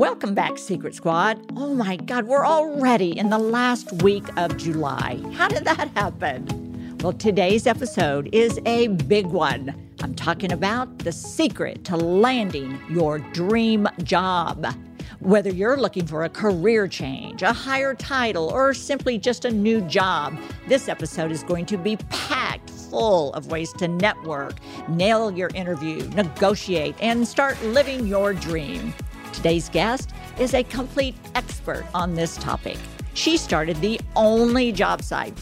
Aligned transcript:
Welcome 0.00 0.32
back, 0.32 0.56
Secret 0.56 0.94
Squad. 0.94 1.52
Oh 1.56 1.74
my 1.74 1.96
God, 1.96 2.24
we're 2.24 2.46
already 2.46 3.18
in 3.18 3.28
the 3.28 3.38
last 3.38 4.02
week 4.02 4.24
of 4.38 4.56
July. 4.56 5.20
How 5.34 5.46
did 5.46 5.66
that 5.66 5.90
happen? 5.90 6.96
Well, 7.02 7.12
today's 7.12 7.66
episode 7.66 8.30
is 8.32 8.58
a 8.64 8.86
big 8.86 9.26
one. 9.26 9.74
I'm 10.02 10.14
talking 10.14 10.52
about 10.52 11.00
the 11.00 11.12
secret 11.12 11.84
to 11.84 11.98
landing 11.98 12.80
your 12.88 13.18
dream 13.18 13.86
job. 14.02 14.74
Whether 15.18 15.50
you're 15.50 15.76
looking 15.76 16.06
for 16.06 16.24
a 16.24 16.30
career 16.30 16.88
change, 16.88 17.42
a 17.42 17.52
higher 17.52 17.94
title, 17.94 18.48
or 18.48 18.72
simply 18.72 19.18
just 19.18 19.44
a 19.44 19.50
new 19.50 19.82
job, 19.82 20.34
this 20.66 20.88
episode 20.88 21.30
is 21.30 21.42
going 21.42 21.66
to 21.66 21.76
be 21.76 21.98
packed 22.08 22.70
full 22.70 23.34
of 23.34 23.48
ways 23.48 23.70
to 23.74 23.86
network, 23.86 24.54
nail 24.88 25.30
your 25.30 25.50
interview, 25.54 26.08
negotiate, 26.14 26.94
and 27.02 27.28
start 27.28 27.62
living 27.64 28.06
your 28.06 28.32
dream. 28.32 28.94
Today's 29.32 29.68
guest 29.68 30.10
is 30.38 30.54
a 30.54 30.62
complete 30.64 31.16
expert 31.34 31.86
on 31.94 32.14
this 32.14 32.36
topic. 32.36 32.78
She 33.14 33.36
started 33.36 33.76
the 33.80 34.00
only 34.16 34.72
job 34.72 35.02
site 35.02 35.34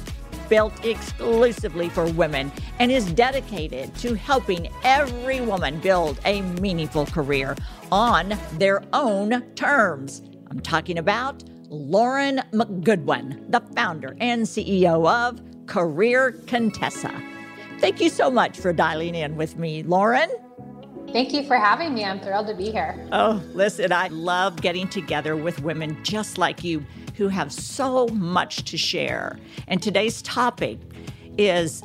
built 0.49 0.85
exclusively 0.85 1.89
for 1.89 2.07
women 2.13 2.51
and 2.79 2.91
is 2.91 3.11
dedicated 3.13 3.95
to 3.97 4.15
helping 4.15 4.69
every 4.83 5.41
woman 5.41 5.79
build 5.81 6.19
a 6.25 6.43
meaningful 6.43 7.07
career 7.07 7.57
on 7.93 8.35
their 8.55 8.83
own 8.93 9.43
terms. 9.55 10.23
I'm 10.51 10.61
talking 10.61 10.99
about 10.99 11.45
Lauren 11.69 12.43
McGoodwin, 12.53 13.51
the 13.51 13.61
founder 13.75 14.17
and 14.21 14.43
CEO 14.43 15.07
of 15.09 15.41
Career 15.67 16.33
Contessa. 16.47 17.13
Thank 17.79 18.01
you 18.01 18.09
so 18.09 18.31
much 18.31 18.59
for 18.59 18.73
dialing 18.73 19.15
in 19.15 19.37
with 19.37 19.59
me, 19.59 19.83
Lauren. 19.83 20.31
Thank 21.13 21.33
you 21.33 21.43
for 21.43 21.57
having 21.57 21.95
me. 21.95 22.05
I'm 22.05 22.21
thrilled 22.21 22.49
to 22.49 22.55
be 22.55 22.71
here. 22.71 23.09
Oh, 23.13 23.43
listen, 23.55 23.93
I 23.93 24.09
love 24.09 24.61
getting 24.61 24.87
together 24.89 25.37
with 25.37 25.63
women 25.63 25.99
just 26.05 26.37
like 26.37 26.63
you 26.63 26.85
who 27.17 27.29
have 27.29 27.51
so 27.51 28.09
much 28.09 28.65
to 28.65 28.77
share. 28.77 29.39
And 29.69 29.83
today's 29.83 30.21
topic 30.21 30.79
is, 31.39 31.83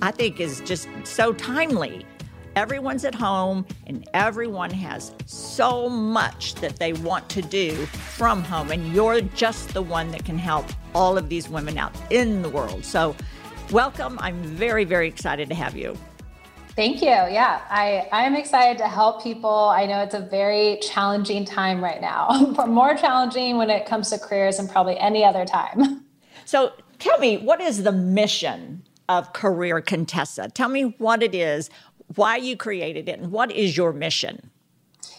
I 0.00 0.12
think, 0.12 0.38
is 0.38 0.60
just 0.60 0.88
so 1.02 1.32
timely. 1.32 2.06
Everyone's 2.54 3.04
at 3.04 3.14
home 3.14 3.66
and 3.88 4.08
everyone 4.14 4.70
has 4.70 5.14
so 5.26 5.88
much 5.88 6.54
that 6.56 6.76
they 6.76 6.92
want 6.92 7.28
to 7.30 7.42
do 7.42 7.74
from 7.86 8.44
home. 8.44 8.70
And 8.70 8.92
you're 8.94 9.20
just 9.20 9.74
the 9.74 9.82
one 9.82 10.12
that 10.12 10.24
can 10.24 10.38
help 10.38 10.66
all 10.94 11.18
of 11.18 11.28
these 11.28 11.48
women 11.48 11.76
out 11.76 11.92
in 12.10 12.42
the 12.42 12.48
world. 12.48 12.84
So, 12.84 13.16
welcome. 13.72 14.16
I'm 14.20 14.40
very, 14.42 14.84
very 14.84 15.08
excited 15.08 15.48
to 15.48 15.54
have 15.56 15.76
you. 15.76 15.96
Thank 16.76 17.02
you. 17.02 17.08
Yeah, 17.08 17.60
I, 17.68 18.08
I'm 18.12 18.36
excited 18.36 18.78
to 18.78 18.88
help 18.88 19.22
people. 19.22 19.50
I 19.50 19.86
know 19.86 20.02
it's 20.02 20.14
a 20.14 20.20
very 20.20 20.78
challenging 20.80 21.44
time 21.44 21.82
right 21.82 22.00
now, 22.00 22.54
more 22.66 22.94
challenging 22.94 23.58
when 23.58 23.70
it 23.70 23.86
comes 23.86 24.10
to 24.10 24.18
careers 24.18 24.56
than 24.56 24.68
probably 24.68 24.98
any 24.98 25.24
other 25.24 25.44
time. 25.44 26.04
So 26.46 26.72
tell 26.98 27.16
me, 27.18 27.36
what 27.36 27.60
is 27.60 27.84
the 27.84 27.92
mission 27.92 28.82
of 29.08 29.32
Career 29.32 29.80
Contessa? 29.80 30.48
Tell 30.48 30.68
me 30.68 30.96
what 30.98 31.22
it 31.22 31.32
is, 31.32 31.70
why 32.16 32.38
you 32.38 32.56
created 32.56 33.08
it, 33.08 33.20
and 33.20 33.30
what 33.30 33.52
is 33.52 33.76
your 33.76 33.92
mission? 33.92 34.50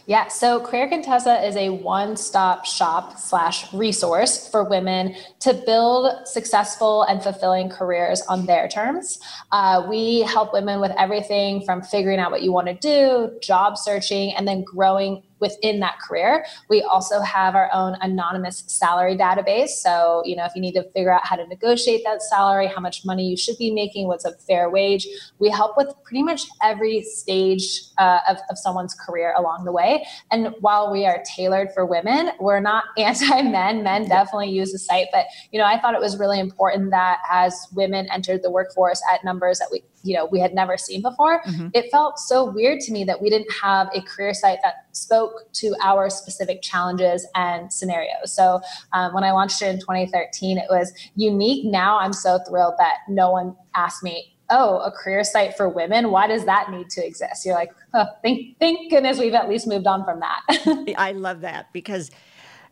Yeah, 0.08 0.28
so 0.28 0.60
Career 0.60 0.90
Contessa 0.90 1.46
is 1.46 1.56
a 1.56 1.70
one-stop 1.70 2.66
shop 2.66 3.18
slash 3.18 3.72
resource 3.74 4.48
for 4.50 4.64
women 4.64 5.16
to 5.40 5.54
build 5.54 6.28
successful 6.28 7.04
and 7.04 7.22
fulfilling 7.22 7.70
careers 7.70 8.22
on 8.24 8.46
their 8.46 8.68
terms. 8.68 9.20
Uh, 9.52 9.86
we 9.88 10.22
help 10.22 10.54
women 10.54 10.82
with 10.82 10.92
everything 10.98 11.64
from 11.66 11.82
figuring 11.82 12.20
out 12.20 12.32
what 12.32 12.42
you 12.42 12.52
want 12.52 12.68
to 12.68 12.74
do, 12.74 13.38
job 13.42 13.78
searching, 13.78 14.34
and 14.34 14.48
then 14.48 14.64
growing 14.64 15.24
within 15.42 15.80
that 15.82 16.00
career. 16.00 16.46
We 16.70 16.82
also 16.84 17.20
have 17.20 17.56
our 17.56 17.70
own 17.74 17.98
anonymous 18.02 18.64
salary 18.68 19.18
database. 19.18 19.70
So, 19.70 20.22
you 20.26 20.36
know, 20.36 20.46
if 20.46 20.54
you 20.56 20.62
need 20.62 20.74
to 20.74 20.84
figure 20.92 21.14
out 21.14 21.26
how 21.26 21.36
to 21.36 21.46
negotiate 21.48 22.04
that 22.06 22.22
salary, 22.22 22.68
how 22.68 22.80
much 22.80 23.04
money 23.04 23.28
you 23.28 23.36
should 23.36 23.58
be 23.58 23.72
making, 23.72 24.08
what's 24.08 24.26
a 24.26 24.34
fair 24.48 24.70
wage, 24.70 25.08
we 25.40 25.50
help 25.50 25.76
with 25.76 25.94
pretty 26.04 26.24
much 26.24 26.44
every 26.64 27.02
stage 27.02 27.82
uh, 27.98 28.20
of, 28.30 28.38
of 28.50 28.58
someone's 28.58 28.94
career 28.94 29.34
along 29.38 29.66
the 29.66 29.72
way. 29.72 30.06
And 30.32 30.54
while 30.60 30.92
we 30.92 31.06
are 31.06 31.22
tailored 31.36 31.70
for 31.74 31.86
women, 31.86 32.32
we're 32.40 32.60
not 32.60 32.86
anti 32.98 33.42
men. 33.42 33.84
Men 33.84 34.08
definitely 34.08 34.50
use 34.50 34.72
the 34.72 34.80
site. 34.80 35.08
But, 35.12 35.26
you 35.52 35.60
know, 35.60 35.66
I 35.66 35.80
thought 35.80 35.96
it 35.96 36.02
was 36.02 36.18
really 36.20 36.40
important 36.40 36.92
that 36.92 37.20
as 37.30 37.68
women 37.74 38.08
entered 38.12 38.44
the 38.44 38.52
workforce 38.52 39.02
at 39.12 39.24
numbers 39.24 39.60
that 39.60 39.70
we 39.72 39.84
you 40.04 40.16
know 40.16 40.26
we 40.26 40.40
had 40.40 40.54
never 40.54 40.78
seen 40.78 41.02
before. 41.02 41.42
Mm-hmm. 41.44 41.70
it 41.74 41.92
felt 41.92 42.20
so 42.20 42.46
weird 42.46 42.80
to 42.82 42.92
me 42.92 43.04
that 43.04 43.22
we 43.22 43.30
didn't 43.30 43.52
have 43.62 43.90
a 43.94 44.02
career 44.02 44.34
site 44.34 44.60
that 44.64 44.86
spoke 44.92 45.52
to 45.54 45.76
our 45.82 46.10
specific 46.10 46.62
challenges 46.62 47.28
and 47.36 47.72
scenarios. 47.72 48.34
So 48.34 48.62
um, 48.94 49.14
when 49.14 49.24
i 49.24 49.32
launched 49.32 49.62
it 49.62 49.68
in 49.68 49.80
2013 49.80 50.58
it 50.58 50.66
was 50.70 50.94
unique. 51.16 51.66
Now 51.66 52.00
i'm 52.00 52.14
so 52.14 52.40
thrilled 52.48 52.76
that 52.78 52.98
no 53.08 53.32
one 53.32 53.56
asked 53.76 54.04
me 54.04 54.36
oh 54.50 54.80
a 54.80 54.92
career 54.92 55.24
site 55.24 55.56
for 55.56 55.70
women? 55.70 56.12
Why 56.12 56.28
does 56.28 56.46
that 56.46 56.72
need 56.72 56.90
to 56.92 57.06
exist? 57.06 57.46
You're 57.46 57.56
like 57.56 57.72
oh, 57.94 58.06
thank, 58.22 58.58
thank 58.60 58.90
goodness 58.90 59.20
we've 59.20 59.34
at 59.34 59.50
least 59.50 59.68
moved 59.68 59.88
on 59.88 60.04
from 60.06 60.22
that. 60.22 60.94
I 60.98 61.12
love 61.12 61.42
that 61.42 61.72
because 61.74 62.12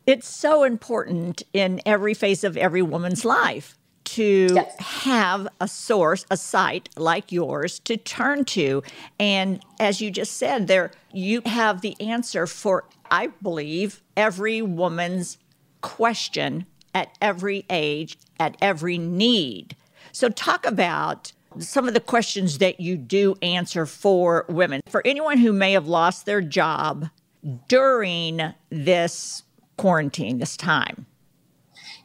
it's 0.05 0.27
so 0.27 0.63
important 0.63 1.43
in 1.53 1.81
every 1.85 2.13
phase 2.13 2.43
of 2.43 2.57
every 2.57 2.81
woman's 2.81 3.25
life 3.25 3.77
to 4.15 4.49
yes. 4.53 4.75
have 4.79 5.47
a 5.61 5.67
source, 5.67 6.25
a 6.31 6.37
site 6.37 6.89
like 6.97 7.31
yours 7.31 7.79
to 7.79 7.95
turn 7.95 8.43
to. 8.45 8.81
And 9.19 9.63
as 9.79 10.01
you 10.01 10.09
just 10.09 10.37
said, 10.37 10.67
there 10.67 10.91
you 11.13 11.41
have 11.45 11.81
the 11.81 11.95
answer 12.01 12.47
for, 12.47 12.85
I 13.11 13.27
believe, 13.41 14.01
every 14.17 14.61
woman's 14.61 15.37
question 15.81 16.65
at 16.95 17.15
every 17.21 17.65
age, 17.69 18.17
at 18.39 18.57
every 18.61 18.97
need. 18.97 19.75
So 20.11 20.29
talk 20.29 20.65
about 20.65 21.31
some 21.59 21.87
of 21.87 21.93
the 21.93 21.99
questions 21.99 22.57
that 22.57 22.79
you 22.79 22.97
do 22.97 23.35
answer 23.43 23.85
for 23.85 24.45
women. 24.49 24.81
For 24.87 25.05
anyone 25.05 25.37
who 25.37 25.53
may 25.53 25.73
have 25.73 25.87
lost 25.87 26.25
their 26.25 26.41
job 26.41 27.09
during 27.67 28.41
this 28.69 29.43
quarantine, 29.77 30.39
this 30.39 30.57
time. 30.57 31.05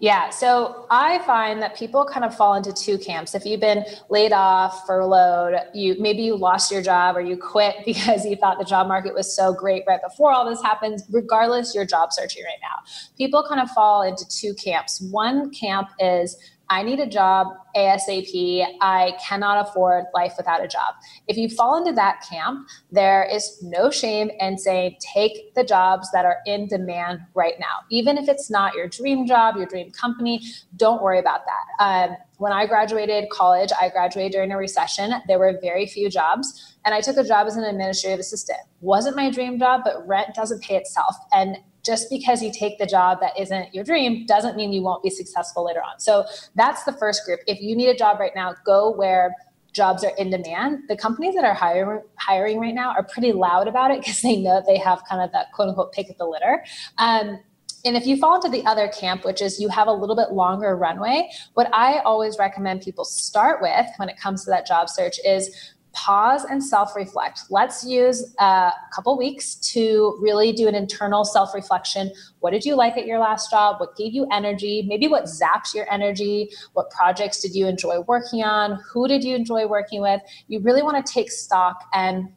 Yeah. 0.04 0.28
So 0.28 0.84
I 0.91 1.20
find 1.20 1.62
that 1.62 1.75
people 1.75 2.04
kind 2.04 2.26
of 2.26 2.37
fall 2.37 2.56
into 2.56 2.75
two 2.75 2.98
camps. 2.98 3.34
If 3.34 3.47
you've 3.47 3.62
been 3.62 3.87
laid 4.10 4.34
off, 4.34 4.87
furloughed, 4.87 5.54
you 5.72 5.97
maybe 5.98 6.20
you 6.20 6.37
lost 6.37 6.70
your 6.70 6.82
job 6.82 7.16
or 7.16 7.22
you 7.22 7.38
quit 7.38 7.76
because 7.87 8.26
you 8.26 8.37
thought 8.37 8.59
the 8.59 8.66
job 8.66 8.87
market 8.87 9.14
was 9.14 9.34
so 9.34 9.54
great 9.54 9.82
right 9.88 10.00
before 10.06 10.31
all 10.31 10.47
this 10.47 10.60
happened, 10.60 11.00
regardless, 11.10 11.75
you're 11.75 11.87
job 11.87 12.12
searching 12.12 12.44
right 12.44 12.59
now. 12.60 12.82
People 13.16 13.47
kind 13.48 13.62
of 13.62 13.70
fall 13.70 14.03
into 14.03 14.28
two 14.28 14.53
camps. 14.62 15.00
One 15.10 15.50
camp 15.54 15.88
is 15.98 16.37
I 16.70 16.82
need 16.82 17.00
a 17.00 17.06
job 17.06 17.48
ASAP. 17.76 18.64
I 18.80 19.16
cannot 19.26 19.69
afford 19.69 20.04
life 20.14 20.34
without 20.36 20.64
a 20.64 20.69
job. 20.69 20.94
If 21.28 21.36
you 21.36 21.48
fall 21.48 21.76
into 21.76 21.92
that 21.92 22.25
camp, 22.28 22.69
there 22.91 23.28
is 23.30 23.62
no 23.62 23.91
shame 23.91 24.30
in 24.41 24.58
saying 24.58 24.97
take 25.00 25.54
the 25.54 25.64
jobs 25.64 26.10
that 26.12 26.25
are 26.25 26.38
in 26.47 26.66
demand 26.69 27.20
right 27.34 27.54
now. 27.58 27.84
Even 27.91 28.16
if 28.16 28.28
it's 28.28 28.50
not 28.50 28.75
your 28.75 28.88
dream 28.88 29.26
job, 29.26 29.56
your 29.56 29.66
dream 29.66 29.91
company, 29.91 30.41
don't 30.76 31.02
worry 31.02 31.19
about 31.19 31.41
that. 31.47 31.84
Um, 32.10 32.16
when 32.38 32.52
I 32.52 32.66
graduated 32.66 33.31
college, 33.31 33.70
I 33.81 33.88
graduated 33.91 34.32
during 34.32 34.52
a 34.52 34.56
recession. 34.56 35.12
There 35.28 35.38
were 35.38 35.58
very 35.62 35.86
few 35.86 36.10
jobs, 36.10 36.76
and 36.84 36.94
I 36.94 37.00
took 37.00 37.16
a 37.16 37.25
job 37.25 37.46
as 37.46 37.56
an 37.56 37.64
administrative 37.64 38.20
assistant. 38.20 38.58
Wasn't 38.81 39.16
my 39.16 39.31
dream 39.31 39.58
job, 39.58 39.82
but 39.84 40.06
rent 40.06 40.34
doesn't 40.34 40.62
pay 40.62 40.76
itself. 40.76 41.16
And 41.32 41.58
just 41.84 42.08
because 42.10 42.42
you 42.42 42.50
take 42.52 42.78
the 42.78 42.86
job 42.86 43.18
that 43.20 43.38
isn't 43.38 43.74
your 43.74 43.84
dream 43.84 44.26
doesn't 44.26 44.56
mean 44.56 44.72
you 44.72 44.82
won't 44.82 45.02
be 45.02 45.10
successful 45.10 45.64
later 45.64 45.80
on. 45.80 46.00
So 46.00 46.24
that's 46.54 46.84
the 46.84 46.92
first 46.92 47.24
group. 47.24 47.40
If 47.46 47.60
you 47.60 47.76
need 47.76 47.88
a 47.88 47.94
job 47.94 48.18
right 48.18 48.32
now, 48.34 48.54
go 48.64 48.90
where 48.90 49.34
jobs 49.72 50.04
are 50.04 50.12
in 50.16 50.30
demand. 50.30 50.84
The 50.88 50.96
companies 50.96 51.34
that 51.34 51.44
are 51.44 51.54
hiring 51.54 52.02
hiring 52.16 52.60
right 52.60 52.74
now 52.74 52.90
are 52.90 53.02
pretty 53.02 53.32
loud 53.32 53.68
about 53.68 53.90
it 53.90 54.00
because 54.00 54.22
they 54.22 54.36
know 54.36 54.62
they 54.66 54.78
have 54.78 55.02
kind 55.08 55.20
of 55.20 55.32
that 55.32 55.52
quote 55.52 55.69
unquote 55.69 55.92
pick 55.92 56.08
of 56.08 56.16
the 56.16 56.26
litter. 56.26 56.64
Um, 56.98 57.40
and 57.87 57.96
if 57.98 58.06
you 58.06 58.16
fall 58.16 58.37
into 58.37 58.48
the 58.48 58.64
other 58.64 58.88
camp, 58.88 59.26
which 59.26 59.42
is 59.42 59.60
you 59.60 59.69
have 59.69 59.88
a 59.88 59.92
little 59.92 60.16
bit 60.16 60.32
longer 60.32 60.75
runway, 60.75 61.28
what 61.52 61.69
I 61.75 61.98
always 61.98 62.38
recommend 62.38 62.80
people 62.80 63.04
start 63.04 63.60
with 63.60 63.87
when 63.98 64.08
it 64.08 64.19
comes 64.19 64.44
to 64.44 64.50
that 64.50 64.66
job 64.66 64.88
search 64.88 65.19
is 65.22 65.74
pause 65.94 66.44
and 66.44 66.62
self 66.62 66.94
reflect. 66.94 67.43
Let's 67.50 67.85
use 67.85 68.35
uh, 68.41 68.44
a 68.70 68.94
couple 68.94 69.17
weeks 69.17 69.55
to 69.73 70.19
really 70.20 70.52
do 70.52 70.69
an 70.69 70.75
internal 70.75 71.25
self 71.25 71.55
reflection. 71.55 72.12
What 72.41 72.50
did 72.50 72.64
you 72.64 72.76
like 72.76 72.96
at 72.96 73.06
your 73.06 73.19
last 73.19 73.50
job? 73.50 73.81
What 73.81 73.96
gave 73.96 74.12
you 74.12 74.26
energy? 74.32 74.85
Maybe 74.87 75.08
what 75.08 75.25
zapped 75.25 75.75
your 75.75 75.91
energy? 75.93 76.50
What 76.75 76.91
projects 76.91 77.41
did 77.41 77.55
you 77.55 77.67
enjoy 77.67 78.00
working 78.00 78.43
on? 78.43 78.81
Who 78.93 79.08
did 79.08 79.25
you 79.25 79.35
enjoy 79.35 79.67
working 79.67 80.02
with? 80.02 80.20
You 80.49 80.61
really 80.61 80.82
want 80.82 81.05
to 81.05 81.12
take 81.12 81.31
stock 81.31 81.85
and 81.93 82.29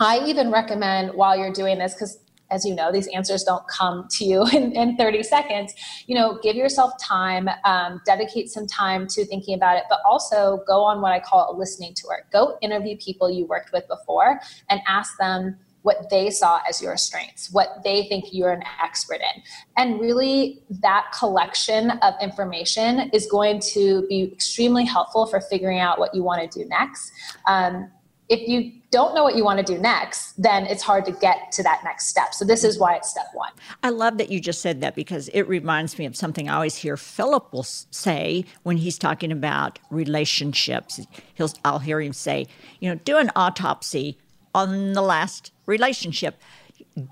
I 0.00 0.18
even 0.26 0.50
recommend 0.50 1.14
while 1.14 1.36
you're 1.36 1.52
doing 1.52 1.78
this, 1.78 1.94
because 1.94 2.18
as 2.52 2.64
you 2.64 2.74
know, 2.74 2.92
these 2.92 3.08
answers 3.08 3.42
don't 3.42 3.66
come 3.66 4.06
to 4.10 4.24
you 4.24 4.46
in, 4.52 4.72
in 4.72 4.96
30 4.96 5.22
seconds. 5.22 5.74
You 6.06 6.14
know, 6.14 6.38
give 6.42 6.54
yourself 6.54 6.92
time, 7.00 7.48
um, 7.64 8.00
dedicate 8.06 8.50
some 8.50 8.66
time 8.66 9.06
to 9.08 9.24
thinking 9.24 9.54
about 9.54 9.76
it, 9.76 9.84
but 9.88 10.00
also 10.06 10.62
go 10.66 10.82
on 10.82 11.00
what 11.00 11.12
I 11.12 11.20
call 11.20 11.52
a 11.52 11.54
listening 11.56 11.94
tour. 11.94 12.26
Go 12.32 12.58
interview 12.62 12.96
people 12.98 13.30
you 13.30 13.46
worked 13.46 13.72
with 13.72 13.88
before 13.88 14.40
and 14.68 14.80
ask 14.86 15.16
them, 15.18 15.56
what 15.82 16.08
they 16.10 16.30
saw 16.30 16.60
as 16.68 16.80
your 16.80 16.96
strengths, 16.96 17.52
what 17.52 17.82
they 17.84 18.04
think 18.04 18.26
you're 18.32 18.52
an 18.52 18.62
expert 18.82 19.20
in. 19.34 19.42
And 19.76 20.00
really, 20.00 20.62
that 20.80 21.12
collection 21.16 21.90
of 21.90 22.14
information 22.20 23.10
is 23.12 23.26
going 23.26 23.60
to 23.72 24.06
be 24.08 24.30
extremely 24.32 24.84
helpful 24.84 25.26
for 25.26 25.40
figuring 25.40 25.80
out 25.80 25.98
what 25.98 26.14
you 26.14 26.22
want 26.22 26.48
to 26.48 26.58
do 26.58 26.68
next. 26.68 27.12
Um, 27.46 27.90
if 28.32 28.48
you 28.48 28.72
don't 28.90 29.14
know 29.14 29.22
what 29.22 29.36
you 29.36 29.44
want 29.44 29.58
to 29.58 29.74
do 29.74 29.78
next, 29.78 30.42
then 30.42 30.64
it's 30.64 30.82
hard 30.82 31.04
to 31.04 31.12
get 31.12 31.52
to 31.52 31.62
that 31.62 31.82
next 31.84 32.06
step. 32.06 32.32
So 32.32 32.46
this 32.46 32.64
is 32.64 32.78
why 32.78 32.94
it's 32.96 33.10
step 33.10 33.26
one. 33.34 33.52
I 33.82 33.90
love 33.90 34.16
that 34.16 34.30
you 34.30 34.40
just 34.40 34.62
said 34.62 34.80
that 34.80 34.94
because 34.94 35.28
it 35.28 35.42
reminds 35.42 35.98
me 35.98 36.06
of 36.06 36.16
something 36.16 36.48
I 36.48 36.54
always 36.54 36.76
hear 36.76 36.96
Philip 36.96 37.52
will 37.52 37.62
say 37.62 38.46
when 38.62 38.78
he's 38.78 38.96
talking 38.96 39.30
about 39.30 39.78
relationships. 39.90 40.98
He'll 41.34 41.50
I'll 41.62 41.80
hear 41.80 42.00
him 42.00 42.14
say, 42.14 42.46
you 42.80 42.88
know, 42.88 42.94
do 43.04 43.18
an 43.18 43.30
autopsy 43.36 44.16
on 44.54 44.94
the 44.94 45.02
last 45.02 45.52
relationship 45.66 46.40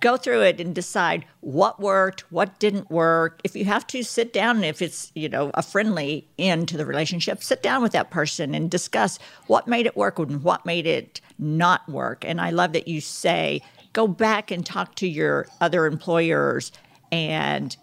go 0.00 0.16
through 0.16 0.42
it 0.42 0.60
and 0.60 0.74
decide 0.74 1.24
what 1.40 1.80
worked, 1.80 2.30
what 2.32 2.58
didn't 2.58 2.90
work. 2.90 3.40
If 3.44 3.56
you 3.56 3.64
have 3.64 3.86
to 3.88 4.02
sit 4.02 4.32
down, 4.32 4.62
if 4.62 4.82
it's, 4.82 5.10
you 5.14 5.28
know, 5.28 5.50
a 5.54 5.62
friendly 5.62 6.28
end 6.38 6.68
to 6.68 6.76
the 6.76 6.84
relationship, 6.84 7.42
sit 7.42 7.62
down 7.62 7.82
with 7.82 7.92
that 7.92 8.10
person 8.10 8.54
and 8.54 8.70
discuss 8.70 9.18
what 9.46 9.66
made 9.66 9.86
it 9.86 9.96
work 9.96 10.18
and 10.18 10.42
what 10.42 10.66
made 10.66 10.86
it 10.86 11.20
not 11.38 11.88
work. 11.88 12.24
And 12.26 12.40
I 12.40 12.50
love 12.50 12.72
that 12.74 12.88
you 12.88 13.00
say, 13.00 13.62
go 13.92 14.06
back 14.06 14.50
and 14.50 14.64
talk 14.64 14.94
to 14.96 15.08
your 15.08 15.46
other 15.60 15.86
employers 15.86 16.72
and 17.10 17.76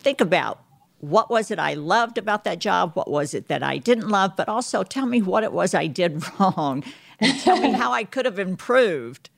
think 0.00 0.20
about 0.20 0.62
what 1.00 1.30
was 1.30 1.50
it 1.50 1.58
I 1.58 1.74
loved 1.74 2.18
about 2.18 2.44
that 2.44 2.58
job? 2.58 2.92
What 2.94 3.10
was 3.10 3.32
it 3.32 3.48
that 3.48 3.62
I 3.62 3.78
didn't 3.78 4.08
love? 4.08 4.32
But 4.36 4.48
also 4.48 4.82
tell 4.82 5.06
me 5.06 5.22
what 5.22 5.44
it 5.44 5.52
was 5.52 5.74
I 5.74 5.86
did 5.86 6.22
wrong 6.40 6.82
and 7.20 7.40
tell 7.40 7.60
me 7.60 7.72
how 7.72 7.92
I 7.92 8.04
could 8.04 8.24
have 8.24 8.38
improved. 8.38 9.30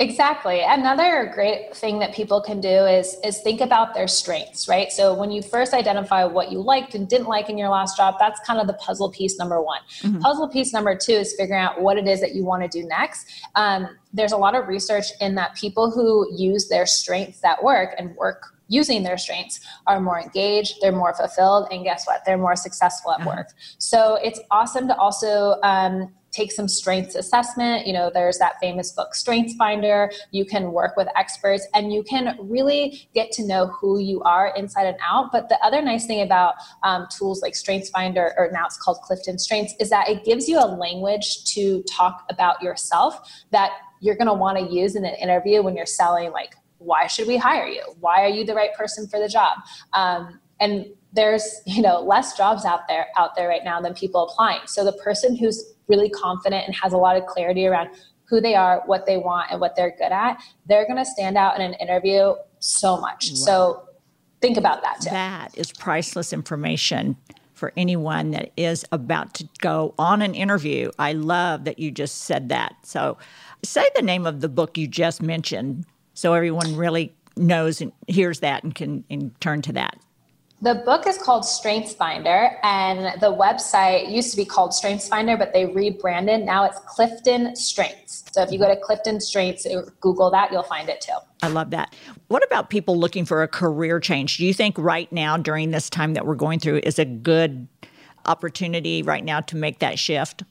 Exactly. 0.00 0.62
Another 0.62 1.30
great 1.34 1.76
thing 1.76 1.98
that 1.98 2.14
people 2.14 2.40
can 2.40 2.58
do 2.58 2.68
is 2.68 3.18
is 3.22 3.42
think 3.42 3.60
about 3.60 3.92
their 3.92 4.08
strengths, 4.08 4.66
right? 4.66 4.90
So 4.90 5.12
when 5.12 5.30
you 5.30 5.42
first 5.42 5.74
identify 5.74 6.24
what 6.24 6.50
you 6.50 6.62
liked 6.62 6.94
and 6.94 7.06
didn't 7.06 7.26
like 7.26 7.50
in 7.50 7.58
your 7.58 7.68
last 7.68 7.98
job, 7.98 8.14
that's 8.18 8.40
kind 8.46 8.58
of 8.58 8.66
the 8.66 8.72
puzzle 8.74 9.10
piece 9.10 9.38
number 9.38 9.60
one. 9.60 9.82
Mm-hmm. 10.00 10.20
Puzzle 10.20 10.48
piece 10.48 10.72
number 10.72 10.96
two 10.96 11.12
is 11.12 11.34
figuring 11.38 11.60
out 11.60 11.82
what 11.82 11.98
it 11.98 12.08
is 12.08 12.22
that 12.22 12.34
you 12.34 12.46
want 12.46 12.62
to 12.62 12.68
do 12.68 12.88
next. 12.88 13.26
Um, 13.56 13.98
there's 14.14 14.32
a 14.32 14.38
lot 14.38 14.54
of 14.54 14.68
research 14.68 15.04
in 15.20 15.34
that 15.34 15.54
people 15.54 15.90
who 15.90 16.26
use 16.34 16.68
their 16.68 16.86
strengths 16.86 17.44
at 17.44 17.62
work 17.62 17.94
and 17.98 18.16
work 18.16 18.54
using 18.68 19.02
their 19.02 19.18
strengths 19.18 19.60
are 19.86 20.00
more 20.00 20.18
engaged, 20.18 20.76
they're 20.80 20.92
more 20.92 21.12
fulfilled, 21.12 21.68
and 21.70 21.84
guess 21.84 22.06
what? 22.06 22.22
They're 22.24 22.38
more 22.38 22.56
successful 22.56 23.12
at 23.12 23.20
uh-huh. 23.20 23.36
work. 23.36 23.48
So 23.76 24.14
it's 24.22 24.40
awesome 24.50 24.88
to 24.88 24.96
also 24.96 25.60
um, 25.62 26.14
take 26.32 26.52
some 26.52 26.68
strengths 26.68 27.14
assessment. 27.14 27.86
You 27.86 27.92
know, 27.92 28.10
there's 28.12 28.38
that 28.38 28.54
famous 28.60 28.92
book, 28.92 29.14
Strengths 29.14 29.54
Finder. 29.54 30.10
You 30.30 30.44
can 30.44 30.72
work 30.72 30.96
with 30.96 31.08
experts 31.16 31.66
and 31.74 31.92
you 31.92 32.02
can 32.02 32.36
really 32.40 33.08
get 33.14 33.32
to 33.32 33.46
know 33.46 33.66
who 33.68 33.98
you 33.98 34.22
are 34.22 34.54
inside 34.56 34.86
and 34.86 34.96
out. 35.02 35.32
But 35.32 35.48
the 35.48 35.58
other 35.64 35.82
nice 35.82 36.06
thing 36.06 36.22
about 36.22 36.54
um, 36.82 37.06
tools 37.16 37.42
like 37.42 37.54
Strengths 37.54 37.90
Finder, 37.90 38.32
or 38.36 38.50
now 38.52 38.66
it's 38.66 38.76
called 38.76 38.98
Clifton 39.02 39.38
Strengths, 39.38 39.74
is 39.80 39.90
that 39.90 40.08
it 40.08 40.24
gives 40.24 40.48
you 40.48 40.58
a 40.58 40.66
language 40.66 41.44
to 41.54 41.82
talk 41.82 42.24
about 42.30 42.62
yourself 42.62 43.44
that 43.50 43.72
you're 44.00 44.16
going 44.16 44.28
to 44.28 44.34
want 44.34 44.58
to 44.58 44.64
use 44.72 44.96
in 44.96 45.04
an 45.04 45.14
interview 45.14 45.62
when 45.62 45.76
you're 45.76 45.86
selling, 45.86 46.30
like, 46.32 46.54
why 46.78 47.06
should 47.06 47.28
we 47.28 47.36
hire 47.36 47.66
you? 47.66 47.82
Why 48.00 48.22
are 48.22 48.28
you 48.28 48.44
the 48.44 48.54
right 48.54 48.72
person 48.74 49.06
for 49.06 49.20
the 49.20 49.28
job? 49.28 49.58
Um, 49.92 50.40
and 50.60 50.86
there's 51.12 51.60
you 51.66 51.82
know 51.82 52.00
less 52.00 52.36
jobs 52.36 52.64
out 52.64 52.86
there 52.88 53.06
out 53.18 53.34
there 53.34 53.48
right 53.48 53.64
now 53.64 53.80
than 53.80 53.92
people 53.94 54.28
applying 54.28 54.60
so 54.66 54.84
the 54.84 54.92
person 54.92 55.36
who's 55.36 55.74
really 55.88 56.08
confident 56.08 56.64
and 56.66 56.74
has 56.74 56.92
a 56.92 56.96
lot 56.96 57.16
of 57.16 57.26
clarity 57.26 57.66
around 57.66 57.90
who 58.30 58.40
they 58.40 58.54
are, 58.54 58.82
what 58.86 59.04
they 59.06 59.18
want, 59.18 59.50
and 59.50 59.60
what 59.60 59.74
they're 59.76 59.90
good 59.90 60.12
at, 60.12 60.40
they're 60.66 60.86
going 60.86 60.96
to 60.96 61.04
stand 61.04 61.36
out 61.36 61.56
in 61.56 61.62
an 61.62 61.74
interview 61.74 62.32
so 62.60 62.98
much. 62.98 63.30
Wow. 63.30 63.34
So 63.34 63.88
think 64.40 64.56
about 64.56 64.82
that 64.82 65.00
too. 65.00 65.10
That 65.10 65.58
is 65.58 65.72
priceless 65.72 66.32
information 66.32 67.16
for 67.52 67.72
anyone 67.76 68.30
that 68.30 68.52
is 68.56 68.86
about 68.92 69.34
to 69.34 69.48
go 69.60 69.94
on 69.98 70.22
an 70.22 70.34
interview. 70.34 70.90
I 70.98 71.12
love 71.12 71.64
that 71.64 71.78
you 71.78 71.90
just 71.90 72.18
said 72.18 72.48
that. 72.48 72.74
So 72.84 73.18
say 73.62 73.86
the 73.96 74.02
name 74.02 74.24
of 74.24 74.40
the 74.40 74.48
book 74.48 74.78
you 74.78 74.86
just 74.86 75.20
mentioned 75.20 75.84
so 76.14 76.32
everyone 76.32 76.76
really 76.76 77.12
knows 77.36 77.80
and 77.80 77.92
hears 78.06 78.40
that 78.40 78.62
and 78.62 78.74
can 78.74 79.04
and 79.10 79.38
turn 79.40 79.60
to 79.62 79.72
that. 79.72 79.98
The 80.62 80.74
book 80.74 81.06
is 81.06 81.16
called 81.16 81.46
Strengths 81.46 81.94
Finder, 81.94 82.58
and 82.62 83.18
the 83.22 83.32
website 83.32 84.10
used 84.10 84.30
to 84.32 84.36
be 84.36 84.44
called 84.44 84.74
Strengths 84.74 85.08
Finder, 85.08 85.38
but 85.38 85.54
they 85.54 85.64
rebranded. 85.64 86.42
Now 86.42 86.64
it's 86.64 86.78
Clifton 86.80 87.56
Strengths. 87.56 88.24
So 88.30 88.42
if 88.42 88.52
you 88.52 88.58
go 88.58 88.68
to 88.68 88.76
Clifton 88.76 89.22
Strengths, 89.22 89.66
Google 90.00 90.30
that, 90.32 90.52
you'll 90.52 90.62
find 90.62 90.90
it 90.90 91.00
too. 91.00 91.16
I 91.42 91.48
love 91.48 91.70
that. 91.70 91.94
What 92.28 92.44
about 92.44 92.68
people 92.68 92.98
looking 92.98 93.24
for 93.24 93.42
a 93.42 93.48
career 93.48 94.00
change? 94.00 94.36
Do 94.36 94.44
you 94.44 94.52
think 94.52 94.76
right 94.76 95.10
now, 95.10 95.38
during 95.38 95.70
this 95.70 95.88
time 95.88 96.12
that 96.12 96.26
we're 96.26 96.34
going 96.34 96.60
through, 96.60 96.80
is 96.82 96.98
a 96.98 97.06
good 97.06 97.66
opportunity 98.26 99.02
right 99.02 99.24
now 99.24 99.40
to 99.40 99.56
make 99.56 99.78
that 99.78 99.98
shift? 99.98 100.42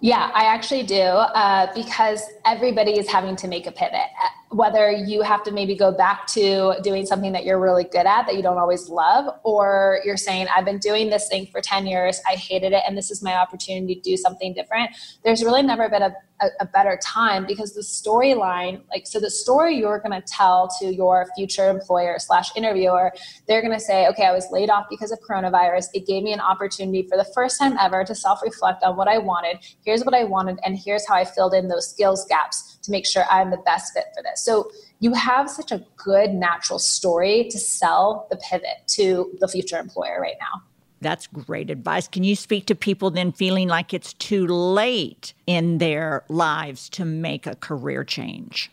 Yeah, 0.00 0.30
I 0.34 0.44
actually 0.44 0.82
do 0.82 1.00
uh, 1.00 1.72
because 1.74 2.20
everybody 2.44 2.98
is 2.98 3.08
having 3.08 3.36
to 3.36 3.48
make 3.48 3.66
a 3.66 3.72
pivot 3.72 4.10
whether 4.54 4.92
you 4.92 5.22
have 5.22 5.42
to 5.42 5.50
maybe 5.50 5.74
go 5.74 5.90
back 5.90 6.28
to 6.28 6.74
doing 6.82 7.04
something 7.04 7.32
that 7.32 7.44
you're 7.44 7.58
really 7.58 7.82
good 7.82 8.06
at 8.06 8.24
that 8.26 8.36
you 8.36 8.42
don't 8.42 8.56
always 8.56 8.88
love, 8.88 9.34
or 9.42 10.00
you're 10.04 10.16
saying, 10.16 10.46
I've 10.54 10.64
been 10.64 10.78
doing 10.78 11.10
this 11.10 11.28
thing 11.28 11.46
for 11.46 11.60
10 11.60 11.86
years, 11.86 12.20
I 12.28 12.36
hated 12.36 12.72
it, 12.72 12.82
and 12.86 12.96
this 12.96 13.10
is 13.10 13.20
my 13.20 13.34
opportunity 13.34 13.96
to 13.96 14.00
do 14.00 14.16
something 14.16 14.54
different. 14.54 14.90
There's 15.24 15.42
really 15.42 15.62
never 15.62 15.88
been 15.88 16.02
a, 16.02 16.14
a, 16.40 16.48
a 16.60 16.66
better 16.66 16.98
time 17.02 17.46
because 17.46 17.74
the 17.74 17.80
storyline, 17.80 18.82
like, 18.90 19.06
so 19.06 19.20
the 19.20 19.30
story 19.30 19.76
you're 19.76 19.98
going 19.98 20.20
to 20.20 20.26
tell 20.26 20.68
to 20.80 20.94
your 20.94 21.26
future 21.36 21.68
employer 21.68 22.18
slash 22.18 22.54
interviewer, 22.56 23.12
they're 23.46 23.60
going 23.60 23.72
to 23.72 23.80
say, 23.80 24.06
okay, 24.08 24.24
I 24.24 24.32
was 24.32 24.46
laid 24.50 24.70
off 24.70 24.86
because 24.90 25.12
of 25.12 25.20
coronavirus. 25.20 25.86
It 25.94 26.06
gave 26.06 26.22
me 26.22 26.32
an 26.32 26.40
opportunity 26.40 27.02
for 27.02 27.16
the 27.16 27.24
first 27.34 27.58
time 27.58 27.76
ever 27.78 28.04
to 28.04 28.14
self 28.14 28.42
reflect 28.42 28.82
on 28.82 28.96
what 28.96 29.08
I 29.08 29.18
wanted. 29.18 29.58
Here's 29.84 30.04
what 30.04 30.14
I 30.14 30.24
wanted, 30.24 30.58
and 30.64 30.78
here's 30.78 31.06
how 31.06 31.14
I 31.14 31.24
filled 31.24 31.54
in 31.54 31.68
those 31.68 31.88
skills 31.88 32.24
gaps 32.26 32.78
to 32.82 32.90
make 32.90 33.06
sure 33.06 33.24
I'm 33.30 33.50
the 33.50 33.58
best 33.58 33.92
fit 33.94 34.04
for 34.14 34.22
this. 34.22 34.44
So 34.44 34.70
you 35.00 35.12
have 35.14 35.50
such 35.50 35.72
a 35.72 35.84
good 35.96 36.34
natural 36.34 36.78
story 36.78 37.48
to 37.50 37.58
sell 37.58 38.26
the 38.30 38.36
pivot 38.36 38.86
to 38.88 39.30
the 39.40 39.48
future 39.48 39.78
employer 39.78 40.20
right 40.20 40.36
now. 40.40 40.62
That's 41.04 41.26
great 41.26 41.70
advice. 41.70 42.08
Can 42.08 42.24
you 42.24 42.34
speak 42.34 42.66
to 42.66 42.74
people 42.74 43.10
then 43.10 43.30
feeling 43.30 43.68
like 43.68 43.94
it's 43.94 44.14
too 44.14 44.46
late 44.46 45.34
in 45.46 45.78
their 45.78 46.24
lives 46.28 46.88
to 46.90 47.04
make 47.04 47.46
a 47.46 47.54
career 47.54 48.02
change? 48.04 48.70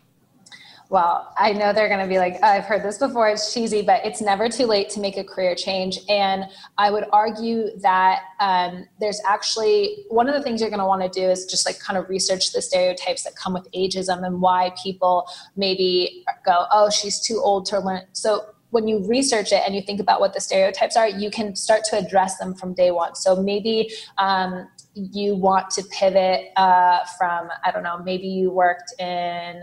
well, 0.91 1.33
I 1.37 1.53
know 1.53 1.71
they're 1.71 1.87
going 1.87 2.01
to 2.01 2.07
be 2.07 2.17
like, 2.17 2.43
I've 2.43 2.65
heard 2.65 2.83
this 2.83 2.97
before, 2.97 3.29
it's 3.29 3.53
cheesy, 3.53 3.81
but 3.81 4.05
it's 4.05 4.19
never 4.19 4.49
too 4.49 4.65
late 4.65 4.89
to 4.89 4.99
make 4.99 5.15
a 5.15 5.23
career 5.23 5.55
change. 5.55 5.97
And 6.09 6.43
I 6.77 6.91
would 6.91 7.05
argue 7.13 7.69
that 7.79 8.23
um, 8.41 8.85
there's 8.99 9.21
actually 9.25 10.03
one 10.09 10.27
of 10.27 10.35
the 10.35 10.43
things 10.43 10.59
you're 10.59 10.69
going 10.69 10.81
to 10.81 10.85
want 10.85 11.01
to 11.01 11.07
do 11.07 11.29
is 11.29 11.45
just 11.45 11.65
like 11.65 11.79
kind 11.79 11.97
of 11.97 12.09
research 12.09 12.51
the 12.51 12.61
stereotypes 12.61 13.23
that 13.23 13.37
come 13.37 13.53
with 13.53 13.71
ageism 13.71 14.25
and 14.25 14.41
why 14.41 14.73
people 14.83 15.29
maybe 15.55 16.25
go, 16.45 16.65
oh, 16.73 16.89
she's 16.89 17.21
too 17.21 17.39
old 17.41 17.65
to 17.67 17.79
learn. 17.79 18.01
So 18.11 18.50
when 18.71 18.87
you 18.87 19.05
research 19.07 19.51
it 19.51 19.61
and 19.65 19.75
you 19.75 19.81
think 19.81 19.99
about 19.99 20.19
what 20.19 20.33
the 20.33 20.41
stereotypes 20.41 20.97
are, 20.97 21.07
you 21.07 21.29
can 21.29 21.55
start 21.55 21.83
to 21.85 21.97
address 21.97 22.37
them 22.37 22.55
from 22.55 22.73
day 22.73 22.91
one. 22.91 23.15
So 23.15 23.35
maybe 23.35 23.91
um, 24.17 24.67
you 24.95 25.35
want 25.35 25.69
to 25.71 25.83
pivot 25.83 26.47
uh, 26.57 27.05
from, 27.17 27.49
I 27.63 27.71
don't 27.71 27.83
know, 27.83 27.99
maybe 27.99 28.27
you 28.27 28.49
worked 28.49 28.93
in 28.99 29.61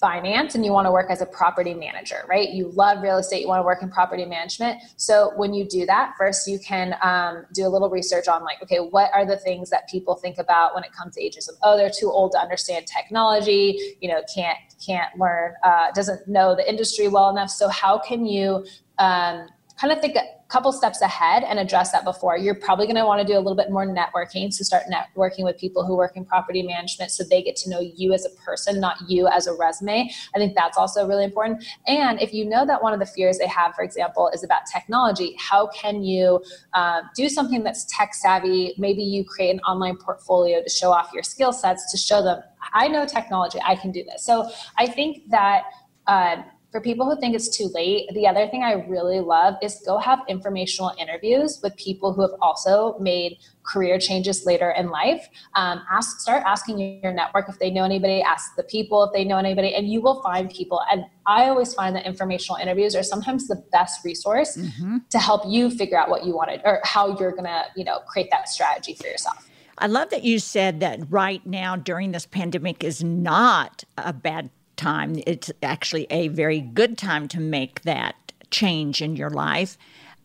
finance 0.00 0.54
and 0.54 0.64
you 0.64 0.72
want 0.72 0.86
to 0.86 0.92
work 0.92 1.10
as 1.10 1.20
a 1.20 1.26
property 1.26 1.74
manager, 1.74 2.24
right? 2.28 2.50
You 2.50 2.70
love 2.70 3.02
real 3.02 3.18
estate, 3.18 3.42
you 3.42 3.48
want 3.48 3.60
to 3.60 3.64
work 3.64 3.82
in 3.82 3.90
property 3.90 4.24
management. 4.24 4.80
So 4.96 5.32
when 5.36 5.52
you 5.52 5.66
do 5.68 5.84
that, 5.86 6.14
first 6.16 6.48
you 6.48 6.58
can 6.58 6.96
um, 7.02 7.44
do 7.52 7.66
a 7.66 7.68
little 7.68 7.90
research 7.90 8.26
on 8.26 8.42
like, 8.42 8.62
okay, 8.62 8.78
what 8.78 9.10
are 9.14 9.26
the 9.26 9.36
things 9.36 9.70
that 9.70 9.88
people 9.88 10.16
think 10.16 10.38
about 10.38 10.74
when 10.74 10.84
it 10.84 10.92
comes 10.92 11.16
to 11.16 11.22
ageism? 11.22 11.50
Oh, 11.62 11.76
they're 11.76 11.90
too 11.90 12.10
old 12.10 12.32
to 12.32 12.38
understand 12.38 12.86
technology, 12.86 13.96
you 14.00 14.08
know, 14.08 14.22
can't 14.34 14.58
can't 14.84 15.16
learn, 15.18 15.52
uh, 15.62 15.92
doesn't 15.94 16.26
know 16.26 16.56
the 16.56 16.68
industry 16.68 17.06
well 17.08 17.28
enough. 17.28 17.50
So 17.50 17.68
how 17.68 17.98
can 17.98 18.24
you 18.24 18.64
um, 18.98 19.46
kind 19.78 19.92
of 19.92 20.00
think 20.00 20.16
a 20.16 20.39
couple 20.50 20.72
steps 20.72 21.00
ahead 21.00 21.44
and 21.44 21.58
address 21.58 21.92
that 21.92 22.04
before. 22.04 22.36
You're 22.36 22.56
probably 22.56 22.86
going 22.86 22.96
to 22.96 23.06
want 23.06 23.20
to 23.20 23.26
do 23.26 23.38
a 23.38 23.42
little 23.42 23.54
bit 23.54 23.70
more 23.70 23.86
networking. 23.86 24.52
So 24.52 24.64
start 24.64 24.84
networking 24.90 25.44
with 25.44 25.56
people 25.56 25.84
who 25.86 25.96
work 25.96 26.16
in 26.16 26.24
property 26.24 26.62
management 26.62 27.12
so 27.12 27.22
they 27.22 27.42
get 27.42 27.56
to 27.56 27.70
know 27.70 27.80
you 27.80 28.12
as 28.12 28.26
a 28.26 28.30
person, 28.30 28.80
not 28.80 28.96
you 29.08 29.28
as 29.28 29.46
a 29.46 29.54
resume. 29.54 30.10
I 30.34 30.38
think 30.38 30.54
that's 30.56 30.76
also 30.76 31.06
really 31.06 31.24
important. 31.24 31.64
And 31.86 32.20
if 32.20 32.34
you 32.34 32.44
know 32.44 32.66
that 32.66 32.82
one 32.82 32.92
of 32.92 32.98
the 32.98 33.06
fears 33.06 33.38
they 33.38 33.46
have, 33.46 33.74
for 33.74 33.82
example, 33.82 34.30
is 34.34 34.42
about 34.42 34.62
technology, 34.70 35.36
how 35.38 35.68
can 35.68 36.02
you 36.02 36.42
uh, 36.74 37.02
do 37.14 37.28
something 37.28 37.62
that's 37.62 37.84
tech 37.84 38.14
savvy? 38.14 38.74
Maybe 38.76 39.02
you 39.02 39.24
create 39.24 39.50
an 39.50 39.60
online 39.60 39.96
portfolio 39.96 40.62
to 40.62 40.68
show 40.68 40.90
off 40.90 41.10
your 41.14 41.22
skill 41.22 41.52
sets 41.52 41.90
to 41.92 41.96
show 41.96 42.22
them, 42.22 42.40
I 42.74 42.88
know 42.88 43.06
technology, 43.06 43.60
I 43.64 43.76
can 43.76 43.92
do 43.92 44.02
this. 44.04 44.24
So 44.24 44.50
I 44.76 44.86
think 44.86 45.30
that. 45.30 45.62
Uh, 46.06 46.42
for 46.70 46.80
people 46.80 47.04
who 47.04 47.18
think 47.18 47.34
it's 47.34 47.48
too 47.48 47.68
late, 47.74 48.08
the 48.14 48.26
other 48.26 48.46
thing 48.48 48.62
I 48.62 48.84
really 48.86 49.20
love 49.20 49.54
is 49.62 49.82
go 49.84 49.98
have 49.98 50.20
informational 50.28 50.92
interviews 50.98 51.58
with 51.62 51.76
people 51.76 52.12
who 52.12 52.22
have 52.22 52.34
also 52.40 52.96
made 53.00 53.38
career 53.62 53.98
changes 53.98 54.46
later 54.46 54.70
in 54.70 54.90
life. 54.90 55.28
Um, 55.54 55.82
ask, 55.90 56.20
start 56.20 56.44
asking 56.46 57.00
your 57.02 57.12
network 57.12 57.48
if 57.48 57.58
they 57.58 57.70
know 57.70 57.84
anybody. 57.84 58.22
Ask 58.22 58.54
the 58.56 58.62
people 58.62 59.02
if 59.04 59.12
they 59.12 59.24
know 59.24 59.36
anybody, 59.36 59.74
and 59.74 59.90
you 59.90 60.00
will 60.00 60.22
find 60.22 60.48
people. 60.48 60.80
And 60.90 61.04
I 61.26 61.48
always 61.48 61.74
find 61.74 61.94
that 61.96 62.06
informational 62.06 62.56
interviews 62.56 62.94
are 62.94 63.02
sometimes 63.02 63.48
the 63.48 63.62
best 63.72 64.04
resource 64.04 64.56
mm-hmm. 64.56 64.98
to 65.10 65.18
help 65.18 65.42
you 65.46 65.70
figure 65.70 65.98
out 65.98 66.08
what 66.08 66.24
you 66.24 66.34
wanted 66.34 66.60
or 66.64 66.80
how 66.84 67.18
you're 67.18 67.32
gonna, 67.32 67.64
you 67.76 67.84
know, 67.84 67.98
create 68.06 68.30
that 68.30 68.48
strategy 68.48 68.94
for 68.94 69.06
yourself. 69.06 69.48
I 69.78 69.86
love 69.86 70.10
that 70.10 70.24
you 70.24 70.38
said 70.38 70.80
that 70.80 71.00
right 71.10 71.44
now 71.46 71.74
during 71.74 72.12
this 72.12 72.26
pandemic 72.26 72.84
is 72.84 73.02
not 73.02 73.82
a 73.96 74.12
bad 74.12 74.50
time. 74.80 75.20
It's 75.26 75.50
actually 75.62 76.06
a 76.10 76.28
very 76.28 76.60
good 76.60 76.96
time 76.96 77.28
to 77.28 77.40
make 77.40 77.82
that 77.82 78.16
change 78.50 79.00
in 79.00 79.14
your 79.14 79.30
life 79.30 79.76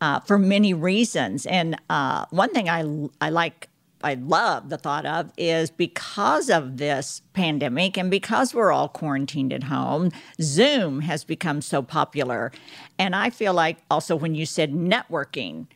uh, 0.02 0.20
for 0.22 0.38
many 0.38 0.74
reasons. 0.74 1.46
And 1.46 1.80
uh, 1.90 2.26
one 2.30 2.52
thing 2.52 2.70
I, 2.70 2.84
I 3.22 3.30
like, 3.30 3.70
I 4.04 4.16
love 4.16 4.70
the 4.70 4.78
thought 4.78 5.06
of 5.06 5.32
is 5.38 5.72
because 5.72 6.50
of 6.50 6.78
this 6.78 7.22
pandemic 7.34 7.98
and 7.98 8.12
because 8.12 8.54
we're 8.54 8.72
all 8.72 8.90
quarantined 8.90 9.54
at 9.54 9.64
home, 9.64 10.12
Zoom 10.42 11.02
has 11.02 11.24
become 11.24 11.62
so 11.62 11.82
popular. 11.82 12.52
And 13.00 13.16
I 13.16 13.30
feel 13.30 13.54
like 13.54 13.78
also 13.90 14.16
when 14.16 14.36
you 14.36 14.46
said 14.46 14.74
networking, 14.74 15.68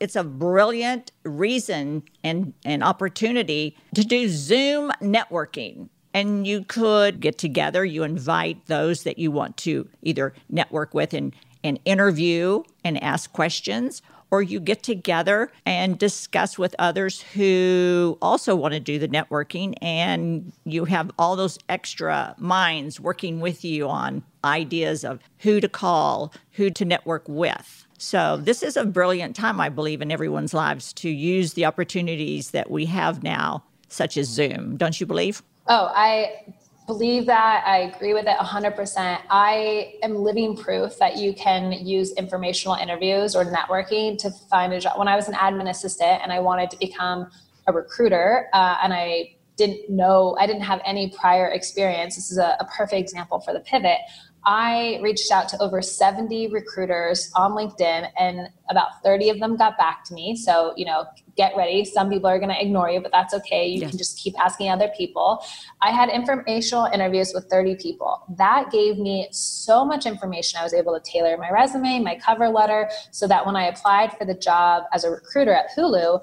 it's 0.00 0.16
a 0.16 0.24
brilliant 0.24 1.12
reason 1.24 2.04
and 2.22 2.52
an 2.64 2.82
opportunity 2.82 3.76
to 3.94 4.04
do 4.04 4.28
Zoom 4.28 4.92
networking. 5.00 5.88
And 6.18 6.48
you 6.48 6.64
could 6.64 7.20
get 7.20 7.38
together, 7.38 7.84
you 7.84 8.02
invite 8.02 8.66
those 8.66 9.04
that 9.04 9.20
you 9.20 9.30
want 9.30 9.56
to 9.58 9.88
either 10.02 10.34
network 10.48 10.92
with 10.92 11.14
and, 11.14 11.32
and 11.62 11.78
interview 11.84 12.64
and 12.82 13.00
ask 13.00 13.32
questions, 13.32 14.02
or 14.32 14.42
you 14.42 14.58
get 14.58 14.82
together 14.82 15.52
and 15.64 15.96
discuss 15.96 16.58
with 16.58 16.74
others 16.76 17.22
who 17.22 18.18
also 18.20 18.56
want 18.56 18.74
to 18.74 18.80
do 18.80 18.98
the 18.98 19.06
networking, 19.06 19.74
and 19.80 20.52
you 20.64 20.86
have 20.86 21.12
all 21.20 21.36
those 21.36 21.56
extra 21.68 22.34
minds 22.36 22.98
working 22.98 23.38
with 23.38 23.64
you 23.64 23.88
on 23.88 24.24
ideas 24.42 25.04
of 25.04 25.20
who 25.38 25.60
to 25.60 25.68
call, 25.68 26.32
who 26.50 26.68
to 26.68 26.84
network 26.84 27.28
with. 27.28 27.86
So, 27.96 28.38
this 28.38 28.64
is 28.64 28.76
a 28.76 28.84
brilliant 28.84 29.36
time, 29.36 29.60
I 29.60 29.68
believe, 29.68 30.02
in 30.02 30.10
everyone's 30.10 30.52
lives 30.52 30.92
to 30.94 31.08
use 31.08 31.52
the 31.52 31.64
opportunities 31.64 32.50
that 32.50 32.72
we 32.72 32.86
have 32.86 33.22
now, 33.22 33.62
such 33.86 34.16
as 34.16 34.26
Zoom. 34.26 34.76
Don't 34.76 35.00
you 35.00 35.06
believe? 35.06 35.44
Oh, 35.68 35.92
I 35.94 36.54
believe 36.86 37.26
that. 37.26 37.62
I 37.66 37.80
agree 37.94 38.14
with 38.14 38.26
it 38.26 38.36
100%. 38.38 39.20
I 39.28 39.94
am 40.02 40.16
living 40.16 40.56
proof 40.56 40.96
that 40.98 41.18
you 41.18 41.34
can 41.34 41.72
use 41.72 42.12
informational 42.12 42.74
interviews 42.76 43.36
or 43.36 43.44
networking 43.44 44.16
to 44.18 44.30
find 44.30 44.72
a 44.72 44.80
job. 44.80 44.98
When 44.98 45.08
I 45.08 45.14
was 45.14 45.28
an 45.28 45.34
admin 45.34 45.68
assistant 45.68 46.22
and 46.22 46.32
I 46.32 46.40
wanted 46.40 46.70
to 46.70 46.78
become 46.78 47.30
a 47.66 47.72
recruiter, 47.72 48.48
uh, 48.54 48.78
and 48.82 48.94
I 48.94 49.34
didn't 49.58 49.90
know, 49.90 50.36
I 50.40 50.46
didn't 50.46 50.62
have 50.62 50.80
any 50.86 51.10
prior 51.10 51.48
experience. 51.48 52.14
This 52.16 52.30
is 52.30 52.38
a, 52.38 52.56
a 52.60 52.64
perfect 52.64 53.00
example 53.00 53.40
for 53.40 53.52
the 53.52 53.60
pivot. 53.60 53.98
I 54.44 54.98
reached 55.02 55.30
out 55.30 55.48
to 55.50 55.62
over 55.62 55.82
70 55.82 56.48
recruiters 56.48 57.30
on 57.34 57.52
LinkedIn, 57.52 58.10
and 58.18 58.48
about 58.70 59.02
30 59.02 59.30
of 59.30 59.40
them 59.40 59.56
got 59.56 59.76
back 59.76 60.04
to 60.04 60.14
me. 60.14 60.36
So, 60.36 60.72
you 60.76 60.84
know, 60.84 61.04
get 61.36 61.56
ready. 61.56 61.84
Some 61.84 62.10
people 62.10 62.28
are 62.28 62.38
going 62.38 62.50
to 62.50 62.60
ignore 62.60 62.90
you, 62.90 63.00
but 63.00 63.12
that's 63.12 63.32
okay. 63.34 63.66
You 63.66 63.80
yes. 63.80 63.90
can 63.90 63.98
just 63.98 64.18
keep 64.18 64.38
asking 64.38 64.70
other 64.70 64.90
people. 64.96 65.44
I 65.82 65.90
had 65.90 66.08
informational 66.08 66.86
interviews 66.86 67.32
with 67.34 67.44
30 67.50 67.76
people. 67.76 68.24
That 68.36 68.70
gave 68.70 68.98
me 68.98 69.28
so 69.30 69.84
much 69.84 70.06
information. 70.06 70.58
I 70.58 70.64
was 70.64 70.74
able 70.74 70.98
to 70.98 71.10
tailor 71.10 71.36
my 71.36 71.50
resume, 71.50 72.00
my 72.00 72.18
cover 72.18 72.48
letter, 72.48 72.90
so 73.10 73.26
that 73.28 73.46
when 73.46 73.56
I 73.56 73.66
applied 73.66 74.12
for 74.18 74.24
the 74.24 74.34
job 74.34 74.84
as 74.92 75.04
a 75.04 75.10
recruiter 75.10 75.52
at 75.52 75.68
Hulu, 75.76 76.20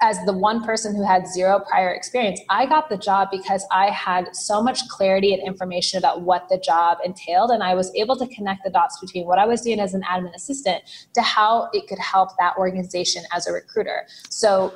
as 0.00 0.18
the 0.26 0.32
one 0.32 0.62
person 0.64 0.94
who 0.94 1.02
had 1.02 1.26
zero 1.26 1.60
prior 1.68 1.90
experience, 1.90 2.40
I 2.50 2.66
got 2.66 2.88
the 2.88 2.96
job 2.96 3.28
because 3.30 3.66
I 3.70 3.90
had 3.90 4.34
so 4.34 4.62
much 4.62 4.86
clarity 4.88 5.32
and 5.32 5.42
information 5.42 5.98
about 5.98 6.22
what 6.22 6.48
the 6.48 6.58
job 6.58 6.98
entailed. 7.04 7.50
And 7.50 7.62
I 7.62 7.74
was 7.74 7.92
able 7.94 8.16
to 8.16 8.26
connect 8.28 8.64
the 8.64 8.70
dots 8.70 8.98
between 9.00 9.26
what 9.26 9.38
I 9.38 9.46
was 9.46 9.62
doing 9.62 9.80
as 9.80 9.94
an 9.94 10.02
admin 10.02 10.34
assistant 10.34 10.84
to 11.14 11.22
how 11.22 11.70
it 11.72 11.88
could 11.88 11.98
help 11.98 12.30
that 12.38 12.56
organization 12.56 13.22
as 13.32 13.46
a 13.46 13.52
recruiter. 13.52 14.06
So 14.28 14.74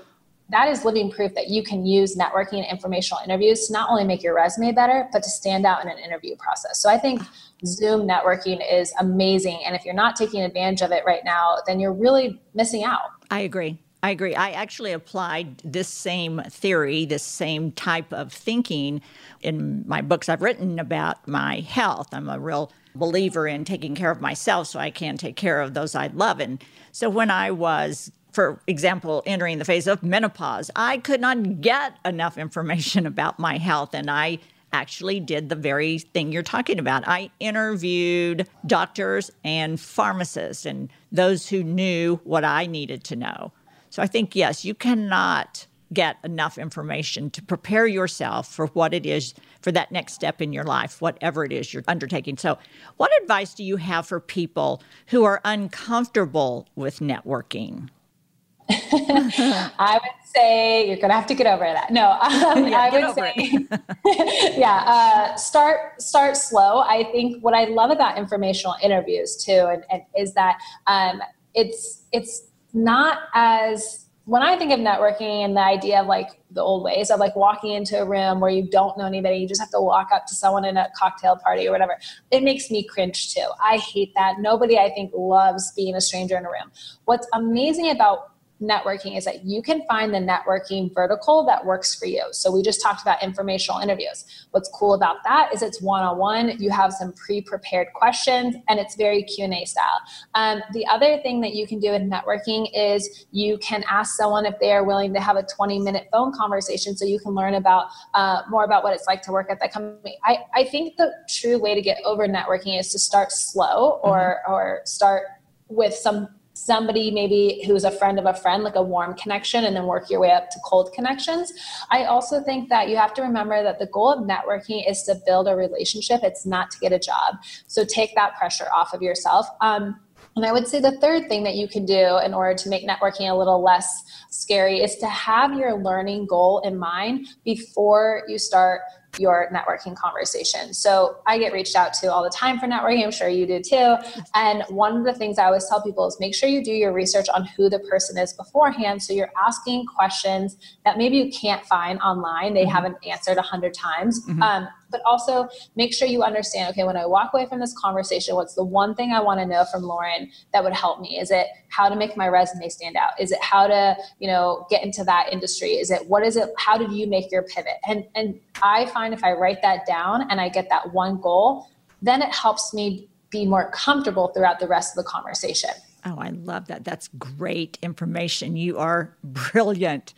that 0.51 0.69
is 0.69 0.85
living 0.85 1.11
proof 1.11 1.35
that 1.35 1.49
you 1.49 1.63
can 1.63 1.87
use 1.87 2.15
networking 2.15 2.59
and 2.59 2.67
informational 2.67 3.23
interviews 3.25 3.67
to 3.67 3.73
not 3.73 3.89
only 3.91 4.05
make 4.05 4.23
your 4.23 4.35
resume 4.35 4.73
better, 4.73 5.09
but 5.13 5.23
to 5.23 5.31
stand 5.31 5.65
out 5.65 5.83
in 5.83 5.91
an 5.91 5.99
interview 5.99 6.37
process. 6.37 6.81
So 6.81 6.91
I 6.91 6.99
think 6.99 7.23
Zoom 7.65 8.07
networking 8.07 8.61
is 8.71 8.93
amazing. 8.99 9.61
And 9.65 9.75
if 9.75 9.85
you're 9.85 9.95
not 9.95 10.15
taking 10.15 10.43
advantage 10.43 10.83
of 10.83 10.91
it 10.91 11.05
right 11.07 11.25
now, 11.25 11.57
then 11.67 11.81
you're 11.81 11.95
really 11.95 12.41
missing 12.55 12.85
out. 12.85 13.01
I 13.31 13.41
agree. 13.41 13.79
I 14.03 14.11
agree. 14.11 14.35
I 14.35 14.51
actually 14.51 14.93
applied 14.93 15.59
this 15.59 15.87
same 15.87 16.43
theory, 16.49 17.05
this 17.05 17.23
same 17.23 17.71
type 17.71 18.13
of 18.13 18.33
thinking 18.33 19.01
in 19.41 19.85
my 19.87 20.03
books 20.03 20.29
I've 20.29 20.43
written 20.43 20.81
about 20.81 21.29
my 21.29 21.61
health. 21.61 22.09
I'm 22.13 22.29
a 22.29 22.41
real 22.41 22.73
believer 22.97 23.47
in 23.47 23.65
taking 23.65 23.95
care 23.95 24.11
of 24.11 24.21
myself 24.21 24.67
so 24.67 24.81
I 24.81 24.91
can 24.91 25.17
take 25.17 25.37
care 25.37 25.61
of 25.61 25.75
those 25.75 25.95
I 25.95 26.09
love. 26.09 26.41
And 26.41 26.63
so 26.91 27.09
when 27.09 27.31
I 27.31 27.53
was 27.53 28.11
for 28.33 28.61
example, 28.67 29.23
entering 29.27 29.59
the 29.59 29.65
phase 29.65 29.87
of 29.87 30.03
menopause, 30.03 30.71
I 30.75 30.99
could 30.99 31.21
not 31.21 31.61
get 31.61 31.99
enough 32.05 32.39
information 32.39 33.07
about 33.07 33.39
my 33.39 33.59
health. 33.59 33.95
And 33.95 34.11
I 34.11 34.39
actually 34.73 35.21
did 35.21 35.51
the 35.51 35.55
very 35.55 35.99
thing 35.99 36.33
you're 36.33 36.43
talking 36.43 36.79
about. 36.79 37.07
I 37.07 37.31
interviewed 37.41 38.49
doctors 38.67 39.31
and 39.45 39.79
pharmacists 39.79 40.65
and 40.65 40.89
those 41.13 41.47
who 41.47 41.63
knew 41.63 42.21
what 42.25 42.43
I 42.43 42.65
needed 42.65 43.05
to 43.05 43.17
know. 43.17 43.53
So 43.93 44.03
I 44.03 44.07
think, 44.07 44.35
yes, 44.35 44.65
you 44.65 44.75
cannot 44.75 45.67
get 45.93 46.17
enough 46.25 46.57
information 46.57 47.29
to 47.29 47.43
prepare 47.43 47.87
yourself 47.87 48.51
for 48.51 48.69
what 48.69 48.95
it 48.95 49.05
is 49.05 49.35
for 49.61 49.71
that 49.71 49.93
next 49.93 50.15
step 50.15 50.41
in 50.41 50.51
your 50.51 50.65
life, 50.65 51.03
whatever 51.03 51.45
it 51.45 51.53
is 51.53 51.75
you're 51.75 51.85
undertaking. 51.87 52.39
So, 52.39 52.57
what 52.97 53.11
advice 53.21 53.53
do 53.53 53.63
you 53.63 53.77
have 53.77 54.09
for 54.09 54.19
people 54.19 54.83
who 55.09 55.25
are 55.25 55.43
uncomfortable 55.45 56.67
with 56.75 57.01
networking? 57.01 57.91
I 58.71 60.01
would 60.03 60.27
say 60.35 60.87
you're 60.87 60.97
going 60.97 61.11
to 61.11 61.15
have 61.15 61.27
to 61.27 61.35
get 61.35 61.47
over 61.47 61.65
that. 61.65 61.91
No, 61.91 62.13
um, 62.13 62.67
yeah, 62.69 62.81
I 62.81 62.91
would 62.99 63.15
say, 63.15 64.55
yeah, 64.59 64.85
uh, 64.87 65.37
start 65.37 66.01
start 66.01 66.39
slow. 66.39 66.81
I 66.81 67.05
think 67.13 67.45
what 67.45 67.53
I 67.53 67.65
love 67.65 67.91
about 67.91 68.17
informational 68.17 68.75
interviews 68.83 69.37
too, 69.37 69.67
and, 69.71 69.85
and 69.91 70.01
is 70.17 70.33
that 70.33 70.59
um, 70.87 71.21
it's 71.53 72.05
it's 72.13 72.45
not 72.73 73.19
as 73.35 74.07
when 74.25 74.43
I 74.43 74.57
think 74.57 74.73
of 74.73 74.79
networking 74.79 75.45
and 75.45 75.57
the 75.57 75.61
idea 75.61 76.01
of 76.01 76.07
like 76.07 76.29
the 76.53 76.61
old 76.61 76.85
ways 76.85 77.11
of 77.11 77.19
like 77.19 77.35
walking 77.35 77.73
into 77.73 78.01
a 78.01 78.09
room 78.09 78.39
where 78.39 78.51
you 78.51 78.63
don't 78.63 78.97
know 78.97 79.05
anybody, 79.05 79.39
you 79.39 79.49
just 79.49 79.61
have 79.61 79.71
to 79.71 79.81
walk 79.81 80.11
up 80.13 80.27
to 80.27 80.35
someone 80.35 80.65
in 80.65 80.77
a 80.77 80.89
cocktail 80.97 81.37
party 81.37 81.67
or 81.67 81.73
whatever, 81.73 81.99
it 82.31 82.43
makes 82.45 82.71
me 82.71 82.85
cringe 82.85 83.35
too. 83.35 83.47
I 83.63 83.79
hate 83.79 84.13
that. 84.15 84.37
Nobody, 84.39 84.79
I 84.79 84.91
think, 84.91 85.11
loves 85.13 85.73
being 85.73 85.97
a 85.97 86.01
stranger 86.01 86.37
in 86.37 86.45
a 86.45 86.49
room. 86.49 86.71
What's 87.05 87.27
amazing 87.33 87.91
about 87.91 88.32
networking 88.63 89.17
is 89.17 89.25
that 89.25 89.45
you 89.45 89.61
can 89.61 89.85
find 89.87 90.15
the 90.15 90.19
networking 90.19 90.95
vertical 90.95 91.45
that 91.47 91.65
works 91.65 91.95
for 91.95 92.07
you. 92.07 92.23
So 92.31 92.51
we 92.51 92.63
just 92.63 92.81
talked 92.81 93.03
about 93.03 93.23
informational 93.23 93.81
interviews. 93.81 94.25
What's 94.53 94.69
cool 94.69 94.95
about 94.95 95.17
that 95.25 95.53
is 95.53 95.63
it's 95.63 95.83
one-on-one. 95.83 96.59
You 96.59 96.71
have 96.71 96.93
some 96.93 97.13
pre-prepared 97.13 97.89
questions, 97.95 98.57
and 98.69 98.79
it's 98.79 98.95
very 98.95 99.25
Q 99.25 99.45
and 99.45 99.55
A 99.55 99.65
style. 99.65 100.01
Um, 100.35 100.63
the 100.73 100.87
other 100.87 101.19
thing 101.19 101.41
that 101.41 101.55
you 101.55 101.67
can 101.67 101.81
do 101.81 101.93
in 101.93 102.09
networking 102.09 102.71
is 102.75 103.27
you 103.33 103.59
can 103.59 103.85
ask 103.91 104.17
someone 104.17 104.47
if 104.47 104.59
they 104.61 104.73
are 104.73 104.85
willing 104.85 105.13
to 105.15 105.21
have 105.21 105.37
a 105.37 105.43
20-minute 105.43 106.09
phone 106.13 106.33
conversation, 106.33 106.97
so 106.97 107.05
you 107.05 107.19
can 107.19 107.33
learn 107.33 107.55
about 107.55 107.89
uh, 108.15 108.43
more 108.49 108.65
about 108.65 108.85
what 108.85 108.95
it's 108.95 109.07
like 109.07 109.23
to 109.23 109.33
work 109.33 109.51
at 109.51 109.59
that 109.61 109.73
company. 109.73 110.17
I, 110.25 110.39
I 110.55 110.65
think 110.65 110.97
the 110.97 111.13
true 111.29 111.59
way 111.59 111.75
to 111.75 111.83
get 111.83 111.99
over 112.05 112.29
networking 112.29 112.79
is 112.79 112.93
to 112.93 112.99
start 112.99 113.33
slow 113.33 114.01
or 114.03 114.41
mm-hmm. 114.47 114.53
or 114.53 114.81
start 114.85 115.25
with 115.69 115.95
some 115.95 116.29
somebody 116.65 117.11
maybe 117.11 117.63
who's 117.67 117.85
a 117.85 117.91
friend 117.91 118.19
of 118.19 118.27
a 118.27 118.35
friend, 118.35 118.63
like 118.63 118.77
a 118.77 118.83
warm 118.83 119.15
connection, 119.15 119.65
and 119.65 119.75
then 119.75 119.87
work 119.87 120.09
your 120.11 120.21
way 120.21 120.31
up 120.31 120.49
to 120.51 120.59
cold 120.65 120.93
connections. 120.93 121.53
I 121.91 122.05
also 122.05 122.41
think 122.41 122.69
that 122.69 122.89
you 122.89 122.97
have 122.97 123.13
to 123.15 123.23
remember 123.23 123.63
that 123.63 123.79
the 123.79 123.87
goal 123.87 124.13
of 124.13 124.25
networking 124.25 124.89
is 124.89 125.03
to 125.05 125.21
build 125.27 125.49
a 125.49 125.57
relationship, 125.57 126.21
it's 126.23 126.47
not 126.47 126.71
to 126.71 126.79
get 126.79 126.93
a 126.93 126.99
job. 126.99 127.37
So 127.67 127.85
take 127.85 128.15
that 128.15 128.37
pressure 128.37 128.69
off 128.75 128.95
of 128.95 129.03
yourself. 129.03 129.47
Um, 129.61 129.99
and 130.37 130.47
I 130.47 130.53
would 130.53 130.67
say 130.67 130.81
the 130.81 130.99
third 130.99 131.29
thing 131.29 131.43
that 131.45 131.57
you 131.57 131.69
can 131.69 131.85
do 131.85 132.19
in 132.25 132.33
order 132.33 132.55
to 132.55 132.69
make 132.69 132.87
networking 132.89 133.31
a 133.31 133.35
little 133.35 133.63
less 133.63 134.03
scary 134.31 134.81
is 134.81 134.97
to 134.97 135.07
have 135.07 135.59
your 135.59 135.83
learning 135.83 136.27
goal 136.27 136.61
in 136.61 136.79
mind 136.79 137.27
before 137.45 138.23
you 138.29 138.39
start 138.39 138.81
your 139.19 139.51
networking 139.53 139.95
conversation. 139.95 140.73
So 140.73 141.19
I 141.27 141.39
get 141.39 141.53
reached 141.53 141.77
out 141.77 141.93
to 141.95 142.11
all 142.13 142.23
the 142.23 142.31
time 142.31 142.59
for 142.59 142.67
networking. 142.67 143.05
I'm 143.05 143.11
sure 143.11 143.29
you 143.29 143.47
do 143.47 143.61
too. 143.61 143.97
And 144.35 144.65
one 144.69 144.97
of 144.97 145.05
the 145.05 145.13
things 145.13 145.39
I 145.39 145.45
always 145.45 145.69
tell 145.69 145.83
people 145.83 146.07
is 146.07 146.17
make 146.19 146.35
sure 146.35 146.49
you 146.49 146.65
do 146.65 146.73
your 146.73 146.93
research 146.93 147.29
on 147.29 147.45
who 147.45 147.69
the 147.69 147.79
person 147.81 148.17
is 148.17 148.33
beforehand. 148.33 149.03
So 149.03 149.13
you're 149.13 149.33
asking 149.47 149.87
questions 149.87 150.57
that 150.85 150.97
maybe 150.97 151.19
you 151.19 151.31
can't 151.31 151.65
find 151.67 152.01
online. 152.01 152.55
They 152.55 152.63
mm-hmm. 152.63 152.71
haven't 152.71 152.97
answered 153.07 153.37
a 153.37 153.43
hundred 153.43 153.75
times. 153.75 154.25
Mm-hmm. 154.27 154.43
Um, 154.43 154.69
but 154.93 155.01
also 155.05 155.49
make 155.75 155.93
sure 155.93 156.07
you 156.07 156.23
understand 156.23 156.71
okay, 156.71 156.85
when 156.85 156.97
I 156.97 157.07
walk 157.07 157.31
away 157.35 157.47
from 157.47 157.59
this 157.59 157.75
conversation, 157.77 158.37
what's 158.37 158.55
the 158.55 158.65
one 158.65 158.95
thing 158.95 159.13
I 159.13 159.21
want 159.21 159.41
to 159.41 159.47
know 159.47 159.65
from 159.65 159.83
Lauren 159.83 160.31
that 160.53 160.63
would 160.63 160.73
help 160.73 161.01
me? 161.01 161.19
Is 161.19 161.31
it 161.31 161.47
how 161.69 161.89
to 161.89 161.97
make 161.97 162.17
my 162.17 162.29
resume 162.29 162.69
stand 162.69 162.97
out? 162.97 163.19
Is 163.19 163.33
it 163.33 163.43
how 163.43 163.67
to, 163.67 163.97
you 164.21 164.29
know, 164.29 164.67
get 164.71 164.85
into 164.85 165.03
that 165.05 165.33
industry? 165.33 165.71
Is 165.71 165.91
it 165.91 166.07
what 166.07 166.25
is 166.25 166.37
it? 166.37 166.51
How 166.59 166.77
did 166.77 166.93
you 166.93 167.09
make 167.09 167.33
your 167.33 167.43
pivot? 167.43 167.79
And 167.89 168.05
and 168.15 168.39
I 168.63 168.87
find 168.87 169.13
if 169.13 169.25
I 169.25 169.33
write 169.33 169.63
that 169.63 169.87
down 169.87 170.31
and 170.31 170.41
I 170.41 170.49
get 170.49 170.69
that 170.69 170.93
one 170.93 171.21
goal, 171.21 171.69
then 172.03 172.23
it 172.23 172.33
helps 172.35 172.73
me 172.73 173.09
be 173.31 173.47
more 173.47 173.71
comfortable 173.71 174.29
throughout 174.29 174.61
the 174.61 174.69
rest 174.69 174.97
of 174.97 175.03
the 175.05 175.11
conversation. 175.11 175.71
Oh, 176.05 176.17
I 176.19 176.31
love 176.31 176.67
that. 176.67 176.85
That's 176.85 177.09
great 177.19 177.79
information. 177.83 178.57
You 178.57 178.79
are 178.79 179.17
brilliant. 179.23 180.15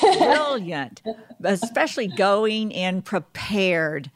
Brilliant. 0.00 1.02
Especially 1.42 2.08
going 2.08 2.70
in 2.70 3.02
prepared, 3.02 4.10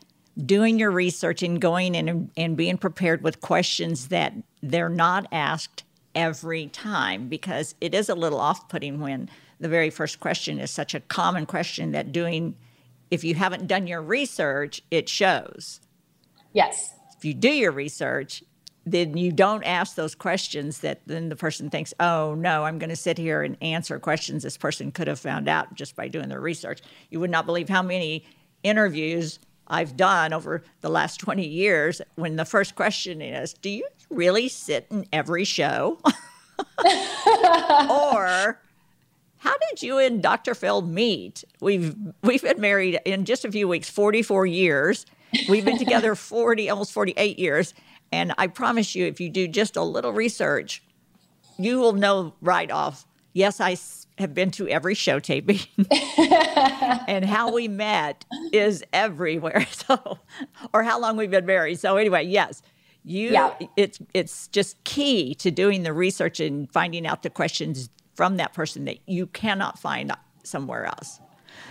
doing 0.44 0.78
your 0.78 0.90
research 0.90 1.42
and 1.42 1.60
going 1.60 1.94
in 1.94 2.08
and, 2.08 2.30
and 2.36 2.56
being 2.56 2.78
prepared 2.78 3.22
with 3.22 3.40
questions 3.40 4.08
that 4.08 4.34
they're 4.62 4.88
not 4.88 5.26
asked 5.32 5.84
every 6.14 6.66
time 6.68 7.28
because 7.28 7.74
it 7.80 7.94
is 7.94 8.08
a 8.08 8.14
little 8.14 8.40
off 8.40 8.68
putting 8.68 9.00
when 9.00 9.28
the 9.60 9.68
very 9.68 9.90
first 9.90 10.20
question 10.20 10.58
is 10.58 10.70
such 10.70 10.94
a 10.94 11.00
common 11.00 11.46
question 11.46 11.92
that 11.92 12.12
doing, 12.12 12.56
if 13.10 13.24
you 13.24 13.34
haven't 13.34 13.66
done 13.66 13.86
your 13.86 14.02
research, 14.02 14.82
it 14.90 15.08
shows. 15.08 15.80
Yes. 16.52 16.94
If 17.16 17.24
you 17.24 17.34
do 17.34 17.50
your 17.50 17.72
research, 17.72 18.42
then 18.86 19.16
you 19.16 19.32
don't 19.32 19.64
ask 19.64 19.96
those 19.96 20.14
questions 20.14 20.78
that 20.78 21.00
then 21.06 21.28
the 21.28 21.36
person 21.36 21.68
thinks, 21.68 21.92
oh 21.98 22.34
no, 22.34 22.64
I'm 22.64 22.78
going 22.78 22.90
to 22.90 22.96
sit 22.96 23.18
here 23.18 23.42
and 23.42 23.56
answer 23.60 23.98
questions 23.98 24.44
this 24.44 24.56
person 24.56 24.92
could 24.92 25.08
have 25.08 25.18
found 25.18 25.48
out 25.48 25.74
just 25.74 25.96
by 25.96 26.06
doing 26.06 26.28
their 26.28 26.40
research. 26.40 26.80
You 27.10 27.18
would 27.18 27.30
not 27.30 27.46
believe 27.46 27.68
how 27.68 27.82
many 27.82 28.24
interviews 28.62 29.40
I've 29.66 29.96
done 29.96 30.32
over 30.32 30.62
the 30.80 30.88
last 30.88 31.18
20 31.18 31.44
years 31.44 32.00
when 32.14 32.36
the 32.36 32.44
first 32.44 32.76
question 32.76 33.20
is, 33.20 33.52
do 33.54 33.68
you 33.68 33.86
really 34.08 34.48
sit 34.48 34.86
in 34.90 35.04
every 35.12 35.44
show? 35.44 35.98
or 37.90 38.60
how 39.38 39.56
did 39.68 39.82
you 39.82 39.98
and 39.98 40.22
Dr. 40.22 40.54
Phil 40.54 40.82
meet? 40.82 41.42
We've 41.60 41.96
we've 42.22 42.42
been 42.42 42.60
married 42.60 43.00
in 43.04 43.24
just 43.24 43.44
a 43.44 43.50
few 43.50 43.66
weeks, 43.66 43.90
44 43.90 44.46
years. 44.46 45.06
We've 45.48 45.64
been 45.64 45.78
together 45.78 46.14
40, 46.14 46.70
almost 46.70 46.92
48 46.92 47.38
years. 47.38 47.74
And 48.12 48.32
I 48.38 48.46
promise 48.46 48.94
you, 48.94 49.06
if 49.06 49.20
you 49.20 49.28
do 49.28 49.48
just 49.48 49.76
a 49.76 49.82
little 49.82 50.12
research, 50.12 50.82
you 51.58 51.78
will 51.78 51.92
know 51.92 52.34
right 52.40 52.70
off. 52.70 53.06
Yes, 53.32 53.60
I 53.60 53.76
have 54.18 54.32
been 54.32 54.50
to 54.52 54.66
every 54.68 54.94
show 54.94 55.18
taping, 55.18 55.60
and 57.06 57.24
how 57.24 57.52
we 57.52 57.68
met 57.68 58.24
is 58.52 58.82
everywhere. 58.92 59.66
So, 59.86 60.18
or 60.72 60.82
how 60.82 60.98
long 60.98 61.16
we've 61.16 61.30
been 61.30 61.46
married. 61.46 61.78
So 61.78 61.96
anyway, 61.96 62.24
yes, 62.24 62.62
you. 63.04 63.30
Yeah. 63.30 63.54
It's 63.76 63.98
it's 64.14 64.48
just 64.48 64.82
key 64.84 65.34
to 65.36 65.50
doing 65.50 65.82
the 65.82 65.92
research 65.92 66.40
and 66.40 66.70
finding 66.72 67.06
out 67.06 67.22
the 67.22 67.30
questions 67.30 67.90
from 68.14 68.38
that 68.38 68.54
person 68.54 68.86
that 68.86 68.98
you 69.06 69.26
cannot 69.26 69.78
find 69.78 70.12
somewhere 70.42 70.86
else. 70.86 71.20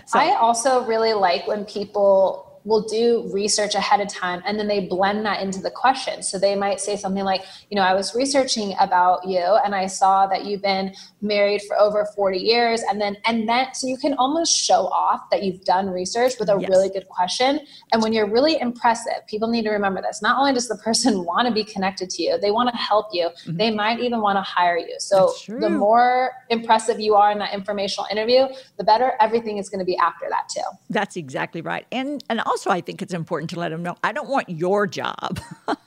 So, 0.05 0.19
I 0.19 0.35
also 0.35 0.85
really 0.85 1.13
like 1.13 1.47
when 1.47 1.65
people 1.65 2.54
will 2.65 2.81
do 2.81 3.29
research 3.31 3.75
ahead 3.75 4.01
of 4.01 4.07
time 4.07 4.41
and 4.45 4.59
then 4.59 4.67
they 4.67 4.87
blend 4.87 5.25
that 5.25 5.41
into 5.41 5.61
the 5.61 5.71
question. 5.71 6.23
So 6.23 6.37
they 6.37 6.55
might 6.55 6.79
say 6.79 6.97
something 6.97 7.23
like, 7.23 7.43
you 7.69 7.75
know, 7.75 7.83
I 7.83 7.93
was 7.93 8.15
researching 8.15 8.75
about 8.79 9.25
you 9.25 9.39
and 9.63 9.73
I 9.75 9.85
saw 9.85 10.25
that 10.27 10.45
you've 10.45 10.63
been 10.63 10.93
married 11.21 11.61
for 11.61 11.77
over 11.77 12.05
40 12.15 12.39
years 12.39 12.81
and 12.89 12.99
then 12.99 13.17
and 13.25 13.47
then 13.47 13.73
so 13.73 13.87
you 13.87 13.97
can 13.97 14.15
almost 14.15 14.55
show 14.55 14.87
off 14.87 15.21
that 15.31 15.43
you've 15.43 15.63
done 15.63 15.89
research 15.89 16.33
with 16.39 16.49
a 16.49 16.57
yes. 16.59 16.69
really 16.69 16.89
good 16.89 17.07
question. 17.07 17.59
And 17.91 18.01
when 18.01 18.13
you're 18.13 18.29
really 18.29 18.59
impressive, 18.59 19.25
people 19.27 19.47
need 19.47 19.63
to 19.63 19.71
remember 19.71 20.01
this. 20.01 20.21
Not 20.21 20.37
only 20.39 20.53
does 20.53 20.67
the 20.67 20.77
person 20.77 21.23
want 21.25 21.47
to 21.47 21.53
be 21.53 21.63
connected 21.63 22.09
to 22.11 22.23
you, 22.23 22.39
they 22.39 22.51
want 22.51 22.69
to 22.69 22.75
help 22.75 23.07
you. 23.13 23.27
Mm-hmm. 23.27 23.57
They 23.57 23.71
might 23.71 23.99
even 23.99 24.21
want 24.21 24.37
to 24.37 24.41
hire 24.41 24.77
you. 24.77 24.95
So 24.99 25.33
the 25.47 25.69
more 25.69 26.31
impressive 26.49 26.99
you 26.99 27.15
are 27.15 27.31
in 27.31 27.37
that 27.39 27.53
informational 27.53 28.07
interview, 28.11 28.47
the 28.77 28.83
better 28.83 29.13
everything 29.19 29.59
is 29.59 29.69
going 29.69 29.79
to 29.79 29.85
be 29.85 29.97
after 29.97 30.25
that 30.29 30.49
too. 30.49 30.63
That's 30.89 31.15
exactly 31.15 31.61
right. 31.61 31.85
And 31.91 32.23
and 32.29 32.41
also 32.41 32.54
also, 32.55 32.69
I 32.69 32.79
think 32.79 33.01
it's 33.01 33.13
important 33.13 33.49
to 33.49 33.59
let 33.59 33.69
them 33.69 33.83
know 33.83 33.97
I 34.01 34.13
don't 34.13 34.29
want 34.29 34.49
your 34.49 34.87
job. 34.87 35.39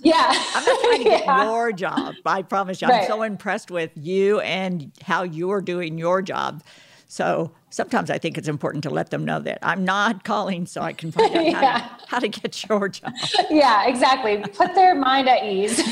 Yeah. 0.00 0.32
I'm 0.54 0.64
not 0.64 0.80
trying 0.80 0.98
to 0.98 1.04
get 1.04 1.24
yeah. 1.24 1.44
your 1.44 1.72
job. 1.72 2.14
I 2.24 2.42
promise 2.42 2.80
you. 2.80 2.86
I'm 2.86 3.04
so 3.08 3.24
impressed 3.24 3.68
with 3.68 3.90
you 3.96 4.38
and 4.38 4.92
how 5.02 5.24
you're 5.24 5.60
doing 5.60 5.98
your 5.98 6.22
job. 6.22 6.62
So 7.08 7.50
sometimes 7.70 8.08
I 8.08 8.16
think 8.18 8.38
it's 8.38 8.46
important 8.46 8.84
to 8.84 8.90
let 8.90 9.10
them 9.10 9.24
know 9.24 9.40
that 9.40 9.58
I'm 9.60 9.84
not 9.84 10.22
calling 10.22 10.66
so 10.66 10.82
I 10.82 10.92
can 10.92 11.10
find 11.10 11.34
out 11.34 11.44
yeah. 11.44 11.60
how, 11.80 11.88
to, 11.88 11.94
how, 12.06 12.18
to, 12.20 12.28
get 12.28 12.68
your 12.68 12.88
job. 12.88 13.12
Yeah, 13.50 13.88
exactly. 13.88 14.38
Put 14.38 14.76
their 14.76 14.94
mind 14.94 15.28
at 15.28 15.42
ease. 15.42 15.82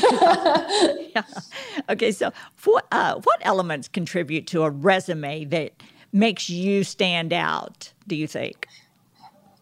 yeah. 1.13 1.23
Okay, 1.89 2.13
so 2.13 2.31
what, 2.63 2.87
uh, 2.93 3.19
what 3.21 3.41
elements 3.41 3.89
contribute 3.89 4.47
to 4.47 4.63
a 4.63 4.69
resume 4.69 5.43
that 5.43 5.73
makes 6.13 6.49
you 6.49 6.85
stand 6.85 7.33
out, 7.33 7.91
do 8.07 8.15
you 8.15 8.25
think? 8.25 8.69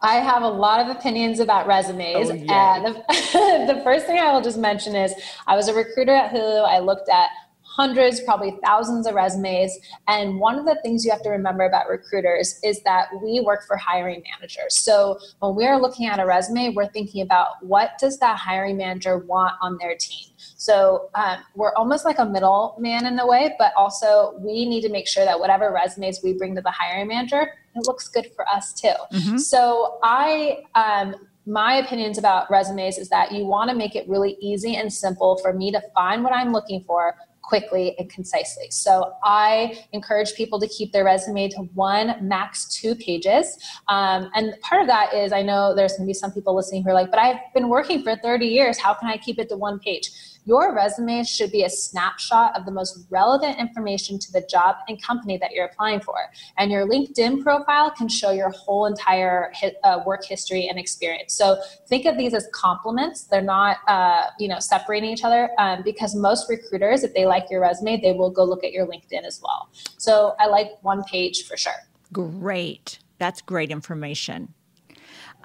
I 0.06 0.16
have 0.18 0.44
a 0.44 0.48
lot 0.48 0.80
of 0.80 0.96
opinions 0.96 1.40
about 1.40 1.66
resumes. 1.66 2.30
Oh, 2.30 2.54
and 2.54 2.86
the, 2.86 2.94
the 3.74 3.82
first 3.84 4.06
thing 4.06 4.20
I 4.20 4.32
will 4.32 4.42
just 4.42 4.60
mention 4.60 4.96
is 4.96 5.16
I 5.48 5.56
was 5.56 5.68
a 5.68 5.74
recruiter 5.74 6.14
at 6.14 6.32
Hulu. 6.32 6.64
I 6.64 6.78
looked 6.78 7.10
at 7.10 7.30
hundreds, 7.64 8.22
probably 8.22 8.56
thousands 8.64 9.08
of 9.08 9.16
resumes. 9.16 9.76
And 10.08 10.40
one 10.40 10.60
of 10.60 10.66
the 10.66 10.80
things 10.84 11.04
you 11.04 11.12
have 11.12 11.24
to 11.24 11.30
remember 11.30 11.66
about 11.66 11.90
recruiters 11.90 12.60
is 12.64 12.84
that 12.84 13.08
we 13.22 13.42
work 13.44 13.66
for 13.66 13.78
hiring 13.78 14.24
managers. 14.32 14.78
So 14.78 15.18
when 15.40 15.56
we're 15.56 15.78
looking 15.78 16.06
at 16.06 16.20
a 16.20 16.26
resume, 16.26 16.70
we're 16.76 16.88
thinking 16.88 17.24
about 17.24 17.48
what 17.62 17.98
does 18.00 18.20
that 18.20 18.38
hiring 18.38 18.78
manager 18.78 19.18
want 19.18 19.56
on 19.60 19.78
their 19.82 19.96
team. 19.98 20.30
So 20.38 21.10
um, 21.16 21.40
we're 21.56 21.74
almost 21.74 22.06
like 22.06 22.20
a 22.20 22.26
middleman 22.26 23.08
in 23.08 23.18
a 23.18 23.26
way, 23.26 23.56
but 23.58 23.74
also 23.76 24.36
we 24.38 24.70
need 24.70 24.82
to 24.82 24.90
make 24.90 25.08
sure 25.08 25.26
that 25.26 25.40
whatever 25.40 25.72
resumes 25.74 26.20
we 26.24 26.34
bring 26.34 26.56
to 26.56 26.62
the 26.62 26.72
hiring 26.72 27.08
manager, 27.08 27.50
it 27.76 27.88
looks 27.88 28.08
good 28.08 28.28
for 28.36 28.48
us 28.48 28.74
too. 28.74 28.94
Mm-hmm. 29.14 29.38
So 29.38 30.00
I 30.04 30.64
um, 30.76 31.16
my 31.46 31.76
opinions 31.76 32.18
about 32.18 32.50
resumes 32.50 32.98
is 32.98 33.10
that 33.10 33.32
you 33.32 33.46
want 33.46 33.70
to 33.70 33.76
make 33.76 33.96
it 33.96 34.08
really 34.10 34.36
easy 34.42 34.76
and 34.76 34.92
simple 34.92 35.38
for 35.38 35.54
me 35.54 35.72
to 35.72 35.82
find 35.94 36.24
what 36.24 36.34
I'm 36.34 36.52
looking 36.52 36.82
for 36.82 37.16
quickly 37.46 37.96
and 38.00 38.10
concisely. 38.10 38.66
So 38.72 39.14
I 39.24 39.86
encourage 39.92 40.34
people 40.34 40.60
to 40.60 40.68
keep 40.68 40.92
their 40.92 41.06
resume 41.06 41.48
to 41.50 41.58
one, 41.76 42.16
max 42.28 42.68
two 42.68 42.96
pages. 42.96 43.58
Um, 43.88 44.32
and 44.34 44.60
part 44.62 44.82
of 44.82 44.88
that 44.88 45.14
is 45.14 45.32
I 45.32 45.44
know 45.44 45.76
there's 45.76 45.94
going 45.94 46.08
to 46.08 46.10
be 46.10 46.14
some 46.14 46.32
people 46.32 46.56
listening 46.56 46.84
who 46.84 46.90
are 46.90 46.94
like, 46.94 47.12
but 47.12 47.20
I've 47.20 47.38
been 47.54 47.70
working 47.70 48.04
for 48.04 48.16
30 48.16 48.48
years. 48.48 48.80
How 48.80 48.94
can 48.96 49.10
I 49.10 49.18
keep 49.18 49.38
it 49.38 49.50
to 49.50 49.58
one 49.58 49.80
page? 49.80 50.10
Your 50.46 50.76
resume 50.76 51.24
should 51.24 51.52
be 51.52 51.64
a 51.64 51.70
snapshot 51.70 52.56
of 52.58 52.66
the 52.66 52.72
most 52.72 53.06
relevant 53.10 53.60
information 53.60 54.20
to 54.20 54.32
the 54.32 54.42
job 54.50 54.76
and 54.88 55.02
company 55.02 55.38
that 55.38 55.52
you're 55.52 55.66
applying 55.66 56.00
for. 56.00 56.16
And 56.58 56.72
your 56.72 56.88
LinkedIn 56.88 57.44
profile 57.44 57.92
can 57.92 58.08
show 58.08 58.32
your 58.32 58.50
whole 58.52 58.86
entire 58.86 59.52
uh, 59.84 60.02
work 60.06 60.24
history 60.24 60.68
and 60.68 60.80
experience. 60.80 61.34
So 61.34 61.58
think 61.88 62.06
of 62.06 62.18
these 62.18 62.34
as 62.34 62.48
complements. 62.54 63.24
They're 63.24 63.42
not, 63.42 63.78
uh, 63.88 64.28
you 64.40 64.48
know, 64.48 64.60
separating 64.60 65.10
each 65.10 65.24
other 65.24 65.50
um, 65.58 65.82
because 65.84 66.16
most 66.16 66.50
recruiters, 66.50 67.04
if 67.04 67.14
they 67.14 67.26
like 67.26 67.50
your 67.50 67.62
resume, 67.62 68.00
they 68.00 68.14
will 68.14 68.32
go 68.32 68.44
look 68.44 68.64
at 68.64 68.72
your 68.72 68.86
LinkedIn 68.86 69.24
as 69.26 69.42
well. 69.44 69.70
So 69.98 70.36
I 70.40 70.48
like 70.48 70.72
one 70.82 71.04
page 71.04 71.46
for 71.46 71.58
sure. 71.58 71.74
Great. 72.14 73.00
That's 73.18 73.42
great 73.42 73.72
information. 73.72 74.54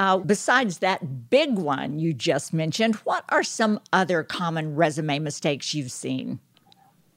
Uh, 0.00 0.16
besides 0.16 0.78
that 0.78 1.28
big 1.28 1.58
one 1.58 1.98
you 1.98 2.14
just 2.14 2.54
mentioned, 2.54 2.94
what 3.04 3.22
are 3.28 3.42
some 3.42 3.78
other 3.92 4.22
common 4.22 4.74
resume 4.74 5.18
mistakes 5.18 5.74
you've 5.74 5.92
seen? 5.92 6.40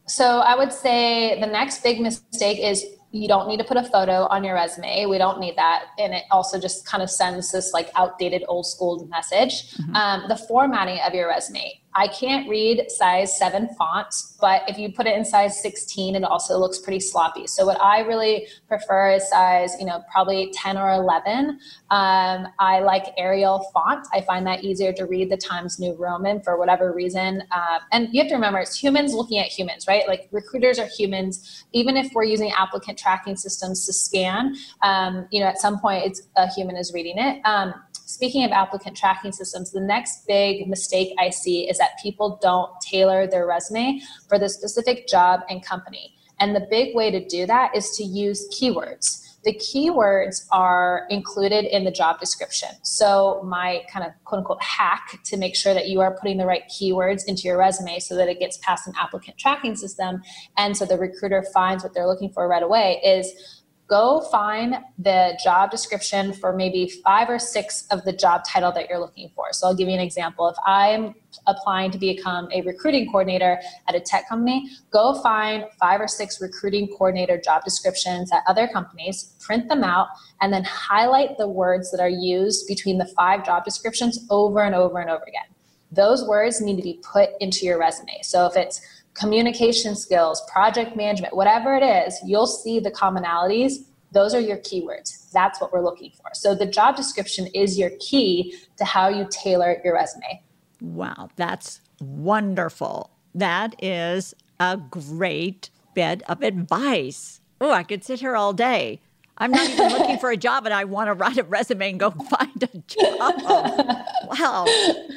So 0.06 0.40
I 0.40 0.54
would 0.56 0.74
say 0.74 1.40
the 1.40 1.48
next 1.48 1.82
big 1.82 2.02
mistake 2.02 2.60
is 2.60 2.86
you 3.12 3.30
don't 3.30 3.48
need 3.48 3.58
to 3.58 3.64
put 3.64 3.78
a 3.78 3.84
photo 3.84 4.28
on 4.28 4.44
your 4.44 4.56
resume. 4.56 5.06
We 5.06 5.18
don't 5.18 5.40
need 5.40 5.56
that. 5.56 5.86
And 5.98 6.14
it 6.14 6.24
also 6.30 6.60
just 6.60 6.86
kind 6.86 7.02
of 7.02 7.10
sends 7.10 7.54
this 7.54 7.72
like 7.72 7.90
outdated 7.96 8.44
old 8.50 8.66
school 8.66 9.08
message. 9.08 9.72
Mm-hmm. 9.76 9.96
Um, 9.96 10.24
the 10.28 10.36
formatting 10.36 11.00
of 11.08 11.14
your 11.14 11.30
resume. 11.30 11.80
I 11.96 12.08
can't 12.08 12.50
read 12.50 12.90
size 12.90 13.38
seven 13.38 13.70
font, 13.78 14.14
but 14.42 14.64
if 14.68 14.78
you 14.78 14.92
put 14.92 15.08
it 15.08 15.16
in 15.16 15.24
size 15.24 15.62
16, 15.62 16.16
it 16.16 16.24
also 16.24 16.58
looks 16.58 16.80
pretty 16.80 17.00
sloppy. 17.00 17.48
So 17.48 17.66
what 17.66 17.80
I 17.82 18.02
really 18.02 18.48
prefer 18.68 19.12
is 19.12 19.30
size, 19.30 19.76
you 19.80 19.86
know, 19.86 20.04
probably 20.12 20.52
10 20.54 20.78
or 20.78 20.92
11. 20.92 21.60
Um, 21.92 22.48
I 22.60 22.80
like 22.80 23.14
Arial 23.18 23.70
font. 23.74 24.08
I 24.14 24.22
find 24.22 24.46
that 24.48 24.64
easier 24.64 24.92
to 24.94 25.06
read 25.06 25.30
the 25.30 25.38
Times 25.38 25.80
New 25.80 25.96
Roman 25.96 26.42
for 26.42 26.58
whatever 26.58 26.94
reason. 26.94 27.44
Uh, 27.52 27.80
and 27.92 28.10
you 28.12 28.22
have 28.22 28.30
to 28.30 28.36
remember, 28.36 28.60
it's 28.60 28.78
humans 28.78 29.14
looking 29.14 29.40
at 29.40 29.48
humans, 29.48 29.86
right? 29.88 30.08
Like 30.08 30.28
recruiters 30.32 30.80
are 30.80 30.88
humans. 30.88 31.66
Even 31.74 31.98
if 31.98 32.12
we're 32.14 32.24
using 32.24 32.52
applicant 32.52 32.98
tracking 32.98 33.36
systems 33.36 33.86
to 33.86 33.94
scan, 33.94 34.56
um, 34.82 35.28
you 35.32 35.40
know, 35.40 35.48
at 35.48 35.60
some 35.60 35.80
point 35.80 36.06
it's 36.06 36.24
a 36.36 36.48
human 36.52 36.76
is 36.76 36.94
reading 36.94 37.18
it. 37.18 37.42
Um, 37.46 37.74
speaking 38.14 38.44
of 38.44 38.52
applicant 38.52 38.96
tracking 38.96 39.32
systems, 39.32 39.72
the 39.72 39.82
next 39.82 40.28
big 40.28 40.68
mistake 40.68 41.14
I 41.20 41.30
see 41.30 41.68
is 41.70 41.78
that 41.80 41.92
people 42.02 42.40
don't 42.42 42.70
tailor 42.82 43.28
their 43.28 43.48
resume 43.48 44.02
for 44.30 44.38
the 44.38 44.50
specific 44.50 45.08
job 45.08 45.42
and 45.50 45.66
company. 45.66 46.14
And 46.40 46.56
the 46.56 46.68
big 46.70 46.96
way 46.96 47.10
to 47.12 47.26
do 47.26 47.46
that 47.46 47.76
is 47.76 47.92
to 47.98 48.04
use 48.04 48.48
keywords. 48.54 49.20
the 49.46 49.54
keywords 49.56 50.46
are 50.54 51.06
included 51.10 51.66
in 51.66 51.84
the 51.84 51.92
job 51.92 52.18
description. 52.18 52.70
So, 52.82 53.42
my 53.44 53.82
kind 53.92 54.06
of 54.06 54.14
quote 54.24 54.40
unquote 54.40 54.64
hack 54.64 55.20
to 55.26 55.36
make 55.36 55.54
sure 55.54 55.74
that 55.74 55.90
you 55.90 56.00
are 56.00 56.16
putting 56.16 56.38
the 56.38 56.46
right 56.46 56.64
keywords 56.70 57.24
into 57.28 57.42
your 57.42 57.58
resume 57.58 58.00
so 58.00 58.16
that 58.16 58.30
it 58.30 58.40
gets 58.40 58.58
past 58.60 58.88
an 58.88 58.94
applicant 58.98 59.38
tracking 59.38 59.76
system 59.76 60.22
and 60.56 60.78
so 60.78 60.86
the 60.86 60.98
recruiter 60.98 61.44
finds 61.54 61.84
what 61.84 61.94
they're 61.94 62.08
looking 62.08 62.30
for 62.30 62.48
right 62.48 62.64
away 62.64 63.02
is 63.04 63.63
go 63.88 64.22
find 64.32 64.78
the 64.98 65.38
job 65.44 65.70
description 65.70 66.34
for 66.34 66.54
maybe 66.54 66.92
five 67.04 67.30
or 67.30 67.38
six 67.38 67.86
of 67.92 68.04
the 68.06 68.14
job 68.14 68.42
title 68.48 68.72
that 68.72 68.88
you're 68.90 69.00
looking 69.00 69.30
for. 69.36 69.48
So 69.52 69.68
I'll 69.68 69.76
give 69.76 69.88
you 69.88 69.94
an 69.94 70.00
example. 70.00 70.48
If 70.48 70.56
I'm 70.66 71.16
applying 71.48 71.92
to 71.92 71.98
become 71.98 72.48
a 72.52 72.62
recruiting 72.62 73.08
coordinator 73.08 73.60
at 73.88 73.96
a 73.96 74.00
tech 74.00 74.30
company, 74.30 74.70
go 74.92 75.22
find 75.22 75.66
five 75.80 76.00
or 76.00 76.08
six 76.08 76.42
recruiting 76.42 76.88
coordinator 76.88 77.40
job 77.40 77.64
descriptions 77.64 78.32
at 78.32 78.42
other 78.48 78.68
companies, 78.68 79.36
print 79.40 79.68
them 79.68 79.84
out, 79.84 80.08
and 80.42 80.54
then 80.54 80.64
highlight 80.64 81.38
the 81.38 81.48
words 81.48 81.92
that 81.92 82.00
are 82.00 82.10
used 82.10 82.68
between 82.68 82.98
the 82.98 83.06
five 83.18 83.46
job 83.46 83.66
descriptions 83.66 84.26
over 84.30 84.64
and 84.64 84.76
over 84.76 85.00
and 85.00 85.10
over 85.10 85.24
again. 85.24 85.46
Those 85.92 86.28
words 86.28 86.62
need 86.62 86.78
to 86.78 86.82
be 86.82 87.00
put 87.04 87.30
into 87.40 87.66
your 87.66 87.78
resume. 87.78 88.20
So 88.24 88.48
if 88.48 88.56
it's 88.56 88.82
communication 89.14 89.96
skills, 89.96 90.42
project 90.52 90.96
management, 90.96 91.36
whatever 91.36 91.76
it 91.76 91.84
is, 91.84 92.20
you'll 92.26 92.48
see 92.48 92.80
the 92.80 92.92
commonalities. 92.92 93.86
Those 94.12 94.34
are 94.34 94.40
your 94.40 94.58
keywords. 94.58 95.32
That's 95.32 95.60
what 95.60 95.74
we're 95.74 95.84
looking 95.84 96.12
for. 96.12 96.26
So 96.34 96.56
the 96.56 96.66
job 96.66 96.96
description 96.96 97.48
is 97.48 97.78
your 97.78 97.92
key 98.00 98.56
to 98.78 98.86
how 98.86 99.08
you 99.10 99.28
tailor 99.30 99.82
your 99.84 99.96
resume. 99.96 100.42
Wow, 100.82 101.30
that's 101.36 101.82
wonderful. 102.00 103.10
That 103.34 103.76
is 103.82 104.34
a 104.60 104.78
great 104.78 105.70
bit 105.96 106.22
of 106.24 106.42
advice. 106.42 107.42
Oh, 107.62 107.72
I 107.72 107.84
could 107.84 108.04
sit 108.04 108.20
here 108.20 108.36
all 108.36 108.54
day. 108.54 109.00
I'm 109.38 109.52
not 109.52 109.68
even 109.70 109.90
looking 109.90 110.20
for 110.20 110.30
a 110.30 110.38
job 110.38 110.66
and 110.66 110.74
I 110.74 110.84
want 110.84 111.08
to 111.08 111.14
write 111.14 111.38
a 111.38 111.44
resume 111.44 111.92
and 111.92 112.00
go 112.00 112.12
find 112.30 112.64
a 112.64 112.78
job. 112.86 114.06
wow. 114.28 114.66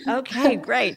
Okay, 0.09 0.57
great. 0.57 0.97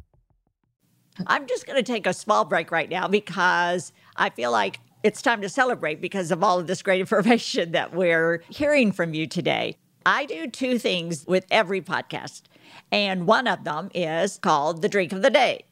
I'm 1.27 1.47
just 1.47 1.65
going 1.65 1.77
to 1.77 1.91
take 1.91 2.07
a 2.07 2.13
small 2.13 2.45
break 2.45 2.71
right 2.71 2.89
now 2.89 3.07
because 3.07 3.91
I 4.15 4.29
feel 4.29 4.51
like 4.51 4.79
it's 5.03 5.21
time 5.21 5.41
to 5.41 5.49
celebrate 5.49 6.01
because 6.01 6.31
of 6.31 6.43
all 6.43 6.59
of 6.59 6.67
this 6.67 6.81
great 6.81 6.99
information 7.01 7.71
that 7.71 7.93
we're 7.93 8.43
hearing 8.49 8.91
from 8.91 9.13
you 9.13 9.27
today. 9.27 9.75
I 10.05 10.25
do 10.25 10.47
two 10.47 10.79
things 10.79 11.25
with 11.27 11.45
every 11.51 11.81
podcast, 11.81 12.43
and 12.91 13.27
one 13.27 13.47
of 13.47 13.63
them 13.63 13.91
is 13.93 14.39
called 14.39 14.81
the 14.81 14.89
drink 14.89 15.11
of 15.11 15.21
the 15.21 15.29
day. 15.29 15.65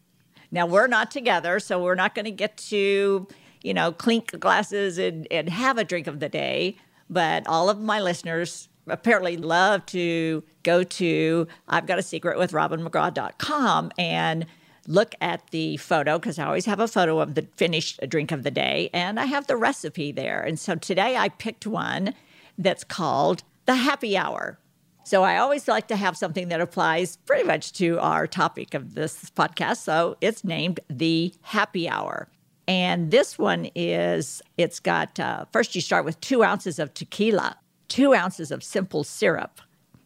Now, 0.51 0.65
we're 0.65 0.87
not 0.87 1.11
together, 1.11 1.59
so 1.59 1.81
we're 1.81 1.95
not 1.95 2.15
going 2.15 2.25
to 2.25 2.31
get 2.31 2.57
to, 2.57 3.27
you 3.61 3.73
know, 3.73 3.91
clink 3.91 4.39
glasses 4.39 4.97
and, 4.97 5.27
and 5.31 5.49
have 5.49 5.77
a 5.77 5.83
drink 5.83 6.07
of 6.07 6.19
the 6.19 6.29
day, 6.29 6.77
but 7.09 7.47
all 7.47 7.69
of 7.69 7.79
my 7.79 7.99
listeners 7.99 8.69
apparently 8.87 9.37
love 9.37 9.85
to 9.87 10.43
go 10.63 10.83
to 10.83 11.47
I've 11.67 11.85
got 11.85 11.99
a 11.99 12.03
secret 12.03 12.37
with 12.37 12.51
robinmcgraw.com 12.51 13.91
and 13.97 14.45
look 14.87 15.15
at 15.21 15.49
the 15.51 15.77
photo 15.77 16.17
because 16.17 16.39
I 16.39 16.45
always 16.45 16.65
have 16.65 16.79
a 16.79 16.87
photo 16.87 17.19
of 17.19 17.35
the 17.35 17.47
finished 17.55 17.99
drink 18.07 18.31
of 18.31 18.43
the 18.43 18.51
day 18.51 18.89
and 18.93 19.19
I 19.19 19.25
have 19.25 19.47
the 19.47 19.57
recipe 19.57 20.11
there. 20.11 20.41
And 20.41 20.59
so 20.59 20.75
today 20.75 21.17
I 21.17 21.29
picked 21.29 21.67
one 21.67 22.13
that's 22.57 22.83
called 22.83 23.43
the 23.65 23.75
happy 23.75 24.17
hour. 24.17 24.59
So 25.03 25.23
I 25.23 25.37
always 25.37 25.67
like 25.67 25.87
to 25.87 25.95
have 25.95 26.15
something 26.17 26.49
that 26.49 26.61
applies 26.61 27.17
pretty 27.17 27.43
much 27.43 27.73
to 27.73 27.99
our 27.99 28.27
topic 28.27 28.73
of 28.73 28.93
this 28.93 29.29
podcast. 29.31 29.77
So 29.77 30.17
it's 30.21 30.43
named 30.43 30.79
the 30.89 31.33
happy 31.41 31.89
hour. 31.89 32.29
And 32.67 33.09
this 33.09 33.39
one 33.39 33.71
is, 33.73 34.43
it's 34.55 34.79
got, 34.79 35.19
uh, 35.19 35.45
first 35.51 35.73
you 35.73 35.81
start 35.81 36.05
with 36.05 36.21
two 36.21 36.43
ounces 36.43 36.77
of 36.77 36.93
tequila, 36.93 37.57
two 37.87 38.13
ounces 38.13 38.51
of 38.51 38.63
simple 38.63 39.03
syrup, 39.03 39.61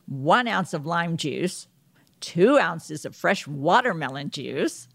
one 0.06 0.48
ounce 0.48 0.74
of 0.74 0.86
lime 0.86 1.18
juice, 1.18 1.68
two 2.24 2.58
ounces 2.58 3.04
of 3.04 3.16
fresh 3.16 3.46
watermelon 3.46 4.30
juice, 4.30 4.88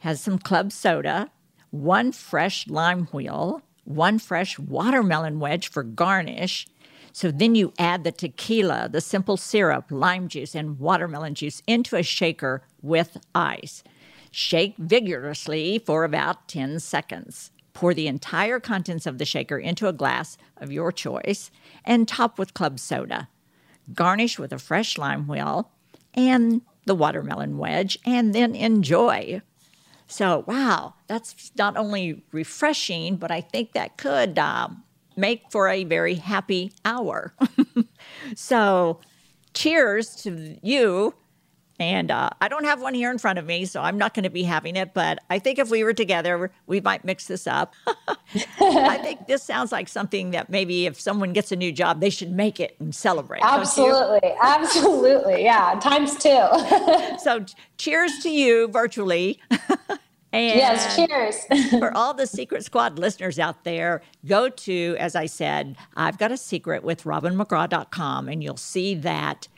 has 0.00 0.20
some 0.20 0.40
club 0.40 0.72
soda, 0.72 1.30
one 1.70 2.10
fresh 2.10 2.66
lime 2.66 3.06
wheel, 3.06 3.62
one 3.84 4.18
fresh 4.18 4.58
watermelon 4.58 5.38
wedge 5.38 5.70
for 5.70 5.84
garnish. 5.84 6.66
So 7.12 7.30
then 7.30 7.54
you 7.54 7.72
add 7.78 8.02
the 8.02 8.10
tequila, 8.10 8.88
the 8.90 9.00
simple 9.00 9.36
syrup, 9.36 9.86
lime 9.90 10.26
juice, 10.26 10.56
and 10.56 10.80
watermelon 10.80 11.34
juice 11.34 11.62
into 11.68 11.94
a 11.94 12.02
shaker 12.02 12.62
with 12.82 13.16
ice. 13.34 13.84
Shake 14.32 14.74
vigorously 14.78 15.78
for 15.78 16.02
about 16.02 16.48
10 16.48 16.80
seconds. 16.80 17.52
Pour 17.72 17.94
the 17.94 18.08
entire 18.08 18.58
contents 18.58 19.06
of 19.06 19.18
the 19.18 19.24
shaker 19.24 19.58
into 19.58 19.86
a 19.86 19.92
glass 19.92 20.36
of 20.56 20.72
your 20.72 20.90
choice 20.90 21.52
and 21.84 22.08
top 22.08 22.36
with 22.36 22.52
club 22.52 22.80
soda. 22.80 23.28
Garnish 23.94 24.40
with 24.40 24.52
a 24.52 24.58
fresh 24.58 24.98
lime 24.98 25.28
wheel 25.28 25.70
and 26.14 26.62
the 26.86 26.94
watermelon 26.94 27.58
wedge, 27.58 27.98
and 28.04 28.34
then 28.34 28.54
enjoy. 28.54 29.42
So, 30.06 30.44
wow, 30.46 30.94
that's 31.06 31.52
not 31.56 31.76
only 31.76 32.22
refreshing, 32.32 33.16
but 33.16 33.30
I 33.30 33.42
think 33.42 33.72
that 33.72 33.98
could 33.98 34.38
uh, 34.38 34.68
make 35.16 35.42
for 35.50 35.68
a 35.68 35.84
very 35.84 36.14
happy 36.14 36.72
hour. 36.84 37.34
so, 38.34 39.00
cheers 39.52 40.16
to 40.22 40.56
you 40.62 41.14
and 41.78 42.10
uh, 42.10 42.30
I 42.40 42.48
don't 42.48 42.64
have 42.64 42.82
one 42.82 42.94
here 42.94 43.10
in 43.10 43.18
front 43.18 43.38
of 43.38 43.46
me, 43.46 43.64
so 43.64 43.80
I'm 43.80 43.96
not 43.98 44.12
going 44.12 44.24
to 44.24 44.30
be 44.30 44.42
having 44.42 44.74
it. 44.74 44.94
But 44.94 45.20
I 45.30 45.38
think 45.38 45.58
if 45.58 45.70
we 45.70 45.84
were 45.84 45.92
together, 45.92 46.50
we 46.66 46.80
might 46.80 47.04
mix 47.04 47.26
this 47.26 47.46
up. 47.46 47.74
I 48.60 48.98
think 49.00 49.28
this 49.28 49.44
sounds 49.44 49.70
like 49.70 49.88
something 49.88 50.32
that 50.32 50.50
maybe 50.50 50.86
if 50.86 51.00
someone 51.00 51.32
gets 51.32 51.52
a 51.52 51.56
new 51.56 51.70
job, 51.70 52.00
they 52.00 52.10
should 52.10 52.32
make 52.32 52.58
it 52.58 52.76
and 52.80 52.94
celebrate. 52.94 53.42
Absolutely. 53.42 54.32
Absolutely. 54.42 55.44
Yeah. 55.44 55.78
Times 55.80 56.16
two. 56.16 56.28
so 57.18 57.44
cheers 57.76 58.18
to 58.22 58.30
you 58.30 58.68
virtually. 58.68 59.40
And 60.30 60.58
yes, 60.58 60.94
cheers. 60.94 61.70
for 61.70 61.96
all 61.96 62.12
the 62.12 62.26
Secret 62.26 62.62
Squad 62.62 62.98
listeners 62.98 63.38
out 63.38 63.64
there, 63.64 64.02
go 64.26 64.50
to, 64.50 64.94
as 64.98 65.16
I 65.16 65.24
said, 65.24 65.74
I've 65.96 66.18
got 66.18 66.30
a 66.30 66.36
secret 66.36 66.84
with 66.84 67.04
robinmcgraw.com, 67.04 68.28
and 68.28 68.44
you'll 68.44 68.58
see 68.58 68.94
that 68.96 69.48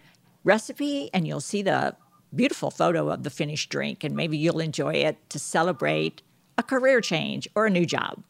recipe 0.44 1.10
and 1.12 1.26
you'll 1.26 1.40
see 1.40 1.62
the 1.62 1.96
beautiful 2.34 2.70
photo 2.70 3.10
of 3.10 3.22
the 3.22 3.30
finished 3.30 3.70
drink, 3.70 4.04
and 4.04 4.14
maybe 4.14 4.36
you'll 4.36 4.60
enjoy 4.60 4.94
it 4.94 5.18
to 5.30 5.38
celebrate 5.38 6.22
a 6.58 6.62
career 6.62 7.00
change 7.00 7.48
or 7.54 7.66
a 7.66 7.70
new 7.70 7.86
job. 7.86 8.22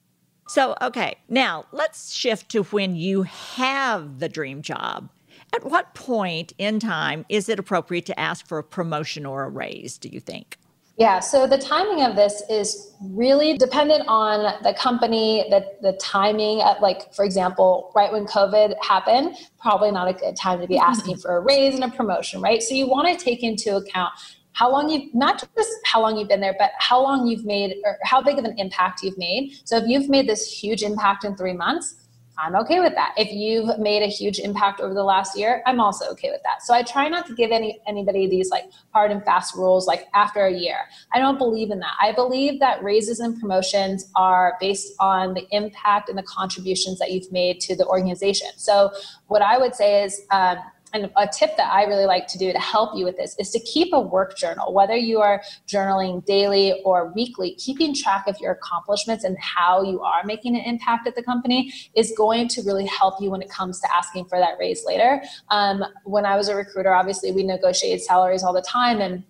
So, 0.48 0.74
okay, 0.82 1.16
now 1.28 1.66
let's 1.72 2.12
shift 2.12 2.48
to 2.50 2.64
when 2.64 2.96
you 2.96 3.22
have 3.22 4.18
the 4.18 4.28
dream 4.28 4.62
job. 4.62 5.10
At 5.54 5.64
what 5.64 5.94
point 5.94 6.52
in 6.58 6.80
time 6.80 7.24
is 7.28 7.48
it 7.48 7.58
appropriate 7.58 8.06
to 8.06 8.18
ask 8.18 8.46
for 8.46 8.58
a 8.58 8.64
promotion 8.64 9.26
or 9.26 9.44
a 9.44 9.48
raise, 9.48 9.98
do 9.98 10.08
you 10.08 10.20
think? 10.20 10.58
Yeah, 11.00 11.18
so 11.18 11.46
the 11.46 11.56
timing 11.56 12.04
of 12.04 12.14
this 12.14 12.42
is 12.50 12.92
really 13.00 13.56
dependent 13.56 14.04
on 14.06 14.62
the 14.62 14.74
company, 14.74 15.46
the, 15.48 15.64
the 15.80 15.94
timing. 15.94 16.60
Of, 16.60 16.82
like, 16.82 17.14
for 17.14 17.24
example, 17.24 17.90
right 17.96 18.12
when 18.12 18.26
COVID 18.26 18.74
happened, 18.82 19.34
probably 19.58 19.90
not 19.92 20.08
a 20.08 20.12
good 20.12 20.36
time 20.36 20.60
to 20.60 20.66
be 20.66 20.74
mm-hmm. 20.74 20.90
asking 20.90 21.16
for 21.16 21.38
a 21.38 21.40
raise 21.40 21.74
and 21.74 21.84
a 21.84 21.88
promotion, 21.88 22.42
right? 22.42 22.62
So 22.62 22.74
you 22.74 22.86
want 22.86 23.18
to 23.18 23.24
take 23.24 23.42
into 23.42 23.76
account 23.76 24.12
how 24.52 24.70
long 24.70 24.90
you've 24.90 25.14
not 25.14 25.42
just 25.56 25.70
how 25.86 26.02
long 26.02 26.18
you've 26.18 26.28
been 26.28 26.40
there 26.40 26.56
but 26.58 26.72
how 26.78 27.00
long 27.00 27.24
you've 27.26 27.44
made 27.44 27.76
or 27.84 27.96
how 28.02 28.20
big 28.20 28.36
of 28.36 28.44
an 28.44 28.58
impact 28.58 29.00
you've 29.00 29.16
made 29.16 29.52
so 29.64 29.76
if 29.76 29.84
you've 29.86 30.08
made 30.08 30.28
this 30.28 30.50
huge 30.50 30.82
impact 30.82 31.24
in 31.24 31.36
three 31.36 31.52
months 31.52 31.99
I'm 32.42 32.56
okay 32.56 32.80
with 32.80 32.94
that. 32.94 33.12
If 33.16 33.32
you've 33.32 33.78
made 33.78 34.02
a 34.02 34.06
huge 34.06 34.38
impact 34.38 34.80
over 34.80 34.94
the 34.94 35.04
last 35.04 35.38
year, 35.38 35.62
I'm 35.66 35.80
also 35.80 36.06
okay 36.12 36.30
with 36.30 36.40
that. 36.44 36.62
So 36.62 36.72
I 36.72 36.82
try 36.82 37.08
not 37.08 37.26
to 37.26 37.34
give 37.34 37.50
any 37.50 37.80
anybody 37.86 38.28
these 38.28 38.50
like 38.50 38.64
hard 38.92 39.10
and 39.10 39.22
fast 39.24 39.54
rules 39.54 39.86
like 39.86 40.06
after 40.14 40.46
a 40.46 40.52
year. 40.52 40.78
I 41.12 41.18
don't 41.18 41.38
believe 41.38 41.70
in 41.70 41.80
that. 41.80 41.94
I 42.00 42.12
believe 42.12 42.58
that 42.60 42.82
raises 42.82 43.20
and 43.20 43.38
promotions 43.38 44.10
are 44.16 44.56
based 44.60 44.94
on 45.00 45.34
the 45.34 45.46
impact 45.50 46.08
and 46.08 46.16
the 46.16 46.22
contributions 46.22 46.98
that 46.98 47.10
you've 47.12 47.30
made 47.30 47.60
to 47.60 47.76
the 47.76 47.86
organization. 47.86 48.48
So 48.56 48.90
what 49.26 49.42
I 49.42 49.58
would 49.58 49.74
say 49.74 50.04
is 50.04 50.22
um, 50.30 50.56
and 50.92 51.10
a 51.16 51.28
tip 51.28 51.56
that 51.56 51.72
I 51.72 51.84
really 51.84 52.06
like 52.06 52.26
to 52.28 52.38
do 52.38 52.52
to 52.52 52.58
help 52.58 52.96
you 52.96 53.04
with 53.04 53.16
this 53.16 53.36
is 53.38 53.50
to 53.50 53.60
keep 53.60 53.92
a 53.92 54.00
work 54.00 54.36
journal, 54.36 54.72
whether 54.72 54.96
you 54.96 55.20
are 55.20 55.42
journaling 55.66 56.24
daily 56.24 56.80
or 56.84 57.12
weekly, 57.14 57.54
keeping 57.56 57.94
track 57.94 58.26
of 58.26 58.36
your 58.40 58.52
accomplishments 58.52 59.24
and 59.24 59.36
how 59.38 59.82
you 59.82 60.00
are 60.00 60.22
making 60.24 60.56
an 60.56 60.62
impact 60.62 61.06
at 61.06 61.14
the 61.14 61.22
company 61.22 61.72
is 61.94 62.12
going 62.16 62.48
to 62.48 62.62
really 62.62 62.86
help 62.86 63.20
you 63.20 63.30
when 63.30 63.42
it 63.42 63.50
comes 63.50 63.80
to 63.80 63.88
asking 63.96 64.24
for 64.26 64.38
that 64.38 64.54
raise 64.58 64.84
later. 64.84 65.22
Um, 65.50 65.84
when 66.04 66.26
I 66.26 66.36
was 66.36 66.48
a 66.48 66.56
recruiter, 66.56 66.92
obviously 66.92 67.32
we 67.32 67.42
negotiated 67.42 68.02
salaries 68.02 68.42
all 68.42 68.52
the 68.52 68.62
time 68.62 69.00
and 69.00 69.24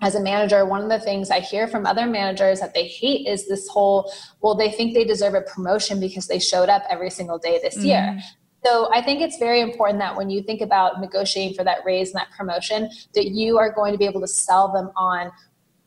as 0.00 0.14
a 0.14 0.20
manager, 0.20 0.66
one 0.66 0.82
of 0.82 0.90
the 0.90 0.98
things 0.98 1.30
I 1.30 1.40
hear 1.40 1.66
from 1.66 1.86
other 1.86 2.06
managers 2.06 2.60
that 2.60 2.74
they 2.74 2.86
hate 2.86 3.26
is 3.26 3.48
this 3.48 3.66
whole, 3.68 4.12
well, 4.42 4.54
they 4.54 4.70
think 4.70 4.92
they 4.92 5.04
deserve 5.04 5.34
a 5.34 5.40
promotion 5.40 5.98
because 5.98 6.26
they 6.26 6.38
showed 6.38 6.68
up 6.68 6.82
every 6.90 7.10
single 7.10 7.38
day 7.38 7.58
this 7.62 7.78
mm. 7.78 7.86
year. 7.86 8.20
So 8.64 8.88
I 8.92 9.02
think 9.02 9.20
it's 9.20 9.36
very 9.36 9.60
important 9.60 9.98
that 9.98 10.16
when 10.16 10.30
you 10.30 10.42
think 10.42 10.62
about 10.62 11.00
negotiating 11.00 11.54
for 11.54 11.64
that 11.64 11.78
raise 11.84 12.10
and 12.10 12.16
that 12.16 12.30
promotion, 12.36 12.90
that 13.14 13.28
you 13.28 13.58
are 13.58 13.70
going 13.70 13.92
to 13.92 13.98
be 13.98 14.06
able 14.06 14.22
to 14.22 14.28
sell 14.28 14.72
them 14.72 14.90
on 14.96 15.30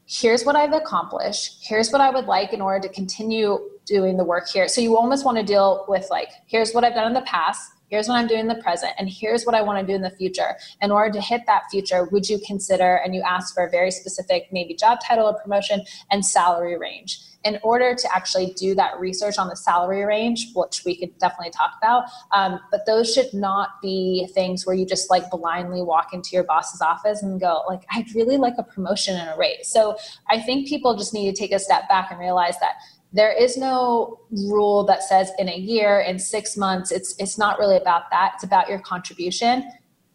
here's 0.05 0.45
what 0.45 0.55
I've 0.55 0.73
accomplished, 0.73 1.65
here's 1.67 1.91
what 1.91 2.01
I 2.01 2.09
would 2.11 2.25
like 2.25 2.53
in 2.53 2.61
order 2.61 2.87
to 2.87 2.93
continue 2.93 3.59
doing 3.85 4.15
the 4.15 4.23
work 4.23 4.47
here. 4.47 4.67
So 4.67 4.79
you 4.79 4.95
almost 4.95 5.25
want 5.25 5.37
to 5.37 5.43
deal 5.43 5.85
with 5.87 6.07
like, 6.09 6.29
here's 6.45 6.71
what 6.71 6.83
I've 6.83 6.93
done 6.93 7.07
in 7.07 7.13
the 7.13 7.21
past, 7.21 7.71
here's 7.89 8.07
what 8.07 8.15
I'm 8.15 8.27
doing 8.27 8.41
in 8.41 8.47
the 8.47 8.61
present, 8.61 8.93
and 8.99 9.09
here's 9.09 9.43
what 9.43 9.55
I 9.55 9.61
want 9.61 9.79
to 9.79 9.85
do 9.85 9.95
in 9.95 10.01
the 10.01 10.11
future. 10.11 10.55
In 10.81 10.91
order 10.91 11.11
to 11.13 11.21
hit 11.21 11.41
that 11.47 11.63
future, 11.71 12.05
would 12.05 12.29
you 12.29 12.39
consider, 12.45 13.01
and 13.03 13.13
you 13.15 13.21
ask 13.21 13.53
for 13.53 13.65
a 13.65 13.69
very 13.69 13.91
specific 13.91 14.47
maybe 14.51 14.75
job 14.75 14.99
title 15.05 15.25
or 15.25 15.33
promotion 15.41 15.83
and 16.11 16.23
salary 16.23 16.77
range 16.77 17.19
in 17.47 17.57
order 17.63 17.95
to 17.95 18.15
actually 18.15 18.53
do 18.57 18.75
that 18.75 18.99
research 18.99 19.38
on 19.38 19.47
the 19.47 19.55
salary 19.55 20.03
range, 20.03 20.51
which 20.53 20.83
we 20.86 20.97
could 20.97 21.17
definitely 21.17 21.51
talk 21.51 21.71
about, 21.81 22.03
um, 22.33 22.60
but 22.71 22.86
those 22.86 23.13
should 23.13 23.33
not 23.33 23.81
be 23.81 24.27
things 24.33 24.65
where 24.65 24.75
you 24.75 24.86
just 24.86 25.10
like 25.10 25.29
blindly 25.31 25.81
walk 25.81 26.13
into 26.13 26.31
your 26.33 26.43
boss's 26.43 26.81
office 26.81 27.23
and 27.23 27.39
go 27.39 27.63
like, 27.69 27.83
I'd 27.91 28.13
really 28.13 28.36
like 28.36 28.55
a 28.57 28.63
promotion 28.63 29.15
and 29.15 29.29
a 29.29 29.38
raise. 29.38 29.69
So 29.69 29.95
I 30.29 30.41
think 30.41 30.67
people 30.67 30.97
just 30.97 31.13
need 31.13 31.33
to 31.33 31.39
take 31.39 31.53
a 31.53 31.60
step 31.60 31.88
back 31.88 32.12
and 32.12 32.19
realize 32.19 32.60
that 32.60 32.73
there 33.13 33.31
is 33.31 33.55
no 33.55 34.19
rule 34.29 34.83
that 34.83 35.01
says 35.01 35.31
in 35.39 35.47
a 35.47 35.55
year 35.55 36.01
in 36.01 36.19
six 36.19 36.57
months 36.57 36.91
it's 36.91 37.15
it's 37.17 37.38
not 37.38 37.57
really 37.57 37.77
about 37.77 38.03
that. 38.12 38.33
It's 38.36 38.43
about 38.43 38.67
your 38.67 38.79
contribution. 38.79 39.63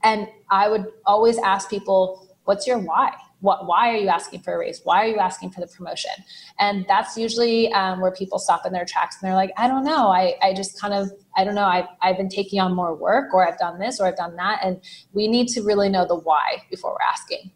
And 0.05 0.29
i 0.51 0.69
would 0.69 0.87
always 1.07 1.39
ask 1.39 1.71
people 1.71 2.29
what's 2.45 2.67
your 2.67 2.79
why 2.79 3.13
what, 3.43 3.67
why 3.67 3.91
are 3.93 3.97
you 3.97 4.09
asking 4.09 4.41
for 4.41 4.55
a 4.55 4.59
raise? 4.59 4.81
Why 4.85 5.05
are 5.05 5.09
you 5.09 5.19
asking 5.19 5.51
for 5.51 5.61
the 5.61 5.67
promotion? 5.67 6.13
And 6.59 6.87
that's 6.89 7.17
usually 7.17 7.73
um, 7.73 8.01
where 8.01 8.13
people 8.13 8.39
stop 8.39 8.65
in 8.65 8.73
their 8.73 8.85
tracks 8.85 9.19
and 9.21 9.29
they're 9.29 9.37
like, 9.37 9.51
I 9.57 9.67
don't 9.67 9.85
know. 9.85 10.09
I, 10.09 10.37
I 10.41 10.55
just 10.55 10.81
kind 10.81 10.95
of, 10.95 11.11
I 11.37 11.45
don't 11.45 11.57
know. 11.57 11.67
I've, 11.67 11.87
I've 12.01 12.17
been 12.17 12.29
taking 12.29 12.61
on 12.61 12.73
more 12.73 12.95
work 12.95 13.35
or 13.35 13.47
I've 13.47 13.59
done 13.59 13.81
this 13.81 14.01
or 14.01 14.07
I've 14.07 14.17
done 14.17 14.37
that. 14.37 14.61
And 14.65 14.81
we 15.13 15.27
need 15.27 15.49
to 15.49 15.63
really 15.63 15.89
know 15.89 16.07
the 16.07 16.15
why 16.15 16.63
before 16.71 16.93
we're 16.93 17.11
asking. 17.11 17.51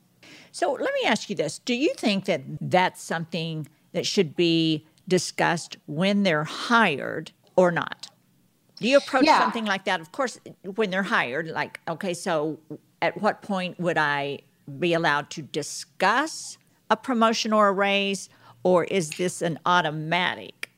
So 0.51 0.73
let 0.73 0.93
me 0.95 1.07
ask 1.07 1.31
you 1.31 1.37
this 1.37 1.61
Do 1.61 1.75
you 1.75 1.95
think 1.95 2.25
that 2.25 2.43
that's 2.61 3.01
something 3.01 3.69
that 3.93 4.07
should 4.07 4.35
be 4.35 4.87
discussed 5.07 5.77
when 5.87 6.25
they're 6.25 6.45
hired 6.45 7.31
or 7.55 7.71
not? 7.71 8.09
Do 8.81 8.89
you 8.89 8.99
approach 8.99 9.25
yeah. 9.25 9.39
something 9.39 9.65
like 9.65 9.85
that? 9.85 10.01
Of 10.01 10.13
course, 10.13 10.39
when 10.75 10.91
they're 10.91 11.05
hired, 11.05 11.49
like, 11.49 11.81
okay, 11.89 12.13
so 12.13 12.59
at 13.01 13.21
what 13.23 13.41
point 13.41 13.79
would 13.79 13.97
I 13.97 14.41
be 14.79 14.95
allowed 14.95 15.31
to 15.31 15.43
discuss 15.43 16.59
a 16.91 16.97
promotion 16.97 17.53
or 17.53 17.69
a 17.69 17.73
raise, 17.73 18.29
or 18.63 18.85
is 18.85 19.11
this 19.11 19.43
an 19.43 19.59
automatic? 19.67 20.71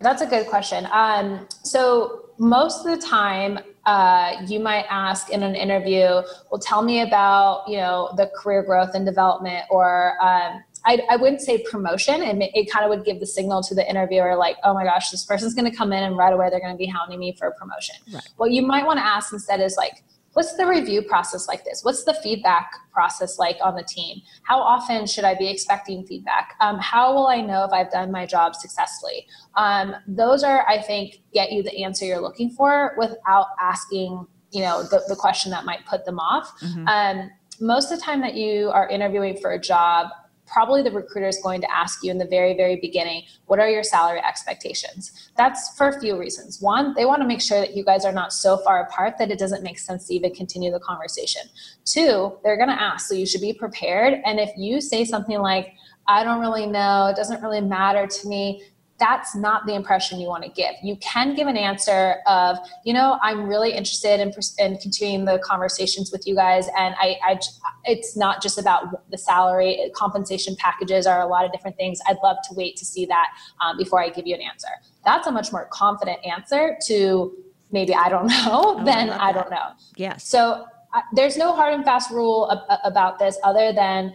That's 0.00 0.22
a 0.22 0.26
good 0.26 0.46
question. 0.46 0.86
Um, 0.92 1.46
so, 1.62 2.30
most 2.38 2.84
of 2.84 3.00
the 3.00 3.06
time, 3.06 3.60
uh, 3.86 4.42
you 4.46 4.58
might 4.58 4.86
ask 4.90 5.30
in 5.30 5.42
an 5.42 5.54
interview, 5.54 6.22
well, 6.50 6.58
tell 6.60 6.82
me 6.82 7.02
about, 7.02 7.64
you 7.68 7.76
know, 7.76 8.12
the 8.16 8.30
career 8.36 8.62
growth 8.62 8.94
and 8.94 9.06
development 9.06 9.64
or, 9.70 10.14
um, 10.20 10.64
I, 10.86 11.00
I, 11.08 11.16
wouldn't 11.16 11.40
say 11.40 11.58
promotion. 11.58 12.22
and 12.22 12.42
it, 12.42 12.50
it 12.54 12.70
kind 12.70 12.84
of 12.84 12.90
would 12.90 13.04
give 13.04 13.20
the 13.20 13.26
signal 13.26 13.62
to 13.62 13.74
the 13.74 13.88
interviewer, 13.88 14.36
like, 14.36 14.56
oh 14.64 14.74
my 14.74 14.84
gosh, 14.84 15.10
this 15.10 15.24
person's 15.24 15.54
going 15.54 15.70
to 15.70 15.76
come 15.76 15.92
in 15.92 16.02
and 16.02 16.16
right 16.16 16.32
away 16.32 16.50
they're 16.50 16.60
going 16.60 16.74
to 16.74 16.78
be 16.78 16.86
hounding 16.86 17.18
me 17.18 17.34
for 17.38 17.48
a 17.48 17.54
promotion. 17.54 17.96
Right. 18.12 18.28
What 18.36 18.50
you 18.50 18.62
might 18.62 18.84
want 18.84 18.98
to 18.98 19.04
ask 19.04 19.32
instead 19.32 19.60
is 19.60 19.76
like, 19.76 20.02
what's 20.34 20.54
the 20.56 20.66
review 20.66 21.02
process 21.02 21.48
like 21.48 21.64
this? 21.64 21.82
What's 21.82 22.04
the 22.04 22.14
feedback 22.14 22.70
process 22.92 23.38
like 23.38 23.56
on 23.62 23.74
the 23.74 23.84
team? 23.84 24.20
How 24.42 24.60
often 24.60 25.06
should 25.06 25.24
i 25.24 25.34
be 25.34 25.48
expecting 25.48 26.04
feedback? 26.06 26.54
Um, 26.60 26.78
how 26.78 27.14
will 27.14 27.26
i 27.26 27.40
know 27.40 27.64
if 27.64 27.72
i've 27.72 27.90
done 27.90 28.12
my 28.12 28.26
job 28.26 28.54
successfully? 28.54 29.26
Um, 29.56 29.94
those 30.06 30.44
are 30.44 30.68
i 30.68 30.80
think 30.80 31.22
get 31.32 31.52
you 31.52 31.62
the 31.62 31.82
answer 31.82 32.04
you're 32.04 32.20
looking 32.20 32.50
for 32.50 32.94
without 32.98 33.46
asking 33.60 34.26
you 34.50 34.60
know 34.60 34.82
the, 34.82 35.02
the 35.08 35.16
question 35.16 35.50
that 35.50 35.64
might 35.64 35.84
put 35.86 36.04
them 36.04 36.18
off. 36.18 36.52
Mm-hmm. 36.60 36.86
um, 36.88 37.30
most 37.60 37.92
of 37.92 37.98
the 37.98 38.04
time 38.04 38.20
that 38.20 38.34
you 38.34 38.70
are 38.70 38.88
interviewing 38.88 39.36
for 39.40 39.52
a 39.52 39.60
job 39.60 40.08
probably 40.46 40.82
the 40.82 40.90
recruiter 40.90 41.28
is 41.28 41.38
going 41.42 41.60
to 41.60 41.70
ask 41.70 42.02
you 42.02 42.10
in 42.10 42.18
the 42.18 42.26
very, 42.26 42.54
very 42.54 42.76
beginning, 42.76 43.22
what 43.46 43.58
are 43.58 43.68
your 43.68 43.82
salary 43.82 44.20
expectations? 44.20 45.30
That's 45.36 45.76
for 45.76 45.88
a 45.88 46.00
few 46.00 46.18
reasons. 46.18 46.60
One, 46.60 46.94
they 46.94 47.04
want 47.04 47.22
to 47.22 47.28
make 47.28 47.40
sure 47.40 47.60
that 47.60 47.76
you 47.76 47.84
guys 47.84 48.04
are 48.04 48.12
not 48.12 48.32
so 48.32 48.58
far 48.58 48.82
apart 48.82 49.16
that 49.18 49.30
it 49.30 49.38
doesn't 49.38 49.62
make 49.62 49.78
sense 49.78 50.06
to 50.06 50.14
even 50.14 50.34
continue 50.34 50.70
the 50.70 50.80
conversation. 50.80 51.42
Two, 51.84 52.38
they're 52.42 52.56
going 52.56 52.68
to 52.68 52.80
ask, 52.80 53.08
so 53.08 53.14
you 53.14 53.26
should 53.26 53.40
be 53.40 53.52
prepared. 53.52 54.20
And 54.24 54.38
if 54.38 54.50
you 54.56 54.80
say 54.80 55.04
something 55.04 55.38
like, 55.38 55.74
I 56.06 56.22
don't 56.22 56.40
really 56.40 56.66
know, 56.66 57.06
it 57.06 57.16
doesn't 57.16 57.42
really 57.42 57.62
matter 57.62 58.06
to 58.06 58.28
me, 58.28 58.62
that's 58.98 59.34
not 59.34 59.66
the 59.66 59.74
impression 59.74 60.20
you 60.20 60.28
want 60.28 60.44
to 60.44 60.50
give. 60.50 60.72
You 60.82 60.96
can 60.96 61.34
give 61.34 61.48
an 61.48 61.56
answer 61.56 62.16
of, 62.26 62.58
you 62.84 62.92
know, 62.92 63.18
I'm 63.22 63.46
really 63.48 63.72
interested 63.72 64.20
in, 64.20 64.32
in 64.58 64.78
continuing 64.78 65.24
the 65.24 65.38
conversations 65.40 66.12
with 66.12 66.26
you 66.26 66.34
guys, 66.36 66.68
and 66.78 66.94
I, 66.98 67.18
I, 67.24 67.40
it's 67.84 68.16
not 68.16 68.40
just 68.40 68.58
about 68.58 69.10
the 69.10 69.18
salary. 69.18 69.90
Compensation 69.94 70.54
packages 70.56 71.06
are 71.06 71.22
a 71.22 71.26
lot 71.26 71.44
of 71.44 71.52
different 71.52 71.76
things. 71.76 72.00
I'd 72.06 72.18
love 72.22 72.36
to 72.48 72.54
wait 72.54 72.76
to 72.76 72.84
see 72.84 73.04
that 73.06 73.28
um, 73.60 73.76
before 73.76 74.00
I 74.00 74.10
give 74.10 74.26
you 74.26 74.34
an 74.34 74.42
answer. 74.42 74.68
That's 75.04 75.26
a 75.26 75.32
much 75.32 75.50
more 75.50 75.66
confident 75.72 76.18
answer 76.24 76.76
to 76.86 77.36
maybe 77.72 77.94
I 77.94 78.08
don't 78.08 78.26
know 78.46 78.78
oh, 78.78 78.84
than 78.84 79.10
I, 79.10 79.28
I 79.28 79.32
don't 79.32 79.50
know. 79.50 79.72
Yes. 79.96 80.28
So 80.28 80.66
uh, 80.94 81.00
there's 81.12 81.36
no 81.36 81.52
hard 81.52 81.74
and 81.74 81.84
fast 81.84 82.10
rule 82.10 82.48
ab- 82.52 82.78
about 82.84 83.18
this 83.18 83.36
other 83.42 83.72
than 83.72 84.14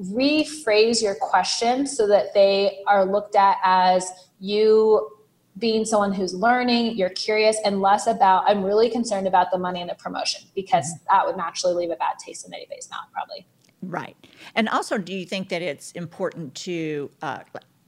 rephrase 0.00 1.02
your 1.02 1.14
question 1.14 1.86
so 1.86 2.06
that 2.08 2.34
they 2.34 2.82
are 2.86 3.04
looked 3.04 3.36
at 3.36 3.58
as 3.62 4.10
you 4.40 5.10
being 5.58 5.84
someone 5.84 6.12
who's 6.12 6.34
learning, 6.34 6.96
you're 6.96 7.10
curious, 7.10 7.56
and 7.64 7.80
less 7.80 8.06
about, 8.06 8.44
I'm 8.48 8.64
really 8.64 8.90
concerned 8.90 9.28
about 9.28 9.52
the 9.52 9.58
money 9.58 9.80
and 9.80 9.88
the 9.88 9.94
promotion 9.94 10.42
because 10.54 10.92
mm-hmm. 10.92 11.04
that 11.10 11.26
would 11.26 11.36
naturally 11.36 11.74
leave 11.74 11.90
a 11.90 11.96
bad 11.96 12.18
taste 12.18 12.46
in 12.46 12.52
anybody's 12.52 12.90
mouth, 12.90 13.06
probably. 13.12 13.46
Right. 13.82 14.16
And 14.54 14.68
also, 14.68 14.98
do 14.98 15.14
you 15.14 15.24
think 15.24 15.48
that 15.50 15.62
it's 15.62 15.92
important 15.92 16.54
to 16.56 17.10
uh, 17.22 17.40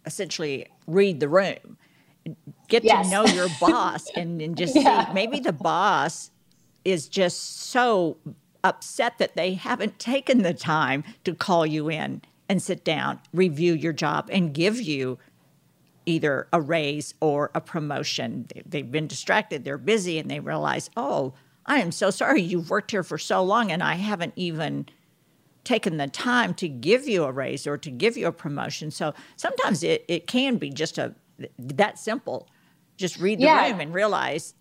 essentially 0.05 0.67
read 0.87 1.21
the 1.21 1.29
room? 1.29 1.79
Get 2.69 2.85
yes. 2.85 3.07
to 3.07 3.13
know 3.13 3.25
your 3.27 3.49
boss 3.61 4.09
and, 4.15 4.41
and 4.41 4.57
just 4.57 4.77
yeah. 4.77 5.07
see 5.07 5.13
maybe 5.13 5.41
the 5.41 5.53
boss 5.53 6.31
is 6.85 7.09
just 7.09 7.63
so 7.63 8.17
upset 8.67 9.19
that 9.19 9.37
they 9.37 9.55
haven't 9.55 9.99
taken 9.99 10.43
the 10.43 10.55
time 10.55 11.05
to 11.25 11.35
call 11.35 11.65
you 11.65 11.89
in 11.89 12.23
and 12.49 12.63
sit 12.63 12.85
down, 12.85 13.21
review 13.33 13.73
your 13.73 13.93
job, 13.93 14.29
and 14.31 14.53
give 14.53 14.81
you 14.81 15.19
either 16.05 16.47
a 16.53 16.61
raise 16.61 17.15
or 17.21 17.51
a 17.55 17.61
promotion. 17.61 18.47
They've 18.65 18.91
been 18.91 19.09
distracted, 19.09 19.65
they're 19.65 19.79
busy, 19.79 20.19
and 20.19 20.31
they 20.31 20.39
realize, 20.39 20.89
oh, 20.97 21.35
I 21.67 21.81
am 21.81 21.91
so 21.91 22.11
sorry 22.11 22.43
you've 22.43 22.71
worked 22.71 22.93
here 22.93 23.03
for 23.03 23.19
so 23.19 23.43
long 23.43 23.73
and 23.73 23.83
I 23.83 23.95
haven't 23.95 24.35
even 24.37 24.87
taken 25.65 25.97
the 25.97 26.07
time 26.07 26.55
to 26.55 26.69
give 26.69 27.09
you 27.09 27.25
a 27.25 27.33
raise 27.33 27.67
or 27.67 27.77
to 27.77 27.91
give 27.91 28.17
you 28.17 28.29
a 28.29 28.33
promotion. 28.33 28.93
So 28.93 29.15
sometimes 29.35 29.83
it, 29.83 30.05
it 30.07 30.29
can 30.29 30.59
be 30.59 30.71
just 30.71 30.97
a 30.97 31.15
that 31.59 31.99
simple. 31.99 32.49
Just 32.97 33.19
read 33.19 33.41
the 33.41 33.45
yeah. 33.45 33.69
room 33.69 33.81
and 33.81 33.93
realize 33.93 34.55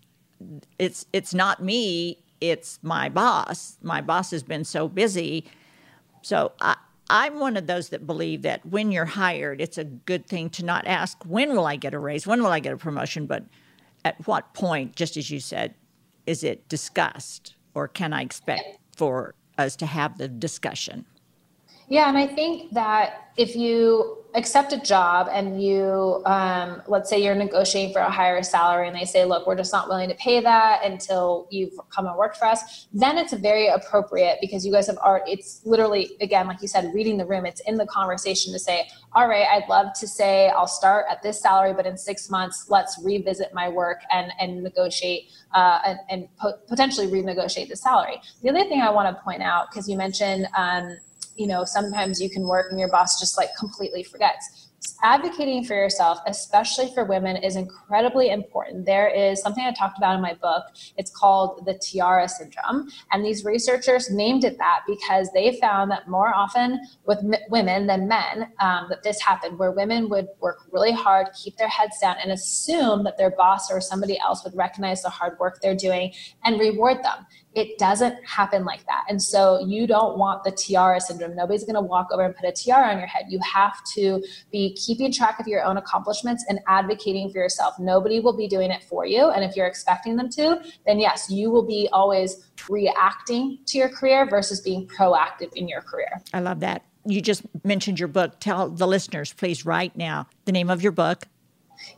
it's 0.78 1.06
it's 1.12 1.32
not 1.32 1.62
me 1.62 2.18
it's 2.40 2.78
my 2.82 3.08
boss. 3.08 3.78
My 3.82 4.00
boss 4.00 4.30
has 4.30 4.42
been 4.42 4.64
so 4.64 4.88
busy. 4.88 5.46
So 6.22 6.52
I, 6.60 6.76
I'm 7.08 7.38
one 7.38 7.56
of 7.56 7.66
those 7.66 7.90
that 7.90 8.06
believe 8.06 8.42
that 8.42 8.66
when 8.66 8.90
you're 8.90 9.04
hired, 9.04 9.60
it's 9.60 9.78
a 9.78 9.84
good 9.84 10.26
thing 10.26 10.50
to 10.50 10.64
not 10.64 10.86
ask, 10.86 11.22
when 11.24 11.54
will 11.54 11.66
I 11.66 11.76
get 11.76 11.94
a 11.94 11.98
raise? 11.98 12.26
When 12.26 12.42
will 12.42 12.50
I 12.50 12.60
get 12.60 12.72
a 12.72 12.76
promotion? 12.76 13.26
But 13.26 13.44
at 14.04 14.26
what 14.26 14.54
point, 14.54 14.96
just 14.96 15.16
as 15.16 15.30
you 15.30 15.40
said, 15.40 15.74
is 16.26 16.42
it 16.42 16.68
discussed 16.68 17.54
or 17.74 17.86
can 17.86 18.12
I 18.12 18.22
expect 18.22 18.78
for 18.96 19.34
us 19.58 19.76
to 19.76 19.86
have 19.86 20.18
the 20.18 20.28
discussion? 20.28 21.06
Yeah, 21.88 22.08
and 22.08 22.18
I 22.18 22.26
think 22.26 22.72
that 22.72 23.28
if 23.36 23.54
you 23.54 24.24
accept 24.36 24.72
a 24.74 24.80
job 24.80 25.28
and 25.32 25.62
you 25.62 26.22
um, 26.26 26.82
let's 26.86 27.08
say 27.08 27.18
you're 27.22 27.34
negotiating 27.34 27.92
for 27.92 28.00
a 28.00 28.10
higher 28.10 28.42
salary 28.42 28.86
and 28.86 28.94
they 28.94 29.04
say 29.04 29.24
look 29.24 29.46
we're 29.46 29.56
just 29.56 29.72
not 29.72 29.88
willing 29.88 30.08
to 30.10 30.14
pay 30.16 30.40
that 30.40 30.84
until 30.84 31.48
you've 31.50 31.72
come 31.88 32.06
and 32.06 32.16
worked 32.16 32.36
for 32.36 32.44
us 32.44 32.86
then 32.92 33.16
it's 33.16 33.32
very 33.32 33.68
appropriate 33.68 34.36
because 34.42 34.64
you 34.64 34.70
guys 34.70 34.86
have 34.86 34.98
art 35.02 35.22
it's 35.26 35.62
literally 35.64 36.10
again 36.20 36.46
like 36.46 36.60
you 36.60 36.68
said 36.68 36.92
reading 36.94 37.16
the 37.16 37.24
room. 37.24 37.46
It's 37.46 37.60
in 37.60 37.76
the 37.76 37.86
conversation 37.86 38.52
to 38.52 38.58
say 38.58 38.88
all 39.14 39.26
right 39.26 39.46
i'd 39.52 39.68
love 39.68 39.94
to 40.00 40.06
say 40.06 40.48
i'll 40.50 40.66
start 40.66 41.06
at 41.10 41.22
this 41.22 41.40
salary 41.40 41.72
but 41.72 41.86
in 41.86 41.96
six 41.96 42.28
months 42.28 42.66
let's 42.68 43.00
revisit 43.02 43.54
my 43.54 43.68
work 43.70 44.02
and 44.12 44.32
and 44.38 44.62
negotiate 44.62 45.30
uh, 45.54 45.78
and, 45.86 45.98
and 46.10 46.28
po- 46.36 46.58
potentially 46.68 47.06
renegotiate 47.06 47.68
the 47.68 47.76
salary. 47.76 48.20
The 48.42 48.50
other 48.50 48.64
thing 48.64 48.82
i 48.82 48.90
want 48.90 49.16
to 49.16 49.22
point 49.22 49.42
out 49.42 49.70
because 49.70 49.88
you 49.88 49.96
mentioned 49.96 50.46
um, 50.56 50.98
you 51.36 51.46
know 51.46 51.64
sometimes 51.64 52.20
you 52.20 52.30
can 52.30 52.46
work 52.46 52.66
and 52.70 52.78
your 52.78 52.90
boss 52.90 53.20
just 53.20 53.36
like 53.36 53.50
completely 53.58 54.02
forgets 54.02 54.66
advocating 55.02 55.64
for 55.64 55.74
yourself, 55.74 56.18
especially 56.26 56.92
for 56.94 57.04
women, 57.04 57.36
is 57.36 57.56
incredibly 57.56 58.30
important. 58.30 58.86
There 58.86 59.08
is 59.08 59.40
something 59.40 59.64
I 59.64 59.72
talked 59.72 59.98
about 59.98 60.14
in 60.14 60.22
my 60.22 60.34
book. 60.34 60.64
It's 60.96 61.10
called 61.10 61.64
the 61.66 61.74
tiara 61.74 62.28
syndrome. 62.28 62.90
And 63.12 63.24
these 63.24 63.44
researchers 63.44 64.10
named 64.10 64.44
it 64.44 64.58
that 64.58 64.80
because 64.86 65.30
they 65.32 65.58
found 65.60 65.90
that 65.90 66.08
more 66.08 66.34
often 66.34 66.80
with 67.06 67.18
m- 67.18 67.40
women 67.50 67.86
than 67.86 68.08
men, 68.08 68.52
um, 68.60 68.86
that 68.88 69.02
this 69.02 69.20
happened, 69.20 69.58
where 69.58 69.72
women 69.72 70.08
would 70.08 70.28
work 70.40 70.58
really 70.70 70.92
hard, 70.92 71.28
keep 71.34 71.56
their 71.56 71.68
heads 71.68 71.98
down, 72.00 72.16
and 72.22 72.32
assume 72.32 73.04
that 73.04 73.16
their 73.18 73.30
boss 73.30 73.70
or 73.70 73.80
somebody 73.80 74.18
else 74.18 74.44
would 74.44 74.56
recognize 74.56 75.02
the 75.02 75.10
hard 75.10 75.38
work 75.38 75.60
they're 75.60 75.76
doing 75.76 76.12
and 76.44 76.58
reward 76.60 77.02
them 77.02 77.26
it 77.56 77.78
doesn't 77.78 78.22
happen 78.24 78.66
like 78.66 78.84
that. 78.86 79.04
And 79.08 79.20
so 79.20 79.64
you 79.66 79.86
don't 79.86 80.18
want 80.18 80.44
the 80.44 80.50
tiara 80.50 81.00
syndrome. 81.00 81.34
Nobody's 81.34 81.64
going 81.64 81.74
to 81.74 81.80
walk 81.80 82.08
over 82.12 82.22
and 82.22 82.36
put 82.36 82.46
a 82.46 82.52
tiara 82.52 82.90
on 82.92 82.98
your 82.98 83.06
head. 83.06 83.24
You 83.30 83.40
have 83.40 83.82
to 83.94 84.22
be 84.52 84.74
keeping 84.74 85.10
track 85.10 85.40
of 85.40 85.48
your 85.48 85.64
own 85.64 85.78
accomplishments 85.78 86.44
and 86.50 86.60
advocating 86.68 87.30
for 87.30 87.38
yourself. 87.38 87.74
Nobody 87.78 88.20
will 88.20 88.36
be 88.36 88.46
doing 88.46 88.70
it 88.70 88.84
for 88.84 89.06
you. 89.06 89.30
And 89.30 89.42
if 89.42 89.56
you're 89.56 89.66
expecting 89.66 90.16
them 90.16 90.28
to, 90.32 90.60
then 90.84 91.00
yes, 91.00 91.30
you 91.30 91.50
will 91.50 91.66
be 91.66 91.88
always 91.92 92.46
reacting 92.68 93.58
to 93.66 93.78
your 93.78 93.88
career 93.88 94.28
versus 94.28 94.60
being 94.60 94.86
proactive 94.86 95.50
in 95.54 95.66
your 95.66 95.80
career. 95.80 96.20
I 96.34 96.40
love 96.40 96.60
that. 96.60 96.84
You 97.06 97.22
just 97.22 97.42
mentioned 97.64 97.98
your 97.98 98.08
book. 98.08 98.38
Tell 98.38 98.68
the 98.68 98.86
listeners, 98.86 99.32
please, 99.32 99.64
right 99.64 99.96
now, 99.96 100.26
the 100.44 100.52
name 100.52 100.68
of 100.68 100.82
your 100.82 100.92
book 100.92 101.26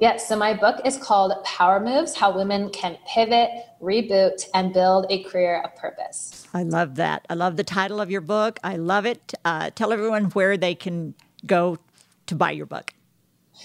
Yes, 0.00 0.28
so 0.28 0.36
my 0.36 0.54
book 0.54 0.80
is 0.84 0.96
called 0.96 1.32
Power 1.44 1.80
Moves 1.80 2.14
How 2.14 2.32
Women 2.34 2.70
Can 2.70 2.96
Pivot, 3.06 3.50
Reboot, 3.82 4.46
and 4.54 4.72
Build 4.72 5.06
a 5.10 5.22
Career 5.24 5.60
of 5.62 5.74
Purpose. 5.76 6.46
I 6.54 6.62
love 6.62 6.94
that. 6.96 7.26
I 7.28 7.34
love 7.34 7.56
the 7.56 7.64
title 7.64 8.00
of 8.00 8.10
your 8.10 8.20
book. 8.20 8.58
I 8.62 8.76
love 8.76 9.06
it. 9.06 9.34
Uh, 9.44 9.70
tell 9.70 9.92
everyone 9.92 10.26
where 10.26 10.56
they 10.56 10.74
can 10.74 11.14
go 11.46 11.78
to 12.26 12.34
buy 12.34 12.50
your 12.52 12.66
book. 12.66 12.92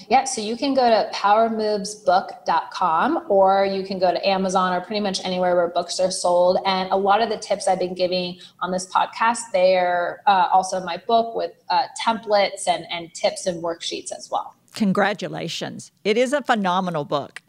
Yeah, 0.09 0.23
so 0.23 0.41
you 0.41 0.57
can 0.57 0.73
go 0.73 0.89
to 0.89 1.11
powermovesbook.com 1.13 3.25
or 3.29 3.63
you 3.65 3.85
can 3.85 3.99
go 3.99 4.11
to 4.11 4.27
Amazon 4.27 4.73
or 4.73 4.81
pretty 4.81 5.01
much 5.01 5.23
anywhere 5.23 5.55
where 5.55 5.67
books 5.67 5.99
are 5.99 6.09
sold. 6.09 6.57
And 6.65 6.91
a 6.91 6.97
lot 6.97 7.21
of 7.21 7.29
the 7.29 7.37
tips 7.37 7.67
I've 7.67 7.77
been 7.77 7.93
giving 7.93 8.39
on 8.59 8.71
this 8.71 8.91
podcast, 8.91 9.41
they're 9.53 10.23
uh, 10.25 10.47
also 10.51 10.77
in 10.77 10.85
my 10.85 10.97
book 10.97 11.35
with 11.35 11.51
uh, 11.69 11.83
templates 12.03 12.67
and, 12.67 12.87
and 12.89 13.13
tips 13.13 13.45
and 13.45 13.63
worksheets 13.63 14.11
as 14.11 14.31
well 14.31 14.55
congratulations. 14.73 15.91
It 16.03 16.17
is 16.17 16.33
a 16.33 16.41
phenomenal 16.41 17.05
book. 17.05 17.41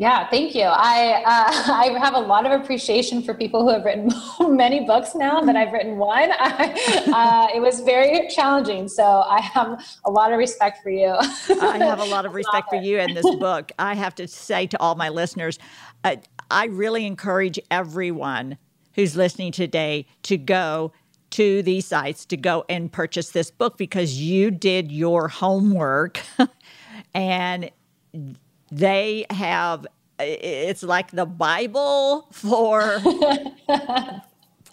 Yeah, 0.00 0.26
thank 0.30 0.54
you. 0.54 0.62
I 0.62 1.22
uh, 1.26 1.72
I 1.74 1.98
have 1.98 2.14
a 2.14 2.20
lot 2.20 2.46
of 2.46 2.58
appreciation 2.58 3.22
for 3.22 3.34
people 3.34 3.64
who 3.64 3.68
have 3.68 3.84
written 3.84 4.10
many 4.56 4.86
books 4.86 5.14
now 5.14 5.42
that 5.42 5.56
I've 5.56 5.74
written 5.74 5.98
one. 5.98 6.30
I, 6.38 7.48
uh, 7.52 7.54
it 7.54 7.60
was 7.60 7.80
very 7.80 8.26
challenging, 8.28 8.88
so 8.88 9.04
I 9.04 9.42
have 9.42 9.84
a 10.06 10.10
lot 10.10 10.32
of 10.32 10.38
respect 10.38 10.82
for 10.82 10.88
you. 10.88 11.14
I 11.60 11.76
have 11.76 12.00
a 12.00 12.04
lot 12.04 12.24
of 12.24 12.34
respect 12.34 12.70
for 12.70 12.76
you 12.76 12.98
in 12.98 13.12
this 13.12 13.34
book. 13.36 13.72
I 13.78 13.94
have 13.94 14.14
to 14.14 14.26
say 14.26 14.66
to 14.68 14.80
all 14.80 14.94
my 14.94 15.10
listeners, 15.10 15.58
uh, 16.02 16.16
I 16.50 16.64
really 16.64 17.04
encourage 17.04 17.60
everyone 17.70 18.56
who's 18.94 19.16
listening 19.16 19.52
today 19.52 20.06
to 20.22 20.38
go 20.38 20.92
to 21.30 21.62
these 21.62 21.86
sites 21.86 22.24
to 22.26 22.36
go 22.36 22.64
and 22.68 22.92
purchase 22.92 23.30
this 23.30 23.50
book 23.50 23.78
because 23.78 24.20
you 24.20 24.50
did 24.50 24.92
your 24.92 25.28
homework. 25.28 26.20
And 27.12 27.72
they 28.70 29.26
have 29.30 29.84
it's 30.20 30.82
like 30.82 31.10
the 31.10 31.26
bible 31.26 32.28
for 32.30 33.00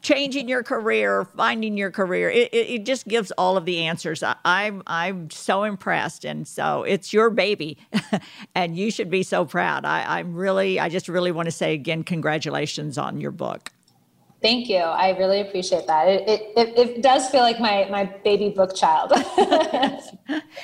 changing 0.02 0.48
your 0.48 0.62
career 0.62 1.26
finding 1.36 1.78
your 1.78 1.90
career. 1.90 2.30
It, 2.30 2.54
it, 2.54 2.70
it, 2.70 2.86
just 2.86 3.08
gives 3.08 3.32
all 3.32 3.58
of 3.58 3.66
the 3.66 3.80
answers. 3.80 4.24
I, 4.24 4.36
I'm, 4.46 4.84
I'm 4.88 5.30
so 5.30 5.64
impressed. 5.64 6.26
And 6.26 6.48
so 6.48 6.84
it's 6.84 7.14
your 7.14 7.30
baby. 7.30 7.78
And 8.56 8.76
you 8.76 8.92
should 8.92 9.10
be 9.10 9.24
so 9.24 9.46
proud. 9.46 9.86
I, 9.86 10.20
i'm 10.20 10.34
really 10.36 10.80
i 10.80 10.90
just 10.90 11.08
really 11.08 11.32
want 11.32 11.46
to 11.46 11.52
say 11.52 11.74
again 11.74 12.04
congratulations 12.04 12.98
on 12.98 13.22
your 13.22 13.32
book 13.32 13.72
Thank 14.48 14.70
you. 14.70 14.78
I 14.78 15.10
really 15.18 15.42
appreciate 15.42 15.88
that. 15.88 16.08
It, 16.08 16.30
it, 16.30 16.54
it, 16.56 16.78
it, 16.80 17.02
does 17.02 17.30
feel 17.30 17.42
like 17.42 17.60
my, 17.60 17.86
my 17.92 18.06
baby 18.06 18.48
book 18.48 18.74
child. 18.74 19.12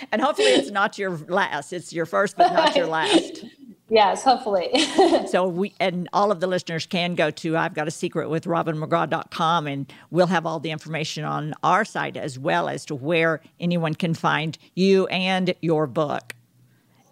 and 0.09 0.21
hopefully 0.21 0.47
it's 0.47 0.71
not 0.71 0.97
your 0.97 1.17
last. 1.27 1.73
It's 1.73 1.91
your 1.91 2.05
first, 2.05 2.37
but 2.37 2.53
not 2.53 2.77
your 2.77 2.87
last. 2.99 3.43
Yes, 3.89 4.23
hopefully. 4.23 4.69
so 5.27 5.45
we 5.45 5.73
and 5.81 6.07
all 6.13 6.31
of 6.31 6.39
the 6.39 6.47
listeners 6.47 6.85
can 6.85 7.13
go 7.15 7.29
to 7.31 7.57
I've 7.57 7.73
got 7.73 7.89
a 7.89 7.91
secret 7.91 8.29
with 8.29 8.45
robinmcgraw.com 8.45 9.67
and 9.67 9.91
we'll 10.11 10.27
have 10.27 10.45
all 10.45 10.61
the 10.61 10.71
information 10.71 11.25
on 11.25 11.53
our 11.61 11.83
site 11.83 12.15
as 12.15 12.39
well 12.39 12.69
as 12.69 12.85
to 12.85 12.95
where 12.95 13.41
anyone 13.59 13.95
can 13.95 14.13
find 14.13 14.57
you 14.75 15.07
and 15.07 15.53
your 15.59 15.87
book. 15.87 16.35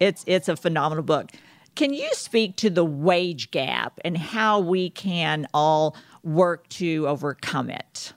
It's 0.00 0.24
it's 0.26 0.48
a 0.48 0.56
phenomenal 0.56 1.04
book. 1.04 1.32
Can 1.74 1.94
you 1.94 2.08
speak 2.12 2.56
to 2.56 2.70
the 2.70 2.84
wage 2.84 3.50
gap 3.50 3.98
and 4.04 4.16
how 4.16 4.60
we 4.60 4.90
can 4.90 5.46
all 5.54 5.96
work 6.22 6.68
to 6.68 7.08
overcome 7.08 7.70
it? 7.70 8.12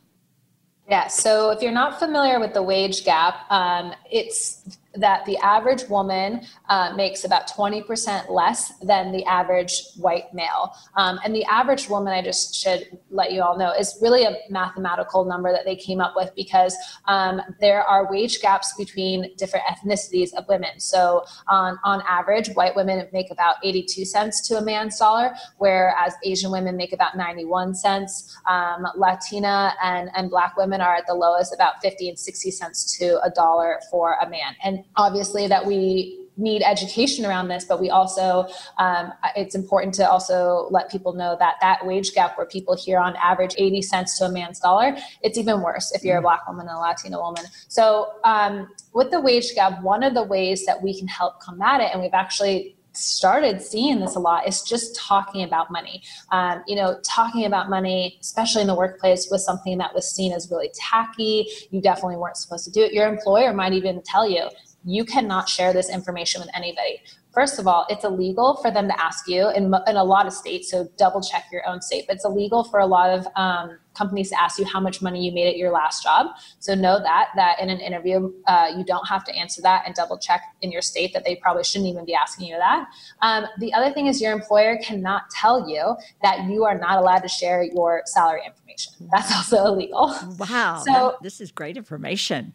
Yeah, 0.89 1.07
so 1.07 1.49
if 1.49 1.61
you're 1.61 1.71
not 1.71 1.97
familiar 1.97 2.39
with 2.39 2.53
the 2.53 2.61
wage 2.61 3.05
gap, 3.05 3.49
um, 3.49 3.93
it's 4.11 4.77
that 4.97 5.25
the 5.25 5.37
average 5.37 5.87
woman 5.89 6.45
uh, 6.69 6.93
makes 6.95 7.23
about 7.23 7.47
20% 7.47 8.29
less 8.29 8.77
than 8.79 9.11
the 9.11 9.23
average 9.25 9.83
white 9.97 10.33
male. 10.33 10.73
Um, 10.95 11.19
and 11.23 11.35
the 11.35 11.43
average 11.45 11.89
woman, 11.89 12.13
I 12.13 12.21
just 12.21 12.55
should 12.55 12.97
let 13.09 13.31
you 13.31 13.41
all 13.41 13.57
know, 13.57 13.71
is 13.71 13.97
really 14.01 14.23
a 14.23 14.37
mathematical 14.49 15.25
number 15.25 15.51
that 15.51 15.65
they 15.65 15.75
came 15.75 15.99
up 15.99 16.13
with 16.15 16.31
because 16.35 16.75
um, 17.07 17.41
there 17.59 17.83
are 17.83 18.09
wage 18.09 18.41
gaps 18.41 18.73
between 18.77 19.35
different 19.37 19.65
ethnicities 19.65 20.33
of 20.33 20.47
women. 20.47 20.79
So 20.79 21.23
on, 21.47 21.77
on 21.83 22.01
average, 22.07 22.49
white 22.49 22.75
women 22.75 23.07
make 23.11 23.31
about 23.31 23.55
82 23.63 24.05
cents 24.05 24.47
to 24.47 24.57
a 24.57 24.61
man's 24.61 24.97
dollar, 24.97 25.33
whereas 25.57 26.13
Asian 26.23 26.51
women 26.51 26.77
make 26.77 26.93
about 26.93 27.17
91 27.17 27.75
cents. 27.75 28.37
Um, 28.49 28.87
Latina 28.95 29.73
and, 29.83 30.09
and 30.15 30.29
black 30.29 30.57
women 30.57 30.81
are 30.81 30.95
at 30.95 31.07
the 31.07 31.13
lowest, 31.13 31.53
about 31.53 31.81
50 31.81 32.09
and 32.09 32.19
60 32.19 32.51
cents 32.51 32.97
to 32.97 33.21
a 33.21 33.29
dollar 33.29 33.79
for 33.91 34.17
a 34.21 34.29
man. 34.29 34.55
And 34.63 34.84
obviously 34.95 35.47
that 35.47 35.65
we 35.65 36.25
need 36.37 36.61
education 36.63 37.25
around 37.25 37.47
this, 37.47 37.65
but 37.65 37.79
we 37.79 37.89
also, 37.89 38.47
um, 38.77 39.13
it's 39.35 39.55
important 39.55 39.93
to 39.95 40.09
also 40.09 40.67
let 40.69 40.91
people 40.91 41.13
know 41.13 41.35
that 41.39 41.55
that 41.61 41.85
wage 41.85 42.13
gap 42.13 42.37
where 42.37 42.45
people 42.45 42.75
hear 42.75 42.99
on 42.99 43.15
average 43.15 43.55
80 43.57 43.81
cents 43.81 44.17
to 44.19 44.25
a 44.25 44.31
man's 44.31 44.59
dollar, 44.59 44.97
it's 45.21 45.37
even 45.37 45.61
worse 45.61 45.93
if 45.93 46.03
you're 46.03 46.17
a 46.17 46.21
black 46.21 46.47
woman 46.47 46.67
and 46.67 46.75
a 46.75 46.79
Latina 46.79 47.19
woman. 47.19 47.45
So 47.67 48.13
um, 48.23 48.69
with 48.93 49.11
the 49.11 49.21
wage 49.21 49.55
gap, 49.55 49.81
one 49.81 50.03
of 50.03 50.13
the 50.13 50.23
ways 50.23 50.65
that 50.65 50.81
we 50.81 50.97
can 50.97 51.07
help 51.07 51.39
combat 51.39 51.81
it, 51.81 51.91
and 51.93 52.01
we've 52.01 52.13
actually 52.13 52.75
started 52.97 53.61
seeing 53.61 53.99
this 53.99 54.15
a 54.15 54.19
lot 54.19 54.47
is 54.47 54.61
just 54.61 54.95
talking 54.95 55.43
about 55.43 55.69
money. 55.69 56.01
Um, 56.31 56.63
you 56.67 56.75
know, 56.75 56.99
talking 57.03 57.45
about 57.45 57.69
money, 57.69 58.17
especially 58.21 58.61
in 58.61 58.67
the 58.67 58.75
workplace, 58.75 59.27
was 59.29 59.45
something 59.45 59.77
that 59.79 59.93
was 59.93 60.09
seen 60.09 60.31
as 60.31 60.49
really 60.49 60.71
tacky. 60.73 61.47
You 61.71 61.81
definitely 61.81 62.17
weren't 62.17 62.37
supposed 62.37 62.63
to 62.65 62.71
do 62.71 62.81
it. 62.81 62.93
Your 62.93 63.07
employer 63.07 63.53
might 63.53 63.73
even 63.73 64.01
tell 64.03 64.29
you, 64.29 64.49
you 64.85 65.03
cannot 65.03 65.49
share 65.49 65.73
this 65.73 65.89
information 65.89 66.41
with 66.41 66.49
anybody. 66.55 67.01
First 67.33 67.59
of 67.59 67.67
all, 67.67 67.85
it's 67.89 68.05
illegal 68.05 68.55
for 68.61 68.71
them 68.71 68.87
to 68.87 69.03
ask 69.03 69.27
you 69.27 69.49
in, 69.49 69.65
in 69.87 69.97
a 69.97 70.03
lot 70.03 70.25
of 70.25 70.31
states, 70.31 70.71
so 70.71 70.87
double 70.97 71.21
check 71.21 71.45
your 71.51 71.67
own 71.67 71.81
state, 71.81 72.05
but 72.07 72.15
it's 72.15 72.23
illegal 72.23 72.63
for 72.63 72.79
a 72.79 72.85
lot 72.85 73.09
of 73.09 73.27
um, 73.35 73.77
companies 73.93 74.29
to 74.29 74.41
ask 74.41 74.57
you 74.57 74.63
how 74.65 74.79
much 74.79 75.01
money 75.01 75.25
you 75.25 75.33
made 75.33 75.47
at 75.47 75.57
your 75.57 75.69
last 75.69 76.01
job. 76.01 76.27
So 76.59 76.75
know 76.75 76.97
that, 76.99 77.29
that 77.35 77.59
in 77.59 77.69
an 77.69 77.81
interview, 77.81 78.31
uh, 78.47 78.71
you 78.77 78.85
don't 78.85 79.05
have 79.07 79.25
to 79.25 79.35
answer 79.35 79.61
that 79.63 79.83
and 79.85 79.93
double 79.93 80.17
check 80.17 80.43
in 80.61 80.71
your 80.71 80.81
state 80.81 81.11
that 81.13 81.25
they 81.25 81.35
probably 81.35 81.65
shouldn't 81.65 81.89
even 81.89 82.05
be 82.05 82.13
asking 82.13 82.47
you 82.47 82.55
that. 82.57 82.87
Um, 83.21 83.45
the 83.59 83.73
other 83.73 83.91
thing 83.91 84.07
is 84.07 84.21
your 84.21 84.31
employer 84.31 84.77
cannot 84.77 85.29
tell 85.29 85.67
you 85.69 85.97
that 86.21 86.45
you 86.45 86.63
are 86.63 86.77
not 86.77 86.99
allowed 86.99 87.19
to 87.19 87.29
share 87.29 87.63
your 87.63 88.03
salary 88.05 88.43
information. 88.45 88.93
That's 89.11 89.35
also 89.35 89.65
illegal. 89.65 90.15
Wow. 90.37 90.83
So 90.85 90.91
that, 90.91 91.15
this 91.21 91.41
is 91.41 91.51
great 91.51 91.75
information. 91.75 92.53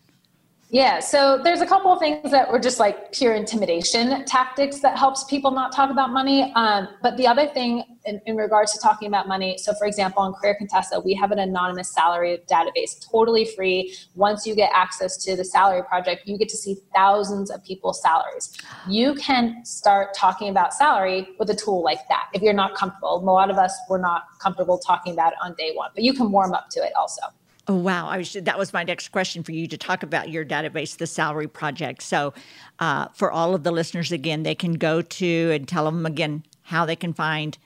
Yeah, 0.72 1.00
so 1.00 1.40
there's 1.42 1.60
a 1.60 1.66
couple 1.66 1.92
of 1.92 1.98
things 1.98 2.30
that 2.30 2.48
were 2.48 2.60
just 2.60 2.78
like 2.78 3.10
pure 3.12 3.34
intimidation 3.34 4.24
tactics 4.24 4.78
that 4.80 4.96
helps 4.96 5.24
people 5.24 5.50
not 5.50 5.72
talk 5.72 5.90
about 5.90 6.10
money. 6.10 6.52
Um, 6.54 6.86
but 7.02 7.16
the 7.16 7.26
other 7.26 7.48
thing 7.48 7.82
in, 8.04 8.20
in, 8.26 8.36
regards 8.36 8.72
to 8.74 8.78
talking 8.78 9.08
about 9.08 9.26
money, 9.26 9.58
so 9.58 9.74
for 9.74 9.84
example, 9.84 10.22
on 10.22 10.32
Career 10.32 10.54
Contessa, 10.54 11.00
we 11.00 11.12
have 11.14 11.32
an 11.32 11.40
anonymous 11.40 11.92
salary 11.92 12.38
database, 12.48 13.04
totally 13.10 13.46
free. 13.46 13.92
Once 14.14 14.46
you 14.46 14.54
get 14.54 14.70
access 14.72 15.16
to 15.24 15.34
the 15.34 15.44
salary 15.44 15.82
project, 15.82 16.28
you 16.28 16.38
get 16.38 16.48
to 16.50 16.56
see 16.56 16.76
thousands 16.94 17.50
of 17.50 17.64
people's 17.64 18.00
salaries. 18.00 18.56
You 18.88 19.16
can 19.16 19.64
start 19.64 20.14
talking 20.14 20.50
about 20.50 20.72
salary 20.72 21.30
with 21.40 21.50
a 21.50 21.54
tool 21.54 21.82
like 21.82 22.06
that 22.08 22.28
if 22.32 22.42
you're 22.42 22.52
not 22.52 22.76
comfortable. 22.76 23.16
A 23.16 23.18
lot 23.18 23.50
of 23.50 23.58
us 23.58 23.76
were 23.88 23.98
not 23.98 24.22
comfortable 24.40 24.78
talking 24.78 25.14
about 25.14 25.32
it 25.32 25.38
on 25.42 25.54
day 25.54 25.72
one, 25.74 25.90
but 25.96 26.04
you 26.04 26.12
can 26.12 26.30
warm 26.30 26.52
up 26.52 26.68
to 26.70 26.80
it 26.80 26.92
also. 26.96 27.22
Oh 27.70 27.76
wow! 27.76 28.08
I 28.08 28.18
was, 28.18 28.32
that 28.32 28.58
was 28.58 28.72
my 28.72 28.82
next 28.82 29.10
question 29.10 29.44
for 29.44 29.52
you 29.52 29.68
to 29.68 29.78
talk 29.78 30.02
about 30.02 30.28
your 30.28 30.44
database, 30.44 30.96
the 30.96 31.06
Salary 31.06 31.46
Project. 31.46 32.02
So, 32.02 32.34
uh, 32.80 33.06
for 33.14 33.30
all 33.30 33.54
of 33.54 33.62
the 33.62 33.70
listeners, 33.70 34.10
again, 34.10 34.42
they 34.42 34.56
can 34.56 34.72
go 34.72 35.02
to 35.02 35.52
and 35.52 35.68
tell 35.68 35.84
them 35.84 36.04
again 36.04 36.42
how 36.62 36.84
they 36.84 36.96
can 36.96 37.12
find 37.12 37.56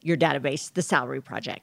your 0.00 0.16
database, 0.16 0.72
the 0.72 0.80
Salary 0.80 1.20
Project. 1.20 1.60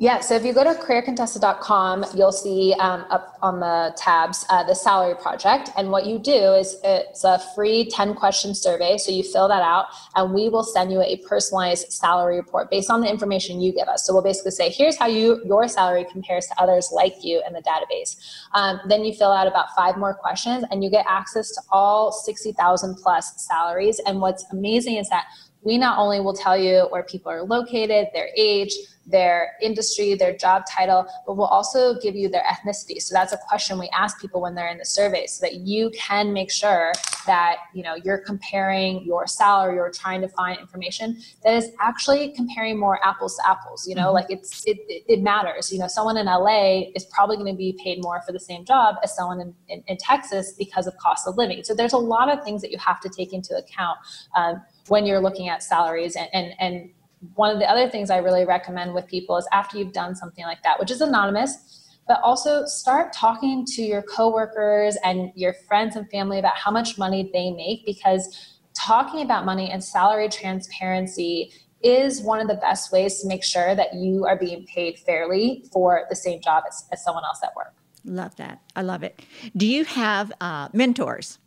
Yeah, 0.00 0.20
so 0.20 0.36
if 0.36 0.44
you 0.44 0.52
go 0.52 0.62
to 0.62 0.80
careercontessa.com, 0.80 2.06
you'll 2.14 2.30
see 2.30 2.72
um, 2.78 3.04
up 3.10 3.36
on 3.42 3.58
the 3.58 3.92
tabs 3.96 4.46
uh, 4.48 4.62
the 4.62 4.74
salary 4.74 5.16
project. 5.16 5.70
And 5.76 5.90
what 5.90 6.06
you 6.06 6.20
do 6.20 6.54
is 6.54 6.76
it's 6.84 7.24
a 7.24 7.40
free 7.56 7.84
10 7.90 8.14
question 8.14 8.54
survey. 8.54 8.96
So 8.96 9.10
you 9.10 9.24
fill 9.24 9.48
that 9.48 9.60
out, 9.60 9.86
and 10.14 10.32
we 10.32 10.50
will 10.50 10.62
send 10.62 10.92
you 10.92 11.02
a 11.02 11.16
personalized 11.28 11.90
salary 11.90 12.36
report 12.36 12.70
based 12.70 12.90
on 12.90 13.00
the 13.00 13.10
information 13.10 13.60
you 13.60 13.72
give 13.72 13.88
us. 13.88 14.06
So 14.06 14.12
we'll 14.12 14.22
basically 14.22 14.52
say, 14.52 14.70
here's 14.70 14.96
how 14.96 15.06
you 15.08 15.42
your 15.44 15.66
salary 15.66 16.06
compares 16.12 16.46
to 16.46 16.62
others 16.62 16.90
like 16.92 17.24
you 17.24 17.42
in 17.44 17.52
the 17.52 17.62
database. 17.62 18.16
Um, 18.54 18.78
then 18.88 19.04
you 19.04 19.12
fill 19.12 19.32
out 19.32 19.48
about 19.48 19.74
five 19.74 19.96
more 19.96 20.14
questions, 20.14 20.64
and 20.70 20.84
you 20.84 20.90
get 20.90 21.06
access 21.08 21.50
to 21.56 21.60
all 21.72 22.12
60,000 22.12 22.94
plus 22.94 23.44
salaries. 23.44 24.00
And 24.06 24.20
what's 24.20 24.44
amazing 24.52 24.94
is 24.94 25.08
that 25.08 25.24
we 25.62 25.76
not 25.76 25.98
only 25.98 26.20
will 26.20 26.34
tell 26.34 26.56
you 26.56 26.86
where 26.90 27.02
people 27.02 27.32
are 27.32 27.42
located, 27.42 28.08
their 28.14 28.28
age, 28.36 28.72
their 29.08 29.52
industry, 29.62 30.14
their 30.14 30.36
job 30.36 30.64
title, 30.70 31.06
but 31.26 31.36
we'll 31.36 31.46
also 31.46 31.98
give 32.00 32.14
you 32.14 32.28
their 32.28 32.42
ethnicity. 32.42 33.00
So 33.00 33.14
that's 33.14 33.32
a 33.32 33.38
question 33.48 33.78
we 33.78 33.88
ask 33.88 34.20
people 34.20 34.40
when 34.40 34.54
they're 34.54 34.68
in 34.68 34.78
the 34.78 34.84
survey 34.84 35.26
so 35.26 35.44
that 35.46 35.54
you 35.54 35.90
can 35.90 36.32
make 36.32 36.50
sure 36.50 36.92
that, 37.26 37.56
you 37.74 37.82
know, 37.82 37.96
you're 37.96 38.18
comparing 38.18 39.02
your 39.04 39.26
salary 39.26 39.78
or 39.78 39.90
trying 39.90 40.20
to 40.20 40.28
find 40.28 40.58
information 40.60 41.18
that 41.44 41.54
is 41.54 41.70
actually 41.80 42.32
comparing 42.34 42.78
more 42.78 43.04
apples 43.06 43.36
to 43.36 43.48
apples, 43.48 43.86
you 43.88 43.94
know, 43.94 44.06
mm-hmm. 44.06 44.14
like 44.14 44.26
it's 44.28 44.64
it, 44.66 44.78
it 44.86 45.22
matters. 45.22 45.72
You 45.72 45.78
know, 45.78 45.88
someone 45.88 46.16
in 46.16 46.26
LA 46.26 46.82
is 46.94 47.04
probably 47.06 47.36
going 47.36 47.52
to 47.52 47.56
be 47.56 47.78
paid 47.82 48.02
more 48.02 48.20
for 48.26 48.32
the 48.32 48.40
same 48.40 48.64
job 48.64 48.96
as 49.02 49.14
someone 49.14 49.40
in, 49.40 49.54
in, 49.68 49.82
in, 49.86 49.96
Texas 49.98 50.54
because 50.56 50.86
of 50.86 50.96
cost 50.98 51.26
of 51.26 51.36
living. 51.36 51.62
So 51.64 51.74
there's 51.74 51.92
a 51.92 51.98
lot 51.98 52.30
of 52.30 52.44
things 52.44 52.62
that 52.62 52.70
you 52.70 52.78
have 52.78 53.00
to 53.00 53.08
take 53.08 53.32
into 53.32 53.56
account 53.56 53.98
um, 54.36 54.62
when 54.86 55.04
you're 55.06 55.20
looking 55.20 55.48
at 55.48 55.62
salaries 55.62 56.16
and, 56.16 56.28
and, 56.32 56.52
and 56.60 56.90
one 57.34 57.50
of 57.50 57.58
the 57.58 57.68
other 57.68 57.88
things 57.88 58.10
I 58.10 58.18
really 58.18 58.44
recommend 58.44 58.94
with 58.94 59.06
people 59.06 59.36
is 59.36 59.48
after 59.52 59.78
you've 59.78 59.92
done 59.92 60.14
something 60.14 60.44
like 60.44 60.62
that, 60.62 60.78
which 60.78 60.90
is 60.90 61.00
anonymous, 61.00 61.84
but 62.06 62.20
also 62.22 62.64
start 62.64 63.12
talking 63.12 63.64
to 63.66 63.82
your 63.82 64.02
coworkers 64.02 64.96
and 65.04 65.30
your 65.34 65.54
friends 65.66 65.96
and 65.96 66.08
family 66.10 66.38
about 66.38 66.56
how 66.56 66.70
much 66.70 66.96
money 66.96 67.30
they 67.32 67.50
make 67.50 67.84
because 67.84 68.56
talking 68.74 69.22
about 69.22 69.44
money 69.44 69.70
and 69.70 69.82
salary 69.82 70.28
transparency 70.28 71.52
is 71.82 72.22
one 72.22 72.40
of 72.40 72.48
the 72.48 72.54
best 72.54 72.92
ways 72.92 73.20
to 73.20 73.28
make 73.28 73.44
sure 73.44 73.74
that 73.74 73.94
you 73.94 74.24
are 74.24 74.36
being 74.36 74.64
paid 74.66 74.98
fairly 74.98 75.64
for 75.72 76.06
the 76.08 76.16
same 76.16 76.40
job 76.40 76.64
as, 76.66 76.84
as 76.92 77.04
someone 77.04 77.24
else 77.24 77.40
at 77.42 77.54
work. 77.54 77.74
Love 78.04 78.34
that. 78.36 78.60
I 78.74 78.82
love 78.82 79.02
it. 79.02 79.20
Do 79.56 79.66
you 79.66 79.84
have 79.84 80.32
uh, 80.40 80.68
mentors? 80.72 81.38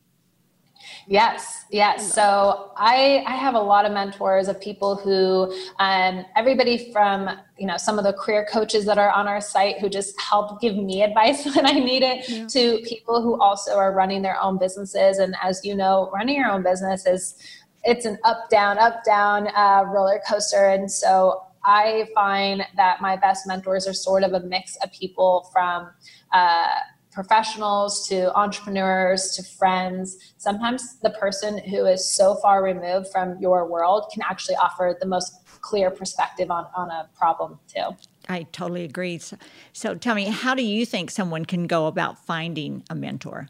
Yes, 1.08 1.66
yes. 1.72 2.14
So 2.14 2.72
I 2.78 3.24
I 3.26 3.36
have 3.36 3.56
a 3.56 3.60
lot 3.60 3.86
of 3.86 3.92
mentors 3.92 4.48
of 4.48 4.60
people 4.62 4.96
who 4.96 5.54
um, 5.80 6.26
everybody 6.36 6.92
from 6.92 7.30
you 7.58 7.68
know 7.68 7.78
some 7.78 7.98
of 7.98 8.04
the 8.04 8.14
career 8.14 8.48
coaches 8.50 8.86
that 8.86 8.98
are 8.98 9.12
on 9.12 9.28
our 9.28 9.42
site 9.42 9.80
who 9.80 9.90
just 9.90 10.20
help 10.20 10.62
give 10.62 10.76
me 10.76 11.04
advice 11.10 11.46
when 11.46 11.66
I 11.66 11.74
need 11.74 12.04
it 12.04 12.30
yeah. 12.30 12.48
to 12.48 12.80
people 12.88 13.22
who 13.22 13.40
also 13.42 13.76
are 13.76 13.94
running 13.94 14.22
their 14.22 14.40
own 14.42 14.58
businesses. 14.58 15.18
And 15.18 15.36
as 15.42 15.66
you 15.66 15.76
know, 15.76 16.10
running 16.14 16.36
your 16.36 16.50
own 16.50 16.64
business 16.64 17.06
is 17.06 17.36
it's 17.84 18.06
an 18.06 18.18
up 18.24 18.50
down 18.50 18.78
up 18.78 19.04
down 19.04 19.48
uh, 19.56 19.84
roller 19.88 20.22
coaster, 20.28 20.68
and 20.68 20.92
so 20.92 21.44
I 21.64 22.08
find 22.16 22.66
that 22.76 23.02
my 23.02 23.16
best 23.16 23.48
mentors 23.48 23.88
are 23.88 23.94
sort 23.94 24.24
of 24.24 24.34
a 24.34 24.40
mix 24.42 24.78
of 24.78 24.92
people 24.92 25.50
from. 25.52 25.90
Uh, 26.34 26.68
professionals 27.12 28.08
to 28.08 28.34
entrepreneurs 28.36 29.36
to 29.36 29.44
friends. 29.44 30.18
Sometimes 30.38 31.00
the 31.00 31.12
person 31.12 31.58
who 31.58 31.86
is 31.86 32.10
so 32.10 32.36
far 32.36 32.64
removed 32.64 33.08
from 33.12 33.38
your 33.40 33.68
world 33.68 34.10
can 34.14 34.24
actually 34.24 34.56
offer 34.56 34.96
the 35.00 35.06
most 35.06 35.36
clear 35.62 35.92
perspective 35.92 36.50
on, 36.50 36.66
on 36.76 36.90
a 36.90 37.10
problem 37.16 37.60
too. 37.68 37.96
I 38.30 38.44
totally 38.52 38.84
agree. 38.84 39.18
So, 39.18 39.38
so 39.74 39.96
tell 39.96 40.16
me, 40.16 40.26
how 40.26 40.56
do 40.56 40.64
you 40.64 40.86
think 40.86 41.12
someone 41.12 41.46
can 41.46 41.68
go 41.68 41.88
about 41.88 42.24
finding 42.26 42.84
a 42.90 42.96
mentor? 42.96 43.50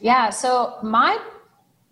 Yeah, 0.00 0.30
so 0.30 0.78
my 0.82 1.18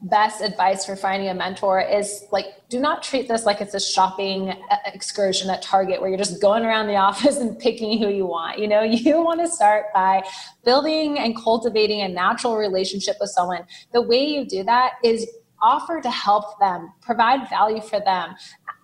best 0.02 0.42
advice 0.42 0.84
for 0.84 0.94
finding 0.94 1.28
a 1.28 1.34
mentor 1.34 1.80
is 1.80 2.24
like 2.30 2.46
do 2.68 2.78
not 2.78 3.02
treat 3.02 3.28
this 3.28 3.46
like 3.46 3.60
it's 3.60 3.72
a 3.74 3.80
shopping 3.80 4.50
uh, 4.50 4.76
excursion 4.86 5.48
at 5.48 5.62
target 5.62 6.00
where 6.00 6.10
you're 6.10 6.18
just 6.18 6.40
going 6.40 6.64
around 6.64 6.86
the 6.86 6.96
office 7.08 7.38
and 7.38 7.58
picking 7.58 7.98
who 7.98 8.08
you 8.08 8.26
want. 8.26 8.58
You 8.58 8.68
know 8.68 8.82
you 8.82 9.22
want 9.22 9.40
to 9.40 9.48
start 9.48 9.86
by 9.94 10.22
building 10.64 11.18
and 11.18 11.34
cultivating 11.36 12.02
a 12.02 12.08
natural 12.08 12.56
relationship 12.56 13.16
with 13.20 13.30
someone. 13.30 13.62
The 13.92 14.02
way 14.02 14.24
you 14.24 14.44
do 14.44 14.64
that 14.64 14.94
is 15.02 15.26
offer 15.62 16.02
to 16.02 16.10
help 16.10 16.58
them 16.60 16.92
provide 17.00 17.48
value 17.48 17.80
for 17.80 17.98
them 18.00 18.34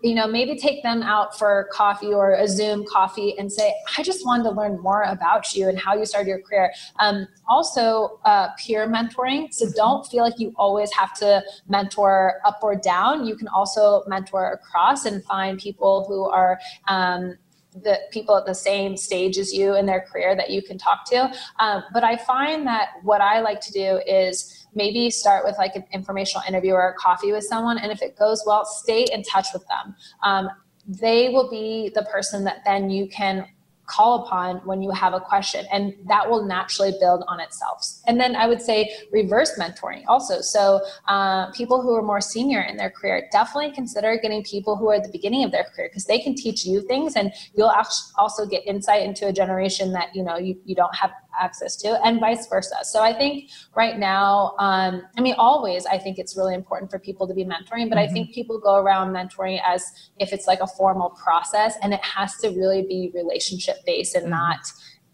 you 0.02 0.14
know 0.14 0.26
maybe 0.26 0.56
take 0.56 0.82
them 0.82 1.02
out 1.02 1.38
for 1.38 1.68
coffee 1.72 2.12
or 2.12 2.34
a 2.34 2.48
zoom 2.48 2.84
coffee 2.86 3.36
and 3.38 3.50
say 3.50 3.72
i 3.96 4.02
just 4.02 4.26
wanted 4.26 4.42
to 4.42 4.50
learn 4.50 4.80
more 4.80 5.02
about 5.02 5.54
you 5.54 5.68
and 5.68 5.78
how 5.78 5.94
you 5.94 6.04
started 6.04 6.28
your 6.28 6.40
career. 6.40 6.72
Um, 6.98 7.26
also 7.48 8.20
uh, 8.24 8.48
peer 8.58 8.86
mentoring. 8.88 9.52
So 9.52 9.66
don't 9.74 10.06
feel 10.06 10.22
like 10.22 10.38
you 10.38 10.52
always 10.56 10.92
have 10.92 11.14
to 11.14 11.42
mentor 11.68 12.34
up 12.44 12.60
or 12.62 12.76
down. 12.76 13.26
You 13.26 13.36
can 13.36 13.48
also 13.48 14.02
mentor 14.06 14.52
across 14.52 15.04
and 15.04 15.24
find 15.24 15.58
people 15.58 16.04
who 16.06 16.28
are 16.28 16.58
um, 16.88 17.36
the 17.74 17.98
people 18.10 18.36
at 18.36 18.44
the 18.44 18.54
same 18.54 18.96
stage 18.96 19.38
as 19.38 19.52
you 19.52 19.74
in 19.74 19.86
their 19.86 20.02
career 20.02 20.36
that 20.36 20.50
you 20.50 20.62
can 20.62 20.76
talk 20.76 21.06
to. 21.06 21.32
Um, 21.58 21.82
but 21.92 22.04
I 22.04 22.16
find 22.16 22.66
that 22.66 22.90
what 23.02 23.20
I 23.20 23.40
like 23.40 23.60
to 23.62 23.72
do 23.72 24.00
is 24.06 24.61
maybe 24.74 25.10
start 25.10 25.44
with 25.44 25.56
like 25.58 25.76
an 25.76 25.84
informational 25.92 26.42
interview 26.46 26.72
or 26.72 26.88
a 26.88 26.94
coffee 26.94 27.32
with 27.32 27.44
someone. 27.44 27.78
And 27.78 27.92
if 27.92 28.02
it 28.02 28.18
goes 28.18 28.42
well, 28.46 28.64
stay 28.64 29.06
in 29.12 29.22
touch 29.22 29.48
with 29.52 29.64
them. 29.68 29.94
Um, 30.22 30.50
they 30.86 31.28
will 31.28 31.48
be 31.50 31.90
the 31.94 32.02
person 32.04 32.44
that 32.44 32.62
then 32.64 32.90
you 32.90 33.08
can 33.08 33.46
call 33.86 34.24
upon 34.24 34.56
when 34.64 34.80
you 34.80 34.90
have 34.90 35.12
a 35.12 35.20
question 35.20 35.66
and 35.72 35.92
that 36.06 36.28
will 36.28 36.44
naturally 36.44 36.92
build 37.00 37.24
on 37.26 37.40
itself 37.40 37.84
and 38.06 38.18
then 38.18 38.36
i 38.36 38.46
would 38.46 38.62
say 38.62 38.90
reverse 39.10 39.58
mentoring 39.58 40.02
also 40.06 40.40
so 40.40 40.80
uh, 41.08 41.50
people 41.50 41.82
who 41.82 41.92
are 41.94 42.02
more 42.02 42.20
senior 42.20 42.62
in 42.62 42.76
their 42.76 42.90
career 42.90 43.28
definitely 43.32 43.72
consider 43.72 44.16
getting 44.22 44.42
people 44.44 44.76
who 44.76 44.88
are 44.88 44.94
at 44.94 45.02
the 45.02 45.10
beginning 45.10 45.44
of 45.44 45.50
their 45.50 45.64
career 45.64 45.88
because 45.90 46.04
they 46.06 46.18
can 46.18 46.34
teach 46.34 46.64
you 46.64 46.80
things 46.82 47.16
and 47.16 47.32
you'll 47.54 47.72
also 48.16 48.46
get 48.46 48.64
insight 48.66 49.02
into 49.02 49.26
a 49.26 49.32
generation 49.32 49.92
that 49.92 50.14
you 50.14 50.22
know 50.22 50.38
you, 50.38 50.56
you 50.64 50.76
don't 50.76 50.94
have 50.94 51.10
access 51.40 51.76
to 51.76 51.88
and 52.04 52.20
vice 52.20 52.46
versa 52.46 52.76
so 52.82 53.02
i 53.02 53.12
think 53.12 53.50
right 53.74 53.98
now 53.98 54.54
um, 54.58 55.02
i 55.16 55.20
mean 55.20 55.34
always 55.38 55.86
i 55.86 55.98
think 55.98 56.18
it's 56.18 56.36
really 56.36 56.54
important 56.54 56.90
for 56.90 56.98
people 56.98 57.26
to 57.26 57.34
be 57.34 57.44
mentoring 57.44 57.88
but 57.88 57.98
mm-hmm. 57.98 57.98
i 57.98 58.06
think 58.08 58.32
people 58.32 58.58
go 58.58 58.76
around 58.76 59.12
mentoring 59.12 59.60
as 59.66 59.84
if 60.18 60.32
it's 60.32 60.46
like 60.46 60.60
a 60.60 60.66
formal 60.66 61.10
process 61.10 61.76
and 61.82 61.92
it 61.92 62.04
has 62.04 62.36
to 62.36 62.48
really 62.50 62.82
be 62.82 63.10
relationship 63.14 63.76
based 63.86 64.14
and 64.14 64.24
mm-hmm. 64.24 64.32
not 64.32 64.58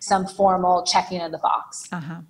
some 0.00 0.26
formal 0.26 0.84
checking 0.84 1.20
of 1.20 1.32
the 1.32 1.38
box 1.38 1.88
uh-huh. 1.92 2.20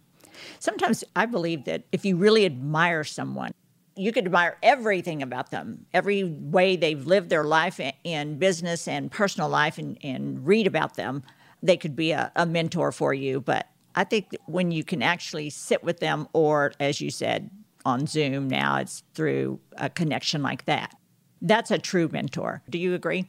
sometimes 0.59 1.05
i 1.17 1.27
believe 1.27 1.65
that 1.65 1.85
if 1.93 2.05
you 2.05 2.17
really 2.17 2.45
admire 2.45 3.05
someone 3.05 3.53
you 3.99 4.13
could 4.13 4.27
admire 4.27 4.57
everything 4.63 5.23
about 5.23 5.51
them, 5.51 5.87
every 5.93 6.23
way 6.25 6.77
they've 6.77 7.05
lived 7.05 7.31
their 7.31 7.45
life 7.45 7.81
in 8.05 8.39
business 8.39 8.87
and 8.87 9.11
personal 9.11 9.49
life, 9.49 9.77
and, 9.77 9.99
and 10.03 10.47
read 10.47 10.67
about 10.67 10.95
them. 10.95 11.23
They 11.63 11.77
could 11.77 11.97
be 11.97 12.13
a, 12.13 12.31
a 12.37 12.47
mentor 12.47 12.93
for 12.93 13.13
you. 13.13 13.41
But 13.41 13.69
I 13.99 14.05
think 14.05 14.37
when 14.47 14.71
you 14.71 14.85
can 14.85 15.03
actually 15.03 15.51
sit 15.51 15.83
with 15.83 15.99
them, 15.99 16.29
or 16.33 16.73
as 16.79 17.01
you 17.01 17.11
said, 17.11 17.51
on 17.85 18.07
Zoom 18.07 18.47
now, 18.47 18.77
it's 18.77 19.03
through 19.13 19.59
a 19.77 19.91
connection 19.91 20.41
like 20.41 20.67
that. 20.67 20.95
That's 21.43 21.73
a 21.73 21.79
true 21.79 22.09
mentor. 22.13 22.63
Do 22.71 22.79
you 22.79 22.95
agree? 22.95 23.29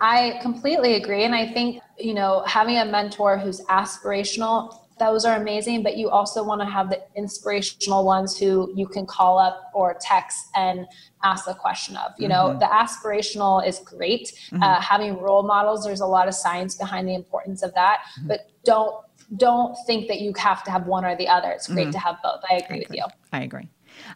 I 0.00 0.38
completely 0.40 0.94
agree. 0.94 1.24
And 1.24 1.34
I 1.34 1.52
think, 1.52 1.82
you 1.98 2.14
know, 2.14 2.42
having 2.46 2.78
a 2.78 2.86
mentor 2.86 3.36
who's 3.36 3.60
aspirational, 3.66 4.78
those 4.98 5.26
are 5.26 5.36
amazing, 5.36 5.82
but 5.82 5.98
you 5.98 6.08
also 6.08 6.42
want 6.42 6.62
to 6.62 6.66
have 6.66 6.88
the 6.88 7.02
inspirational 7.14 8.02
ones 8.06 8.38
who 8.38 8.72
you 8.74 8.86
can 8.86 9.04
call 9.04 9.38
up 9.38 9.70
or 9.74 9.94
text 10.00 10.46
and 10.54 10.86
ask 11.22 11.46
a 11.46 11.54
question 11.54 11.98
of. 11.98 12.12
You 12.16 12.28
know, 12.28 12.48
mm-hmm. 12.48 12.60
the 12.60 12.64
aspirational 12.64 13.66
is 13.66 13.80
great. 13.80 14.32
Mm-hmm. 14.50 14.62
Uh, 14.62 14.80
having 14.80 15.18
role 15.18 15.42
models, 15.42 15.84
there's 15.84 16.00
a 16.00 16.06
lot 16.06 16.28
of 16.28 16.34
science 16.34 16.76
behind 16.76 17.06
the 17.06 17.14
importance 17.14 17.62
of 17.62 17.74
that, 17.74 17.98
mm-hmm. 18.18 18.28
but 18.28 18.50
don't 18.64 19.05
don't 19.36 19.76
think 19.86 20.08
that 20.08 20.20
you 20.20 20.32
have 20.36 20.62
to 20.64 20.70
have 20.70 20.86
one 20.86 21.04
or 21.04 21.16
the 21.16 21.28
other. 21.28 21.50
It's 21.50 21.66
great 21.66 21.84
mm-hmm. 21.84 21.90
to 21.92 21.98
have 21.98 22.16
both. 22.22 22.40
I 22.50 22.56
agree, 22.56 22.78
I 22.78 22.80
agree, 22.80 22.86
with 22.88 22.96
you. 22.96 23.04
I 23.32 23.42
agree. 23.42 23.68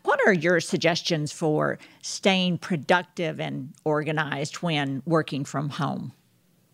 What 0.03 0.21
are 0.27 0.33
your 0.33 0.61
suggestions 0.61 1.33
for 1.33 1.79
staying 2.03 2.59
productive 2.59 3.41
and 3.41 3.73
organized 3.85 4.57
when 4.57 5.03
working 5.07 5.45
from 5.45 5.71
home? 5.71 6.13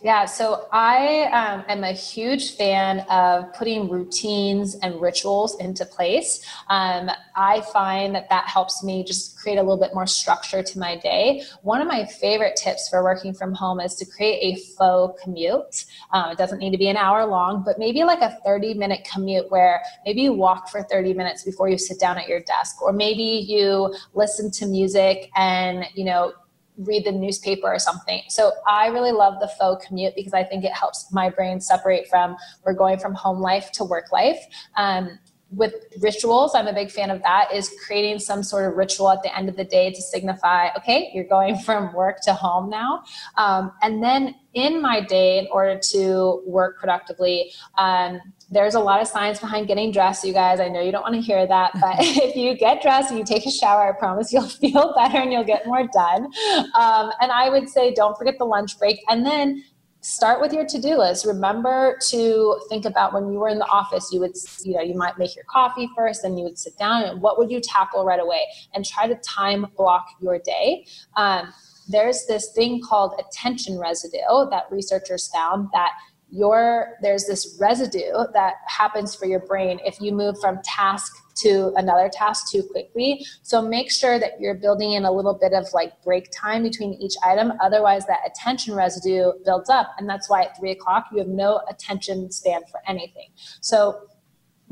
Yeah, 0.02 0.26
so 0.26 0.68
I 0.72 1.24
um, 1.32 1.64
am 1.68 1.82
a 1.82 1.92
huge 1.92 2.54
fan 2.56 3.00
of 3.08 3.50
putting 3.54 3.88
routines 3.88 4.74
and 4.82 5.00
rituals 5.00 5.58
into 5.58 5.86
place. 5.86 6.44
Um, 6.68 7.10
I 7.34 7.62
find 7.72 8.14
that 8.14 8.28
that 8.28 8.46
helps 8.46 8.84
me 8.84 9.04
just 9.04 9.38
create 9.38 9.56
a 9.56 9.62
little 9.62 9.78
bit 9.78 9.94
more 9.94 10.06
structure 10.06 10.62
to 10.62 10.78
my 10.78 10.96
day. 10.98 11.44
One 11.62 11.80
of 11.80 11.88
my 11.88 12.04
favorite 12.04 12.56
tips 12.56 12.90
for 12.90 13.02
working 13.02 13.32
from 13.32 13.54
home 13.54 13.80
is 13.80 13.94
to 13.94 14.04
create 14.04 14.40
a 14.42 14.60
faux 14.76 15.18
commute. 15.22 15.86
Um, 16.12 16.30
it 16.30 16.36
doesn't 16.36 16.58
need 16.58 16.72
to 16.72 16.78
be 16.78 16.88
an 16.88 16.98
hour 16.98 17.24
long, 17.24 17.62
but 17.64 17.78
maybe 17.78 18.04
like 18.04 18.20
a 18.20 18.38
30 18.44 18.74
minute 18.74 19.08
commute 19.10 19.50
where 19.50 19.80
maybe 20.04 20.20
you 20.20 20.34
walk 20.34 20.68
for 20.68 20.82
30 20.82 21.14
minutes 21.14 21.42
before 21.42 21.70
you 21.70 21.78
sit 21.78 21.98
down 21.98 22.18
at 22.18 22.28
your 22.28 22.40
desk, 22.40 22.82
or 22.82 22.92
maybe 22.92 23.22
you 23.22 23.94
listen 24.12 24.50
to 24.50 24.66
music 24.66 25.30
and, 25.34 25.86
you 25.94 26.04
know, 26.04 26.34
read 26.78 27.04
the 27.04 27.12
newspaper 27.12 27.66
or 27.66 27.78
something. 27.78 28.22
So 28.28 28.52
I 28.68 28.88
really 28.88 29.12
love 29.12 29.40
the 29.40 29.48
faux 29.48 29.86
commute 29.86 30.14
because 30.14 30.34
I 30.34 30.44
think 30.44 30.64
it 30.64 30.72
helps 30.72 31.10
my 31.12 31.30
brain 31.30 31.60
separate 31.60 32.08
from 32.08 32.36
we're 32.64 32.74
going 32.74 32.98
from 32.98 33.14
home 33.14 33.40
life 33.40 33.72
to 33.72 33.84
work 33.84 34.12
life. 34.12 34.38
Um, 34.76 35.18
with 35.50 35.74
rituals, 36.00 36.54
I'm 36.54 36.66
a 36.66 36.72
big 36.72 36.90
fan 36.90 37.10
of 37.10 37.22
that, 37.22 37.52
is 37.54 37.70
creating 37.86 38.18
some 38.18 38.42
sort 38.42 38.68
of 38.70 38.76
ritual 38.76 39.10
at 39.10 39.22
the 39.22 39.36
end 39.36 39.48
of 39.48 39.56
the 39.56 39.64
day 39.64 39.92
to 39.92 40.02
signify, 40.02 40.68
okay, 40.76 41.10
you're 41.14 41.28
going 41.28 41.56
from 41.66 41.92
work 41.94 42.20
to 42.22 42.34
home 42.34 42.68
now. 42.68 43.02
Um, 43.36 43.72
and 43.82 44.02
then 44.02 44.34
in 44.54 44.82
my 44.82 45.00
day, 45.00 45.38
in 45.38 45.46
order 45.50 45.78
to 45.90 46.42
work 46.46 46.80
productively, 46.80 47.52
um, 47.78 48.20
there's 48.50 48.74
a 48.74 48.80
lot 48.80 49.00
of 49.00 49.08
science 49.08 49.40
behind 49.40 49.66
getting 49.66 49.92
dressed, 49.92 50.24
you 50.24 50.32
guys. 50.32 50.60
I 50.60 50.68
know 50.68 50.80
you 50.80 50.92
don't 50.92 51.02
want 51.02 51.14
to 51.14 51.20
hear 51.20 51.46
that, 51.46 51.72
but 51.80 51.96
if 51.98 52.36
you 52.36 52.56
get 52.56 52.82
dressed 52.82 53.10
and 53.10 53.18
you 53.18 53.24
take 53.24 53.46
a 53.46 53.50
shower, 53.50 53.88
I 53.88 53.98
promise 53.98 54.32
you'll 54.32 54.48
feel 54.48 54.94
better 54.96 55.18
and 55.18 55.32
you'll 55.32 55.44
get 55.44 55.66
more 55.66 55.86
done. 55.88 56.26
Um, 56.74 57.10
and 57.20 57.32
I 57.32 57.48
would 57.50 57.68
say 57.68 57.92
don't 57.92 58.16
forget 58.16 58.38
the 58.38 58.44
lunch 58.44 58.78
break. 58.78 59.00
And 59.08 59.26
then 59.26 59.62
start 60.06 60.40
with 60.40 60.52
your 60.52 60.64
to-do 60.64 60.96
list. 60.96 61.26
Remember 61.26 61.98
to 62.10 62.60
think 62.68 62.84
about 62.84 63.12
when 63.12 63.32
you 63.32 63.40
were 63.40 63.48
in 63.48 63.58
the 63.58 63.66
office 63.66 64.10
you 64.12 64.20
would 64.20 64.36
you 64.62 64.74
know 64.74 64.80
you 64.80 64.94
might 64.94 65.18
make 65.18 65.34
your 65.34 65.44
coffee 65.46 65.88
first 65.96 66.22
then 66.22 66.38
you 66.38 66.44
would 66.44 66.56
sit 66.56 66.78
down 66.78 67.02
and 67.02 67.20
what 67.20 67.38
would 67.38 67.50
you 67.50 67.60
tackle 67.60 68.04
right 68.04 68.20
away? 68.20 68.46
And 68.72 68.84
try 68.84 69.08
to 69.08 69.16
time 69.16 69.66
block 69.76 70.06
your 70.20 70.38
day. 70.38 70.86
Um, 71.16 71.52
there's 71.88 72.24
this 72.26 72.52
thing 72.52 72.80
called 72.80 73.14
attention 73.18 73.80
residue 73.80 74.48
that 74.50 74.66
researchers 74.70 75.28
found 75.28 75.68
that 75.72 75.90
your 76.30 76.94
there's 77.02 77.26
this 77.26 77.56
residue 77.60 78.26
that 78.32 78.54
happens 78.68 79.12
for 79.12 79.26
your 79.26 79.40
brain 79.40 79.80
if 79.84 80.00
you 80.00 80.12
move 80.12 80.38
from 80.40 80.60
task 80.62 81.12
to 81.36 81.72
another 81.76 82.10
task 82.12 82.50
too 82.50 82.62
quickly. 82.62 83.24
So 83.42 83.62
make 83.62 83.90
sure 83.90 84.18
that 84.18 84.40
you're 84.40 84.54
building 84.54 84.92
in 84.92 85.04
a 85.04 85.12
little 85.12 85.34
bit 85.34 85.52
of 85.52 85.66
like 85.72 86.02
break 86.02 86.30
time 86.30 86.62
between 86.62 86.94
each 86.94 87.14
item. 87.24 87.52
Otherwise 87.62 88.06
that 88.06 88.20
attention 88.26 88.74
residue 88.74 89.32
builds 89.44 89.70
up 89.70 89.94
and 89.98 90.08
that's 90.08 90.28
why 90.28 90.42
at 90.42 90.56
three 90.58 90.72
o'clock 90.72 91.06
you 91.12 91.18
have 91.18 91.28
no 91.28 91.60
attention 91.68 92.30
span 92.30 92.62
for 92.70 92.80
anything. 92.86 93.28
So 93.60 94.08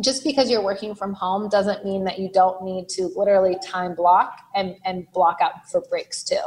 just 0.01 0.25
because 0.25 0.51
you're 0.51 0.65
working 0.65 0.95
from 0.95 1.13
home 1.13 1.49
doesn't 1.49 1.85
mean 1.85 2.05
that 2.05 2.19
you 2.19 2.31
don't 2.33 2.65
need 2.65 2.89
to 2.91 3.13
literally 3.15 3.57
time 3.65 3.95
block 3.95 4.41
and, 4.55 4.77
and 4.85 5.07
block 5.13 5.39
out 5.41 5.69
for 5.71 5.83
breaks 5.83 6.25
too. 6.25 6.41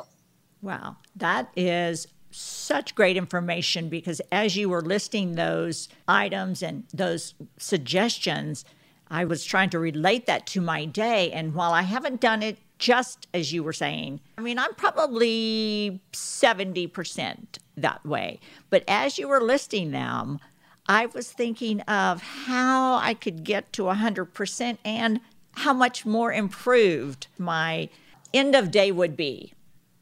Wow, 0.61 0.97
that 1.15 1.49
is 1.55 2.07
such 2.31 2.93
great 2.93 3.15
information 3.15 3.89
because 3.89 4.21
as 4.31 4.57
you 4.57 4.69
were 4.69 4.81
listing 4.81 5.35
those 5.35 5.87
items 6.07 6.61
and 6.61 6.83
those 6.93 7.35
suggestions, 7.57 8.65
I 9.09 9.25
was 9.25 9.43
trying 9.43 9.69
to 9.71 9.79
relate 9.79 10.25
that 10.25 10.45
to 10.47 10.61
my 10.61 10.85
day. 10.85 11.31
And 11.31 11.53
while 11.53 11.71
I 11.73 11.83
haven't 11.83 12.21
done 12.21 12.43
it 12.43 12.57
just 12.77 13.27
as 13.33 13.53
you 13.53 13.63
were 13.63 13.73
saying, 13.73 14.19
I 14.37 14.41
mean, 14.41 14.59
I'm 14.59 14.73
probably 14.75 15.99
70% 16.13 17.37
that 17.75 18.05
way. 18.05 18.39
But 18.69 18.83
as 18.87 19.17
you 19.17 19.27
were 19.27 19.41
listing 19.41 19.91
them, 19.91 20.39
I 20.87 21.07
was 21.07 21.31
thinking 21.31 21.81
of 21.81 22.21
how 22.21 22.95
I 22.95 23.13
could 23.13 23.43
get 23.43 23.73
to 23.73 23.83
100% 23.83 24.77
and 24.85 25.19
how 25.53 25.73
much 25.73 26.05
more 26.05 26.31
improved 26.31 27.27
my 27.37 27.89
end 28.33 28.55
of 28.55 28.71
day 28.71 28.91
would 28.91 29.17
be. 29.17 29.53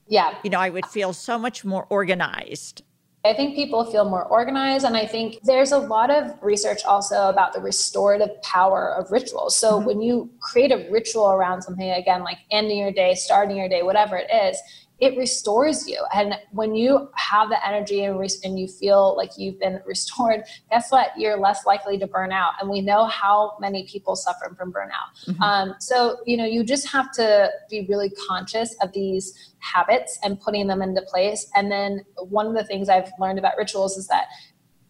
Yeah. 0.08 0.36
You 0.44 0.50
know, 0.50 0.60
I 0.60 0.70
would 0.70 0.86
feel 0.86 1.14
so 1.14 1.40
much 1.40 1.66
more 1.66 1.88
organized. 1.90 2.84
I 3.26 3.34
think 3.34 3.56
people 3.56 3.84
feel 3.86 4.08
more 4.08 4.24
organized. 4.26 4.86
And 4.86 4.96
I 4.96 5.06
think 5.06 5.40
there's 5.44 5.72
a 5.72 5.80
lot 5.80 6.12
of 6.12 6.32
research 6.42 6.86
also 6.86 7.30
about 7.30 7.54
the 7.54 7.60
restorative 7.60 8.42
power 8.44 8.94
of 8.94 9.12
rituals. 9.12 9.56
So 9.56 9.74
mm-hmm. 9.74 9.86
when 9.88 10.02
you 10.02 10.30
create 10.40 10.72
a 10.72 10.88
ritual 10.92 11.32
around 11.32 11.64
something, 11.64 11.90
again, 11.90 12.24
like 12.24 12.38
ending 12.52 12.78
your 12.78 12.92
day, 12.92 13.16
starting 13.16 13.58
your 13.58 13.70
day, 13.70 13.84
whatever 13.84 14.18
it 14.18 14.30
is, 14.32 14.58
it 15.00 15.18
restores 15.18 15.88
you. 15.88 16.04
And 16.14 16.36
when 16.52 16.74
you 16.74 17.10
have 17.16 17.50
the 17.50 17.68
energy 17.68 18.04
and, 18.06 18.18
re- 18.18 18.30
and 18.44 18.58
you 18.58 18.68
feel 18.68 19.16
like 19.18 19.32
you've 19.38 19.60
been 19.60 19.82
restored, 19.86 20.44
guess 20.70 20.92
what? 20.92 21.10
You're 21.18 21.38
less 21.38 21.66
likely 21.66 21.98
to 21.98 22.08
burn 22.08 22.32
out. 22.32 22.54
And 22.62 22.70
we 22.70 22.82
know 22.82 23.06
how 23.06 23.58
many 23.60 23.86
people 23.88 24.16
suffer 24.16 24.56
from 24.58 24.72
burnout. 24.72 25.28
Mm-hmm. 25.28 25.42
Um, 25.42 25.76
so, 25.80 26.18
you 26.26 26.38
know, 26.38 26.46
you 26.46 26.64
just 26.64 26.88
have 26.90 27.12
to 27.14 27.50
be 27.70 27.86
really 27.90 28.12
conscious 28.28 28.76
of 28.82 28.92
these 28.94 29.54
habits 29.60 30.18
and 30.24 30.40
putting 30.40 30.68
them 30.68 30.82
into 30.82 31.02
place. 31.02 31.50
And 31.56 31.72
then 31.72 32.06
one 32.18 32.48
of 32.48 32.54
the 32.54 32.64
things 32.64 32.88
I've 32.88 33.12
learned 33.20 33.40
about 33.40 33.58
rituals 33.58 33.98
is 33.98 34.08
that 34.08 34.28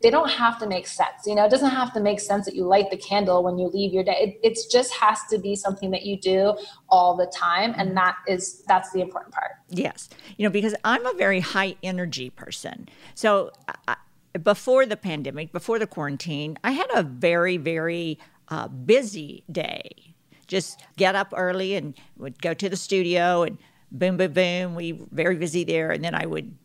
they 0.06 0.12
don't 0.12 0.30
have 0.30 0.60
to 0.60 0.68
make 0.68 0.86
sense. 0.86 1.26
You 1.26 1.34
know, 1.34 1.45
it 1.45 1.49
doesn't 1.49 1.72
have 1.72 1.91
to 1.93 1.99
make 1.99 2.20
sense 2.20 2.45
that 2.45 2.53
you 2.53 2.64
light 2.64 2.91
the 2.91 2.97
candle 2.97 3.41
when 3.41 3.58
you 3.58 3.70
leave 3.70 3.91
your 3.91 4.03
day. 4.03 4.38
It, 4.43 4.60
just 4.72 4.93
has 4.93 5.20
to 5.32 5.39
be 5.39 5.56
something 5.56 5.89
that 5.91 6.06
you 6.06 6.16
do 6.16 6.56
all 6.89 7.16
the 7.16 7.26
time, 7.26 7.74
and 7.76 7.97
that 7.97 8.16
is 8.28 8.64
that's 8.68 8.91
the 8.91 9.01
important 9.01 9.34
part. 9.34 9.53
Yes, 9.70 10.10
you 10.38 10.45
know, 10.45 10.51
because 10.51 10.76
I'm 10.84 11.03
a 11.08 11.14
very 11.14 11.39
high 11.39 11.76
energy 11.82 12.30
person. 12.30 12.88
So 13.16 13.51
I, 13.88 13.95
before 14.43 14.86
the 14.86 14.95
pandemic, 14.95 15.51
before 15.51 15.80
the 15.80 15.88
quarantine, 15.88 16.60
I 16.64 16.72
had 16.72 16.88
a 16.93 17.01
very 17.01 17.58
very 17.58 18.20
uh, 18.49 18.68
busy 18.68 19.43
day. 19.51 20.14
Just 20.45 20.84
get 20.97 21.16
up 21.16 21.34
early 21.36 21.74
and 21.74 21.95
would 22.18 22.39
go 22.43 22.53
to 22.53 22.70
the 22.70 22.78
studio 22.78 23.41
and 23.41 23.58
boom, 23.91 24.18
boom, 24.18 24.34
boom. 24.34 24.76
We 24.76 24.91
very 24.91 25.38
busy 25.38 25.64
there, 25.64 25.89
and 25.91 26.03
then 26.03 26.14
I 26.14 26.28
would 26.28 26.56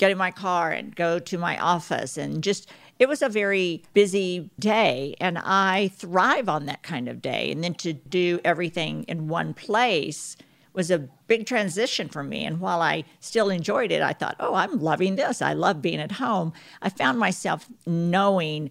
get 0.00 0.10
in 0.10 0.16
my 0.16 0.30
car 0.30 0.70
and 0.70 0.96
go 0.96 1.18
to 1.18 1.36
my 1.36 1.58
office 1.58 2.16
and 2.16 2.42
just 2.42 2.70
it 3.00 3.08
was 3.08 3.22
a 3.22 3.28
very 3.30 3.82
busy 3.94 4.50
day 4.58 5.16
and 5.20 5.38
I 5.38 5.88
thrive 5.96 6.50
on 6.50 6.66
that 6.66 6.82
kind 6.82 7.08
of 7.08 7.22
day. 7.22 7.50
And 7.50 7.64
then 7.64 7.74
to 7.76 7.94
do 7.94 8.38
everything 8.44 9.04
in 9.04 9.26
one 9.26 9.54
place 9.54 10.36
was 10.74 10.90
a 10.90 10.98
big 11.26 11.46
transition 11.46 12.10
for 12.10 12.22
me. 12.22 12.44
And 12.44 12.60
while 12.60 12.82
I 12.82 13.04
still 13.18 13.48
enjoyed 13.48 13.90
it, 13.90 14.02
I 14.02 14.12
thought, 14.12 14.36
oh, 14.38 14.54
I'm 14.54 14.78
loving 14.78 15.16
this. 15.16 15.40
I 15.40 15.54
love 15.54 15.80
being 15.80 15.98
at 15.98 16.12
home. 16.12 16.52
I 16.82 16.90
found 16.90 17.18
myself 17.18 17.66
knowing, 17.86 18.70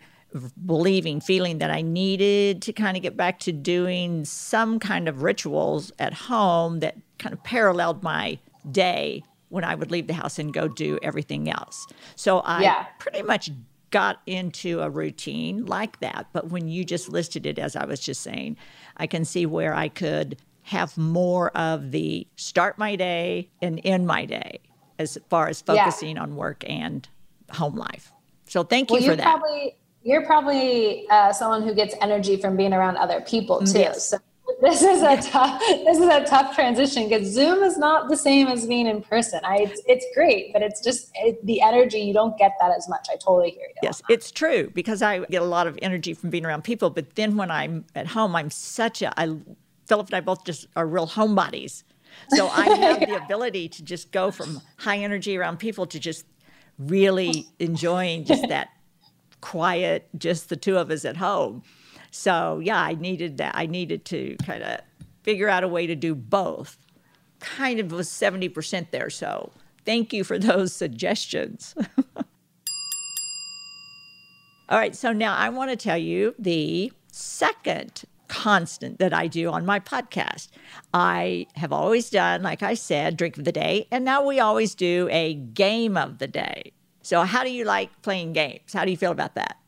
believing, 0.64 1.22
feeling 1.22 1.58
that 1.58 1.72
I 1.72 1.82
needed 1.82 2.62
to 2.62 2.72
kind 2.72 2.96
of 2.96 3.02
get 3.02 3.18
back 3.18 3.40
to 3.40 3.52
doing 3.52 4.26
some 4.26 4.78
kind 4.80 5.10
of 5.10 5.24
rituals 5.24 5.92
at 5.98 6.14
home 6.14 6.82
that 6.82 6.98
kind 7.18 7.34
of 7.34 7.44
paralleled 7.44 8.04
my 8.04 8.38
day 8.72 9.24
when 9.50 9.64
I 9.64 9.74
would 9.74 9.90
leave 9.90 10.06
the 10.06 10.14
house 10.14 10.38
and 10.38 10.54
go 10.54 10.68
do 10.68 11.00
everything 11.02 11.50
else. 11.50 11.88
So 12.16 12.40
I 12.42 12.62
yeah. 12.62 12.86
pretty 13.00 13.24
much 13.24 13.50
got 13.92 14.22
into 14.26 14.82
a 14.82 14.90
routine 14.90 15.66
like 15.66 16.00
that. 16.00 16.28
But 16.34 16.50
when 16.50 16.68
you 16.68 16.84
just 16.84 17.10
listed 17.10 17.46
it, 17.46 17.60
as 17.60 17.76
I 17.76 17.86
was 17.86 18.00
just 18.00 18.22
saying, 18.22 18.58
I 18.98 19.08
can 19.08 19.26
see 19.26 19.46
where 19.46 19.74
I 19.74 19.90
could 19.90 20.38
have 20.64 20.98
more 20.98 21.50
of 21.58 21.92
the 21.92 22.28
start 22.36 22.78
my 22.78 22.96
day 22.96 23.50
and 23.62 23.82
end 23.84 24.06
my 24.06 24.26
day 24.26 24.60
as 25.00 25.18
far 25.30 25.48
as 25.48 25.62
focusing 25.62 26.18
yeah. 26.18 26.22
on 26.22 26.36
work 26.36 26.64
and 26.68 27.08
home 27.52 27.76
life. 27.76 28.12
So 28.46 28.64
thank 28.64 28.92
you 28.92 28.98
well, 28.98 29.10
for 29.10 29.16
that. 29.16 29.24
Probably, 29.24 29.76
you're 30.04 30.26
probably 30.26 31.08
uh, 31.10 31.34
someone 31.34 31.64
who 31.64 31.74
gets 31.74 31.96
energy 32.02 32.38
from 32.38 32.56
being 32.56 32.74
around 32.74 32.98
other 32.98 33.22
people 33.22 33.60
too. 33.66 33.80
Yes. 33.80 34.10
So 34.10 34.18
this 34.62 34.82
is 34.82 35.02
a 35.02 35.22
tough 35.22 35.60
this 35.60 35.98
is 35.98 36.08
a 36.08 36.24
tough 36.26 36.56
transition 36.56 37.08
because 37.08 37.28
zoom 37.28 37.64
is 37.64 37.78
not 37.78 38.10
the 38.10 38.18
same 38.18 38.48
as 38.48 38.66
being 38.66 38.88
in 38.88 39.02
person. 39.02 39.40
I, 39.44 39.60
it's, 39.60 39.82
it's 39.86 40.06
great 40.14 40.54
but 40.54 40.62
it's 40.62 40.84
just 40.84 41.12
it, 41.16 41.44
the 41.46 41.62
energy 41.62 42.00
you 42.00 42.14
don't 42.14 42.38
get 42.38 42.54
that 42.60 42.72
as 42.76 42.88
much. 42.90 43.08
I 43.12 43.16
totally 43.16 43.52
hear 43.52 43.68
you. 43.68 43.76
Yes 43.84 44.02
it's 44.10 44.32
true 44.32 44.70
because 44.74 45.02
i 45.02 45.20
get 45.26 45.42
a 45.42 45.46
lot 45.46 45.68
of 45.68 45.78
energy 45.82 46.14
from 46.14 46.30
being 46.30 46.46
around 46.46 46.64
people 46.64 46.90
but 46.90 47.16
then 47.16 47.36
when 47.36 47.52
i'm 47.52 47.86
at 47.96 48.08
home 48.08 48.36
i'm 48.36 48.50
such 48.50 49.02
a 49.02 49.20
i 49.20 49.36
Phillip 49.88 50.08
and 50.08 50.16
i 50.16 50.22
both 50.22 50.44
just 50.46 50.68
are 50.76 50.86
real 50.86 51.08
homebodies. 51.08 51.84
So 52.30 52.48
i 52.50 52.70
have 52.70 53.00
the 53.00 53.24
ability 53.24 53.70
to 53.70 53.84
just 53.84 54.12
go 54.12 54.32
from 54.32 54.62
high 54.78 54.98
energy 54.98 55.38
around 55.38 55.60
people 55.60 55.86
to 55.88 56.00
just 56.00 56.26
really 56.78 57.48
enjoying 57.60 58.24
just 58.24 58.48
that 58.48 58.70
quiet 59.42 60.08
just 60.18 60.50
the 60.50 60.56
two 60.56 60.78
of 60.78 60.92
us 60.92 61.06
at 61.06 61.18
home 61.18 61.64
so 62.12 62.60
yeah, 62.64 62.82
I 62.82 62.94
needed 62.96 63.38
that. 63.38 63.54
I 63.56 63.66
needed 63.66 64.06
to 64.06 64.36
kind 64.46 64.64
of 64.64 64.80
figure 65.24 65.50
out 65.50 65.64
a 65.64 65.68
way 65.68 65.88
to 65.88 65.96
do 65.96 66.16
both. 66.16 66.78
Kind 67.40 67.80
of 67.80 67.92
was 67.92 68.10
70% 68.10 68.92
there. 68.92 69.10
So 69.10 69.52
thank 69.86 70.14
you 70.14 70.24
for 70.24 70.38
those 70.38 70.74
suggestions. 70.74 71.76
All 74.70 74.78
right, 74.78 74.96
so 74.96 75.12
now 75.12 75.36
I 75.36 75.50
want 75.50 75.72
to 75.72 75.76
tell 75.76 75.98
you 75.98 76.36
the 76.38 76.94
second 77.12 78.04
constant 78.28 79.00
that 79.00 79.14
I 79.14 79.28
do 79.28 79.50
on 79.50 79.66
my 79.66 79.80
podcast. 79.80 80.50
I 80.94 81.48
have 81.56 81.74
always 81.74 82.10
done, 82.10 82.44
like 82.44 82.64
I 82.64 82.76
said, 82.76 83.18
drink 83.18 83.38
of 83.38 83.44
the 83.44 83.52
day, 83.52 83.88
and 83.92 84.06
now 84.06 84.24
we 84.24 84.40
always 84.40 84.76
do 84.76 85.10
a 85.12 85.34
game 85.34 85.98
of 85.98 86.20
the 86.20 86.28
day. 86.28 86.72
So, 87.02 87.24
how 87.24 87.44
do 87.44 87.50
you 87.50 87.66
like 87.66 88.02
playing 88.04 88.34
games? 88.34 88.72
How 88.72 88.86
do 88.86 88.92
you 88.92 88.98
feel 88.98 89.12
about 89.12 89.36
that? 89.36 89.59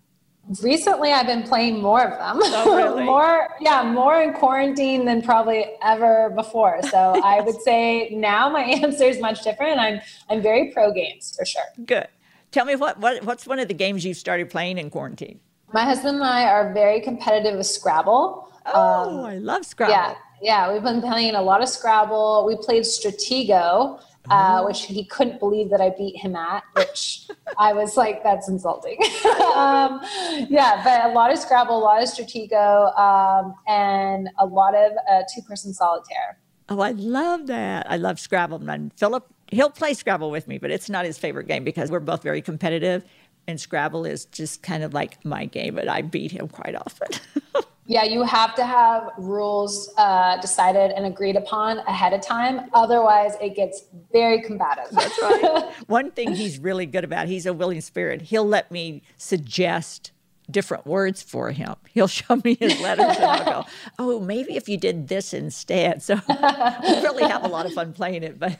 Recently, 0.61 1.13
I've 1.13 1.27
been 1.27 1.43
playing 1.43 1.81
more 1.81 2.03
of 2.03 2.17
them. 2.17 2.39
Oh, 2.53 2.75
really? 2.75 3.03
more, 3.05 3.47
yeah, 3.59 3.83
more 3.83 4.21
in 4.21 4.33
quarantine 4.33 5.05
than 5.05 5.21
probably 5.21 5.65
ever 5.83 6.31
before. 6.35 6.81
So 6.89 6.97
I 7.23 7.41
would 7.41 7.61
say 7.61 8.09
now 8.09 8.49
my 8.49 8.61
answer 8.83 9.05
is 9.05 9.19
much 9.19 9.43
different. 9.43 9.79
I'm 9.79 10.01
I'm 10.29 10.41
very 10.41 10.71
pro 10.71 10.91
games 10.91 11.35
for 11.37 11.45
sure. 11.45 11.63
Good. 11.85 12.07
Tell 12.51 12.65
me 12.65 12.75
what, 12.75 12.99
what 12.99 13.23
what's 13.23 13.47
one 13.47 13.59
of 13.59 13.67
the 13.67 13.73
games 13.73 14.03
you've 14.03 14.17
started 14.17 14.49
playing 14.49 14.77
in 14.77 14.89
quarantine? 14.89 15.39
My 15.73 15.85
husband 15.85 16.15
and 16.15 16.25
I 16.25 16.45
are 16.45 16.73
very 16.73 16.99
competitive 16.99 17.57
with 17.57 17.67
Scrabble. 17.67 18.51
Oh, 18.65 19.19
um, 19.19 19.25
I 19.25 19.37
love 19.37 19.65
Scrabble. 19.65 19.93
Yeah, 19.93 20.15
yeah, 20.41 20.73
we've 20.73 20.83
been 20.83 21.01
playing 21.01 21.35
a 21.35 21.41
lot 21.41 21.61
of 21.61 21.69
Scrabble. 21.69 22.45
We 22.45 22.57
played 22.57 22.83
Stratego 22.83 24.01
uh, 24.29 24.63
which 24.63 24.85
he 24.85 25.05
couldn't 25.05 25.39
believe 25.39 25.69
that 25.69 25.81
I 25.81 25.89
beat 25.89 26.15
him 26.17 26.35
at, 26.35 26.63
which 26.75 27.27
I 27.57 27.73
was 27.73 27.97
like, 27.97 28.23
that's 28.23 28.47
insulting. 28.47 28.97
um, 29.55 30.01
yeah, 30.49 30.81
but 30.83 31.11
a 31.11 31.13
lot 31.13 31.31
of 31.31 31.39
Scrabble, 31.39 31.77
a 31.77 31.79
lot 31.79 32.01
of 32.01 32.09
Stratego, 32.09 32.97
um, 32.99 33.55
and 33.67 34.29
a 34.39 34.45
lot 34.45 34.75
of 34.75 34.91
uh, 35.09 35.23
two 35.33 35.41
person 35.41 35.73
solitaire. 35.73 36.37
Oh, 36.69 36.79
I 36.79 36.91
love 36.91 37.47
that. 37.47 37.89
I 37.89 37.97
love 37.97 38.19
Scrabble. 38.19 38.69
And 38.69 38.93
Phillip, 38.93 39.25
he'll 39.51 39.69
play 39.69 39.93
Scrabble 39.93 40.31
with 40.31 40.47
me, 40.47 40.57
but 40.57 40.71
it's 40.71 40.89
not 40.89 41.05
his 41.05 41.17
favorite 41.17 41.47
game 41.47 41.63
because 41.63 41.91
we're 41.91 41.99
both 41.99 42.23
very 42.23 42.41
competitive. 42.41 43.03
And 43.47 43.59
Scrabble 43.59 44.05
is 44.05 44.25
just 44.25 44.63
kind 44.63 44.83
of 44.83 44.93
like 44.93 45.23
my 45.25 45.45
game, 45.45 45.75
but 45.75 45.89
I 45.89 46.01
beat 46.01 46.31
him 46.31 46.47
quite 46.47 46.75
often. 46.75 47.09
Yeah, 47.91 48.05
you 48.05 48.23
have 48.23 48.55
to 48.55 48.65
have 48.65 49.09
rules 49.17 49.93
uh, 49.97 50.39
decided 50.39 50.91
and 50.91 51.05
agreed 51.05 51.35
upon 51.35 51.79
ahead 51.79 52.13
of 52.13 52.21
time. 52.21 52.69
Otherwise, 52.73 53.33
it 53.41 53.53
gets 53.53 53.83
very 54.13 54.41
combative. 54.41 54.85
That's 54.91 55.21
right. 55.21 55.69
One 55.87 56.09
thing 56.09 56.33
he's 56.33 56.57
really 56.57 56.85
good 56.85 57.03
about, 57.03 57.27
he's 57.27 57.45
a 57.45 57.51
willing 57.51 57.81
spirit. 57.81 58.21
He'll 58.21 58.47
let 58.47 58.71
me 58.71 59.01
suggest 59.17 60.13
different 60.49 60.85
words 60.85 61.21
for 61.21 61.51
him. 61.51 61.75
He'll 61.89 62.07
show 62.21 62.39
me 62.45 62.55
his 62.55 62.79
letters 62.79 63.17
and 63.17 63.25
I'll 63.25 63.43
go, 63.43 63.65
oh, 63.99 64.19
maybe 64.21 64.55
if 64.55 64.69
you 64.69 64.77
did 64.77 65.09
this 65.09 65.33
instead. 65.33 66.01
So 66.01 66.15
we 66.29 66.93
really 67.01 67.23
have 67.23 67.43
a 67.43 67.49
lot 67.49 67.65
of 67.65 67.73
fun 67.73 67.91
playing 67.91 68.23
it, 68.23 68.39
but 68.39 68.57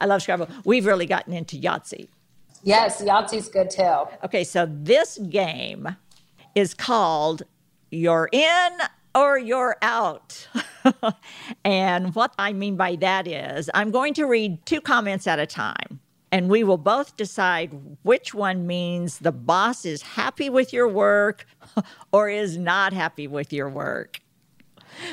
I 0.00 0.06
love 0.06 0.22
Scrabble. 0.22 0.48
We've 0.64 0.86
really 0.86 1.06
gotten 1.06 1.32
into 1.32 1.54
Yahtzee. 1.54 2.08
Yes, 2.64 3.00
Yahtzee's 3.00 3.48
good 3.48 3.70
too. 3.70 4.06
Okay, 4.24 4.42
so 4.42 4.66
this 4.68 5.18
game 5.18 5.94
is 6.56 6.74
called 6.74 7.44
you're 7.90 8.28
in 8.32 8.78
or 9.14 9.38
you're 9.38 9.76
out. 9.82 10.48
and 11.64 12.14
what 12.14 12.34
I 12.38 12.52
mean 12.52 12.76
by 12.76 12.96
that 12.96 13.26
is, 13.26 13.70
I'm 13.74 13.90
going 13.90 14.14
to 14.14 14.26
read 14.26 14.64
two 14.66 14.80
comments 14.80 15.26
at 15.26 15.38
a 15.38 15.46
time, 15.46 16.00
and 16.30 16.48
we 16.48 16.62
will 16.64 16.78
both 16.78 17.16
decide 17.16 17.70
which 18.02 18.34
one 18.34 18.66
means 18.66 19.18
the 19.18 19.32
boss 19.32 19.84
is 19.84 20.02
happy 20.02 20.50
with 20.50 20.72
your 20.72 20.88
work 20.88 21.46
or 22.12 22.28
is 22.28 22.58
not 22.58 22.92
happy 22.92 23.26
with 23.26 23.52
your 23.52 23.68
work. 23.68 24.20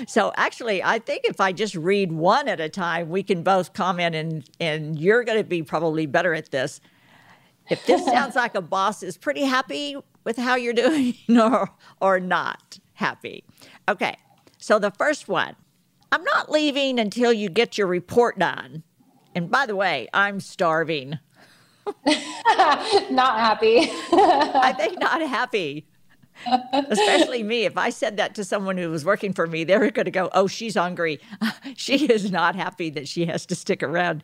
So 0.08 0.32
actually, 0.36 0.82
I 0.84 1.00
think 1.00 1.26
if 1.26 1.42
I 1.42 1.52
just 1.52 1.76
read 1.76 2.12
one 2.12 2.48
at 2.48 2.60
a 2.60 2.70
time, 2.70 3.10
we 3.10 3.24
can 3.24 3.44
both 3.44 3.74
comment, 3.74 4.16
and, 4.16 4.50
and 4.60 5.00
you're 5.00 5.24
going 5.24 5.38
to 5.38 5.44
be 5.44 5.64
probably 5.64 6.06
better 6.06 6.34
at 6.34 6.52
this. 6.52 6.80
If 7.70 7.86
this 7.86 8.06
sounds 8.06 8.36
like 8.36 8.56
a 8.56 8.62
boss 8.62 9.04
is 9.04 9.18
pretty 9.18 9.44
happy 9.44 9.96
with 10.24 10.38
how 10.38 10.56
you're 10.56 10.74
doing 10.74 11.16
or, 11.30 11.70
or 12.02 12.20
not 12.20 12.80
happy. 12.94 13.44
Okay, 13.90 14.18
so 14.58 14.80
the 14.80 14.92
first 14.92 15.28
one 15.28 15.56
I'm 16.12 16.24
not 16.24 16.52
leaving 16.52 17.00
until 17.00 17.34
you 17.34 17.50
get 17.50 17.78
your 17.78 17.88
report 17.88 18.38
done. 18.38 18.84
And 19.36 19.50
by 19.50 19.66
the 19.66 19.76
way, 19.76 20.08
I'm 20.14 20.40
starving. 20.40 21.18
not 22.06 23.40
happy. 23.40 23.90
I 24.12 24.74
think 24.78 25.00
not 25.00 25.22
happy. 25.22 25.88
Especially 26.72 27.44
me. 27.44 27.66
If 27.66 27.78
I 27.78 27.90
said 27.90 28.18
that 28.18 28.36
to 28.36 28.44
someone 28.44 28.78
who 28.78 28.90
was 28.90 29.06
working 29.06 29.34
for 29.34 29.48
me, 29.48 29.64
they 29.64 29.78
were 29.78 29.92
going 29.92 30.06
to 30.06 30.12
go, 30.12 30.30
Oh, 30.34 30.48
she's 30.48 30.76
hungry. 30.76 31.20
she 31.76 32.06
is 32.06 32.32
not 32.32 32.56
happy 32.56 32.90
that 32.92 33.08
she 33.08 33.26
has 33.26 33.46
to 33.48 33.56
stick 33.56 33.82
around. 33.84 34.24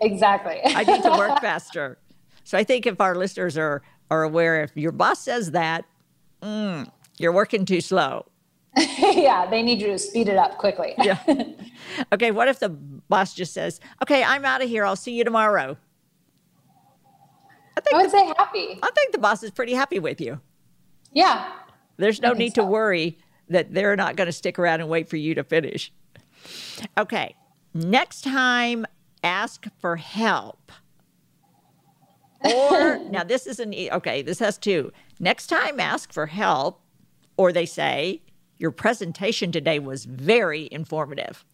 Exactly. 0.00 0.60
I 0.64 0.84
need 0.84 1.02
to 1.02 1.10
work 1.10 1.40
faster. 1.40 1.98
So 2.44 2.58
I 2.58 2.64
think 2.64 2.86
if 2.86 3.00
our 3.00 3.14
listeners 3.14 3.56
are 3.56 3.82
are 4.10 4.22
aware 4.22 4.62
if 4.62 4.76
your 4.76 4.92
boss 4.92 5.20
says 5.20 5.52
that, 5.52 5.84
mm, 6.42 6.90
you're 7.18 7.32
working 7.32 7.64
too 7.64 7.80
slow. 7.80 8.26
yeah, 8.76 9.48
they 9.48 9.62
need 9.62 9.80
you 9.80 9.88
to 9.88 9.98
speed 9.98 10.28
it 10.28 10.36
up 10.36 10.58
quickly. 10.58 10.94
yeah. 11.02 11.22
Okay, 12.12 12.30
what 12.30 12.48
if 12.48 12.58
the 12.58 12.70
boss 12.70 13.34
just 13.34 13.52
says, 13.52 13.80
"Okay, 14.02 14.22
I'm 14.22 14.44
out 14.44 14.62
of 14.62 14.68
here. 14.68 14.84
I'll 14.84 14.96
see 14.96 15.12
you 15.12 15.24
tomorrow." 15.24 15.76
I, 17.76 17.80
think 17.80 17.94
I 17.94 17.96
would 17.98 18.06
the, 18.06 18.10
say 18.10 18.26
happy. 18.36 18.78
I 18.82 18.90
think 18.94 19.12
the 19.12 19.18
boss 19.18 19.42
is 19.42 19.50
pretty 19.50 19.72
happy 19.72 19.98
with 19.98 20.20
you. 20.20 20.40
Yeah. 21.12 21.52
There's 21.96 22.20
no 22.20 22.32
need 22.32 22.54
so. 22.54 22.62
to 22.62 22.68
worry 22.68 23.18
that 23.48 23.72
they're 23.72 23.96
not 23.96 24.16
going 24.16 24.26
to 24.26 24.32
stick 24.32 24.58
around 24.58 24.80
and 24.80 24.88
wait 24.88 25.08
for 25.08 25.16
you 25.16 25.34
to 25.34 25.44
finish. 25.44 25.92
Okay. 26.98 27.34
Next 27.74 28.22
time, 28.22 28.86
ask 29.22 29.66
for 29.78 29.96
help. 29.96 30.72
Or 32.44 32.98
now 33.10 33.24
this 33.24 33.46
is 33.46 33.60
an 33.60 33.74
okay, 33.92 34.22
this 34.22 34.38
has 34.38 34.58
two. 34.58 34.92
Next 35.20 35.46
time 35.46 35.80
ask 35.80 36.12
for 36.12 36.26
help 36.26 36.80
or 37.36 37.52
they 37.52 37.66
say 37.66 38.22
your 38.58 38.70
presentation 38.70 39.52
today 39.52 39.78
was 39.78 40.04
very 40.04 40.68
informative. 40.70 41.44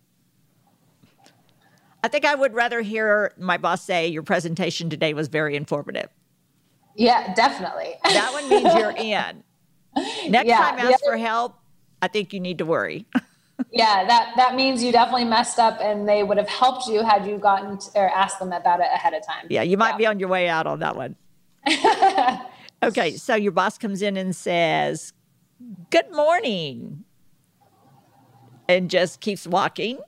I 2.03 2.09
think 2.09 2.24
I 2.24 2.34
would 2.34 2.55
rather 2.55 2.80
hear 2.80 3.32
my 3.39 3.57
boss 3.57 3.82
say 3.82 4.09
your 4.09 4.22
presentation 4.22 4.89
today 4.89 5.14
was 5.14 5.28
very 5.28 5.57
informative. 5.57 6.09
Yeah, 6.95 7.32
definitely. 7.34 7.95
That 8.05 8.32
one 8.32 8.49
means 8.49 8.74
you're 8.74 8.91
in. 8.91 9.43
Next 10.30 10.49
yeah, 10.49 10.59
time 10.59 10.78
ask 10.78 11.05
for 11.05 11.16
help, 11.16 11.57
I 12.03 12.09
think 12.09 12.32
you 12.32 12.41
need 12.41 12.59
to 12.59 12.66
worry. 12.66 13.07
yeah, 13.73 14.05
that 14.07 14.33
that 14.37 14.55
means 14.55 14.83
you 14.83 14.93
definitely 14.93 15.25
messed 15.25 15.59
up, 15.59 15.79
and 15.81 16.09
they 16.09 16.23
would 16.23 16.39
have 16.39 16.49
helped 16.49 16.87
you 16.87 17.03
had 17.03 17.27
you 17.27 17.39
gotten 17.39 17.79
to, 17.79 17.91
or 17.97 18.09
asked 18.11 18.39
them 18.39 18.53
about 18.53 18.81
it 18.81 18.87
ahead 18.93 19.15
of 19.15 19.27
time. 19.27 19.47
Yeah, 19.49 19.63
you 19.63 19.77
might 19.77 19.93
yeah. 19.93 19.97
be 19.97 20.07
on 20.07 20.21
your 20.21 20.29
way 20.29 20.49
out 20.49 20.67
on 20.67 20.81
that 20.81 20.97
one. 20.97 21.17
okay, 22.83 23.17
so 23.17 23.35
your 23.35 23.53
boss 23.53 23.77
comes 23.79 24.03
in 24.03 24.17
and 24.17 24.35
says, 24.35 25.13
"Good 25.91 26.11
morning," 26.13 27.05
and 28.69 28.89
just 28.89 29.21
keeps 29.21 29.47
walking, 29.47 30.01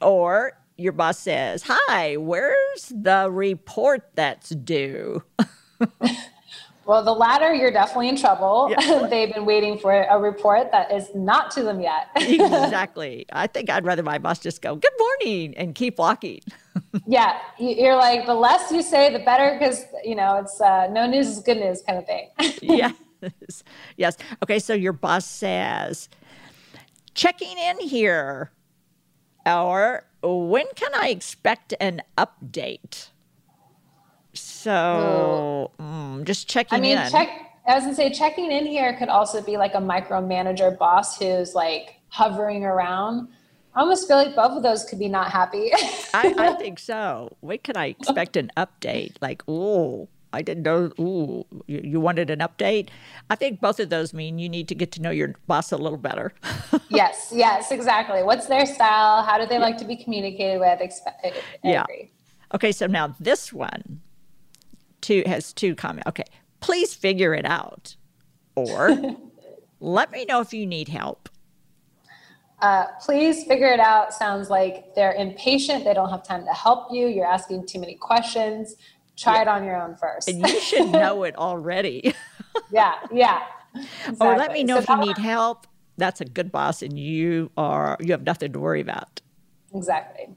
or 0.00 0.58
your 0.76 0.92
boss 0.92 1.18
says, 1.18 1.64
"Hi, 1.66 2.16
where's 2.16 2.92
the 2.94 3.30
report 3.30 4.10
that's 4.14 4.50
due?" 4.50 5.22
Well, 6.84 7.04
the 7.04 7.12
latter, 7.12 7.54
you're 7.54 7.70
definitely 7.70 8.08
in 8.08 8.16
trouble. 8.16 8.68
Yeah. 8.70 9.06
They've 9.10 9.32
been 9.32 9.44
waiting 9.44 9.78
for 9.78 9.92
a 9.92 10.18
report 10.18 10.70
that 10.72 10.92
is 10.92 11.14
not 11.14 11.50
to 11.52 11.62
them 11.62 11.80
yet. 11.80 12.08
exactly. 12.16 13.26
I 13.32 13.46
think 13.46 13.70
I'd 13.70 13.84
rather 13.84 14.02
my 14.02 14.18
boss 14.18 14.38
just 14.38 14.62
go, 14.62 14.74
good 14.74 14.92
morning, 14.98 15.54
and 15.56 15.74
keep 15.74 15.98
walking. 15.98 16.40
yeah. 17.06 17.38
You're 17.58 17.96
like, 17.96 18.26
the 18.26 18.34
less 18.34 18.72
you 18.72 18.82
say, 18.82 19.12
the 19.12 19.20
better, 19.20 19.56
because, 19.58 19.84
you 20.04 20.16
know, 20.16 20.38
it's 20.38 20.60
uh, 20.60 20.88
no 20.90 21.06
news 21.06 21.28
is 21.28 21.38
good 21.40 21.58
news 21.58 21.82
kind 21.86 21.98
of 21.98 22.06
thing. 22.06 22.30
yes. 22.62 22.94
Yes. 23.96 24.16
Okay. 24.42 24.58
So 24.58 24.74
your 24.74 24.92
boss 24.92 25.24
says, 25.24 26.08
checking 27.14 27.56
in 27.56 27.78
here. 27.80 28.50
Or 29.46 30.04
when 30.22 30.66
can 30.74 30.92
I 30.94 31.08
expect 31.08 31.74
an 31.80 32.02
update? 32.16 33.11
So 34.62 35.72
mm, 35.80 36.22
just 36.24 36.48
checking 36.48 36.78
I 36.78 36.80
mean, 36.80 36.96
in. 36.98 37.10
check. 37.10 37.28
I 37.66 37.74
was 37.74 37.82
gonna 37.82 37.96
say 37.96 38.12
checking 38.12 38.52
in 38.52 38.64
here 38.64 38.96
could 38.96 39.08
also 39.08 39.42
be 39.42 39.56
like 39.56 39.74
a 39.74 39.80
micromanager 39.80 40.78
boss 40.78 41.18
who's 41.18 41.52
like 41.54 41.96
hovering 42.10 42.64
around. 42.64 43.28
I 43.74 43.80
almost 43.80 44.06
feel 44.06 44.18
like 44.18 44.36
both 44.36 44.52
of 44.52 44.62
those 44.62 44.84
could 44.84 45.00
be 45.00 45.08
not 45.08 45.32
happy. 45.32 45.70
I, 46.14 46.34
I, 46.38 46.52
think 46.60 46.78
so. 46.78 47.36
When 47.40 47.58
can 47.58 47.76
I 47.76 47.86
expect 47.86 48.36
an 48.36 48.50
update? 48.56 49.16
Like, 49.20 49.42
oh, 49.48 50.08
I 50.32 50.42
didn't 50.42 50.62
know. 50.62 50.92
Ooh, 51.00 51.46
you, 51.66 51.80
you, 51.82 52.00
wanted 52.00 52.30
an 52.30 52.40
update? 52.40 52.90
I 53.30 53.34
think 53.34 53.60
both 53.60 53.80
of 53.80 53.88
those 53.88 54.12
mean 54.12 54.38
you 54.38 54.48
need 54.48 54.68
to 54.68 54.74
get 54.74 54.92
to 54.92 55.02
know 55.02 55.10
your 55.10 55.34
boss 55.46 55.72
a 55.72 55.78
little 55.78 55.98
better. 55.98 56.34
yes, 56.90 57.32
yes, 57.34 57.72
exactly. 57.72 58.22
What's 58.22 58.46
their 58.46 58.66
style? 58.66 59.22
How 59.22 59.38
do 59.38 59.46
they 59.46 59.58
like 59.58 59.78
to 59.78 59.86
be 59.86 59.96
communicated 59.96 60.60
with? 60.60 60.80
Yeah. 61.64 61.84
Okay, 62.54 62.72
so 62.72 62.86
now 62.86 63.16
this 63.18 63.52
one 63.52 64.02
two 65.02 65.22
has 65.26 65.52
two 65.52 65.74
comments. 65.74 66.08
Okay, 66.08 66.24
please 66.60 66.94
figure 66.94 67.34
it 67.34 67.44
out, 67.44 67.96
or 68.54 68.96
let 69.80 70.10
me 70.10 70.24
know 70.24 70.40
if 70.40 70.54
you 70.54 70.66
need 70.66 70.88
help. 70.88 71.28
Uh, 72.62 72.86
please 73.00 73.42
figure 73.44 73.72
it 73.72 73.80
out 73.80 74.14
sounds 74.14 74.48
like 74.48 74.94
they're 74.94 75.14
impatient. 75.14 75.84
They 75.84 75.94
don't 75.94 76.10
have 76.10 76.22
time 76.22 76.44
to 76.44 76.52
help 76.52 76.92
you. 76.92 77.08
You're 77.08 77.26
asking 77.26 77.66
too 77.66 77.80
many 77.80 77.96
questions. 77.96 78.76
Try 79.16 79.34
yeah. 79.34 79.42
it 79.42 79.48
on 79.48 79.64
your 79.64 79.82
own 79.82 79.96
first. 79.96 80.28
and 80.28 80.46
you 80.46 80.60
should 80.60 80.88
know 80.92 81.24
it 81.24 81.36
already. 81.36 82.14
yeah, 82.70 82.94
yeah. 83.12 83.42
Exactly. 83.74 84.16
Or 84.26 84.36
let 84.36 84.52
me 84.52 84.64
know 84.64 84.76
so 84.76 84.82
if 84.82 84.88
you 84.88 85.06
need 85.06 85.18
help. 85.18 85.66
that's 85.96 86.20
a 86.20 86.26
good 86.26 86.52
boss 86.52 86.82
and 86.82 86.98
you 86.98 87.50
are 87.56 87.96
you 88.00 88.12
have 88.12 88.22
nothing 88.22 88.52
to 88.52 88.60
worry 88.60 88.82
about. 88.82 89.21
Exactly. 89.74 90.28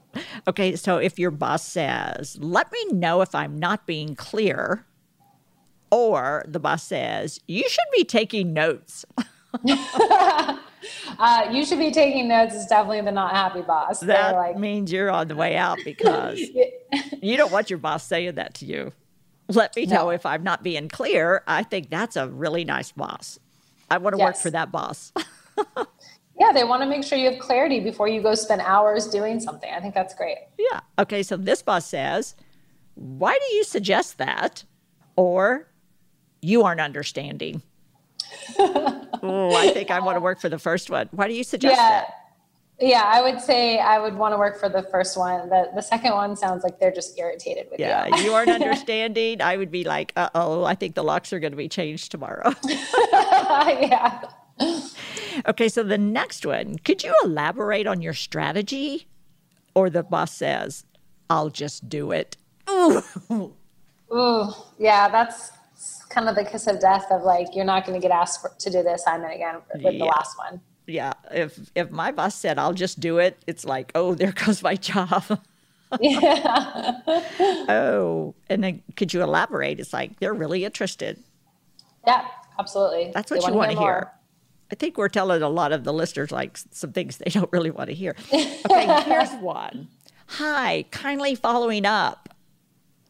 Okay, 0.48 0.76
so 0.76 0.96
if 0.98 1.18
your 1.18 1.30
boss 1.30 1.64
says, 1.64 2.38
"Let 2.40 2.72
me 2.72 2.84
know 2.92 3.20
if 3.20 3.34
I'm 3.34 3.58
not 3.58 3.86
being 3.86 4.14
clear," 4.14 4.86
or 5.90 6.44
the 6.48 6.58
boss 6.58 6.84
says, 6.84 7.40
"You 7.46 7.68
should 7.68 7.88
be 7.92 8.04
taking 8.04 8.52
notes." 8.52 9.04
uh, 11.18 11.48
you 11.50 11.64
should 11.64 11.78
be 11.78 11.90
taking 11.90 12.28
notes 12.28 12.54
is 12.54 12.66
definitely 12.66 13.00
the 13.02 13.12
not 13.12 13.32
happy 13.32 13.62
boss. 13.62 14.00
That 14.00 14.34
like, 14.34 14.58
means 14.58 14.92
you're 14.92 15.10
on 15.10 15.28
the 15.28 15.36
way 15.36 15.56
out 15.56 15.78
because 15.84 16.38
you 17.22 17.36
don't 17.36 17.52
want 17.52 17.70
your 17.70 17.78
boss 17.78 18.04
saying 18.06 18.34
that 18.36 18.54
to 18.54 18.66
you. 18.66 18.92
Let 19.48 19.76
me 19.76 19.86
know 19.86 20.06
no. 20.06 20.10
if 20.10 20.26
I'm 20.26 20.42
not 20.42 20.62
being 20.62 20.88
clear. 20.88 21.42
I 21.46 21.62
think 21.62 21.88
that's 21.90 22.16
a 22.16 22.28
really 22.28 22.64
nice 22.64 22.92
boss. 22.92 23.38
I 23.90 23.98
want 23.98 24.14
to 24.14 24.18
yes. 24.18 24.26
work 24.26 24.36
for 24.36 24.50
that 24.50 24.72
boss. 24.72 25.12
yeah, 26.38 26.52
they 26.52 26.64
want 26.64 26.82
to 26.82 26.88
make 26.88 27.02
sure 27.02 27.18
you 27.18 27.30
have 27.30 27.38
clarity 27.38 27.80
before 27.80 28.08
you 28.08 28.20
go 28.20 28.34
spend 28.34 28.60
hours 28.60 29.06
doing 29.06 29.40
something. 29.40 29.70
I 29.72 29.80
think 29.80 29.94
that's 29.94 30.14
great. 30.14 30.38
Yeah. 30.58 30.80
Okay. 30.98 31.22
So 31.22 31.36
this 31.36 31.62
boss 31.62 31.86
says, 31.86 32.34
Why 32.94 33.38
do 33.48 33.54
you 33.54 33.64
suggest 33.64 34.18
that? 34.18 34.64
Or 35.16 35.68
you 36.42 36.62
aren't 36.62 36.80
understanding. 36.80 37.62
oh, 38.58 39.54
I 39.56 39.70
think 39.70 39.90
I 39.90 40.00
want 40.00 40.16
to 40.16 40.20
work 40.20 40.40
for 40.40 40.48
the 40.48 40.58
first 40.58 40.90
one. 40.90 41.08
Why 41.12 41.26
do 41.26 41.34
you 41.34 41.44
suggest 41.44 41.76
yeah. 41.76 41.88
that? 41.88 42.12
Yeah, 42.78 43.04
I 43.06 43.22
would 43.22 43.40
say 43.40 43.78
I 43.78 43.98
would 43.98 44.14
want 44.14 44.34
to 44.34 44.38
work 44.38 44.60
for 44.60 44.68
the 44.68 44.82
first 44.82 45.16
one. 45.16 45.48
The 45.48 45.70
the 45.74 45.80
second 45.80 46.12
one 46.12 46.36
sounds 46.36 46.62
like 46.62 46.78
they're 46.78 46.92
just 46.92 47.18
irritated 47.18 47.68
with 47.70 47.80
yeah, 47.80 48.04
you. 48.06 48.16
Yeah, 48.16 48.22
you 48.22 48.34
aren't 48.34 48.50
understanding. 48.62 49.40
I 49.40 49.56
would 49.56 49.70
be 49.70 49.84
like, 49.84 50.12
uh 50.16 50.28
oh, 50.34 50.64
I 50.64 50.74
think 50.74 50.94
the 50.94 51.02
locks 51.02 51.32
are 51.32 51.40
going 51.40 51.52
to 51.52 51.56
be 51.56 51.70
changed 51.70 52.10
tomorrow. 52.10 52.52
yeah. 52.68 54.24
Okay, 55.46 55.68
so 55.68 55.82
the 55.82 55.98
next 55.98 56.44
one, 56.44 56.78
could 56.78 57.02
you 57.02 57.14
elaborate 57.24 57.86
on 57.86 58.02
your 58.02 58.14
strategy? 58.14 59.06
Or 59.74 59.90
the 59.90 60.02
boss 60.02 60.32
says, 60.32 60.84
I'll 61.28 61.50
just 61.50 61.88
do 61.88 62.12
it. 62.12 62.36
Ooh. 62.70 63.02
Ooh, 64.12 64.52
yeah, 64.78 65.08
that's 65.08 65.50
kind 66.08 66.28
of 66.28 66.36
the 66.36 66.44
kiss 66.44 66.66
of 66.66 66.80
death 66.80 67.06
of 67.10 67.22
like, 67.22 67.48
you're 67.54 67.64
not 67.64 67.84
going 67.84 68.00
to 68.00 68.02
get 68.02 68.14
asked 68.14 68.40
for, 68.40 68.52
to 68.58 68.70
do 68.70 68.82
the 68.82 68.94
assignment 68.94 69.34
again 69.34 69.56
with 69.74 69.82
yeah. 69.82 69.98
the 69.98 70.04
last 70.04 70.38
one 70.38 70.60
yeah, 70.86 71.12
if 71.30 71.58
if 71.74 71.90
my 71.90 72.12
boss 72.12 72.34
said 72.34 72.58
I'll 72.58 72.72
just 72.72 73.00
do 73.00 73.18
it, 73.18 73.38
it's 73.46 73.64
like, 73.64 73.92
oh, 73.94 74.14
there 74.14 74.32
goes 74.32 74.62
my 74.62 74.76
job. 74.76 75.40
yeah. 76.00 77.00
oh, 77.68 78.34
and 78.48 78.64
then 78.64 78.82
could 78.96 79.12
you 79.12 79.22
elaborate? 79.22 79.80
It's 79.80 79.92
like 79.92 80.18
they're 80.20 80.34
really 80.34 80.64
interested. 80.64 81.22
Yeah, 82.06 82.26
absolutely. 82.58 83.10
That's 83.12 83.30
what 83.30 83.42
they 83.42 83.48
you 83.48 83.54
want 83.54 83.72
to 83.72 83.78
hear. 83.78 83.86
hear. 83.86 84.12
I 84.70 84.74
think 84.74 84.98
we're 84.98 85.08
telling 85.08 85.42
a 85.42 85.48
lot 85.48 85.72
of 85.72 85.84
the 85.84 85.92
listeners 85.92 86.32
like 86.32 86.58
some 86.70 86.92
things 86.92 87.18
they 87.18 87.30
don't 87.30 87.50
really 87.52 87.70
want 87.70 87.88
to 87.88 87.94
hear. 87.94 88.16
Okay, 88.32 89.02
here's 89.02 89.32
one. 89.40 89.88
Hi, 90.26 90.84
kindly 90.90 91.34
following 91.36 91.86
up. 91.86 92.28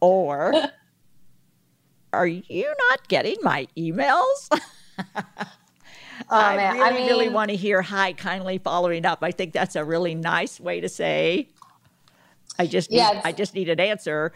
Or 0.00 0.52
are 2.12 2.26
you 2.26 2.74
not 2.90 3.08
getting 3.08 3.36
my 3.42 3.66
emails? 3.76 4.48
Oh, 6.30 6.36
I 6.40 6.56
man. 6.56 6.74
really, 6.74 6.88
I 6.88 6.92
mean, 6.92 7.06
really 7.08 7.28
want 7.28 7.50
to 7.50 7.56
hear 7.56 7.82
hi, 7.82 8.14
kindly 8.14 8.56
following 8.56 9.04
up. 9.04 9.18
I 9.22 9.30
think 9.30 9.52
that's 9.52 9.76
a 9.76 9.84
really 9.84 10.14
nice 10.14 10.58
way 10.58 10.80
to 10.80 10.88
say. 10.88 11.48
I 12.58 12.66
just 12.66 12.90
need, 12.90 12.96
yeah, 12.96 13.20
I 13.22 13.32
just 13.32 13.54
need 13.54 13.68
an 13.68 13.78
answer 13.78 14.32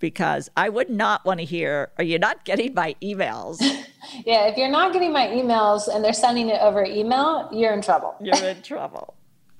because 0.00 0.48
I 0.56 0.68
would 0.68 0.90
not 0.90 1.24
want 1.24 1.38
to 1.38 1.46
hear, 1.46 1.92
are 1.98 2.04
you 2.04 2.18
not 2.18 2.44
getting 2.44 2.74
my 2.74 2.96
emails? 3.02 3.60
yeah, 4.26 4.46
if 4.48 4.56
you're 4.56 4.70
not 4.70 4.92
getting 4.92 5.12
my 5.12 5.28
emails 5.28 5.86
and 5.86 6.04
they're 6.04 6.12
sending 6.12 6.48
it 6.48 6.60
over 6.60 6.84
email, 6.84 7.48
you're 7.52 7.72
in 7.72 7.82
trouble. 7.82 8.16
You're 8.20 8.34
in 8.48 8.62
trouble. 8.62 9.14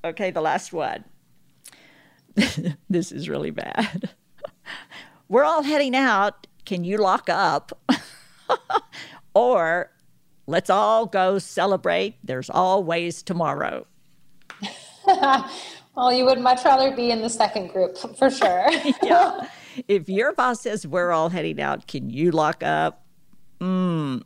Okay, 0.05 0.31
the 0.31 0.41
last 0.41 0.73
one. 0.73 1.05
this 2.91 3.13
is 3.13 3.29
really 3.29 3.51
bad. 3.51 4.11
We're 5.29 5.45
all 5.45 5.63
heading 5.63 5.95
out. 5.95 6.47
Can 6.65 6.85
you 6.85 6.97
lock 6.97 7.29
up? 7.29 7.79
or 9.35 9.91
Let's 10.51 10.69
all 10.69 11.07
go 11.07 11.39
celebrate. 11.39 12.17
There's 12.25 12.51
always 12.51 13.23
tomorrow. 13.23 13.87
well, 15.07 16.13
you 16.13 16.25
would 16.25 16.41
much 16.41 16.65
rather 16.65 16.91
be 16.91 17.13
in 17.13 17.23
the 17.23 17.29
second 17.31 17.69
group 17.69 17.97
for 17.97 18.29
sure. 18.29 18.67
yeah. 19.01 19.47
If 19.89 20.09
your 20.09 20.33
boss 20.33 20.63
says 20.63 20.87
we're 20.87 21.11
all 21.11 21.29
heading 21.29 21.61
out, 21.61 21.87
can 21.87 22.11
you 22.11 22.31
lock 22.31 22.63
up? 22.63 23.05
Mm, 23.61 24.23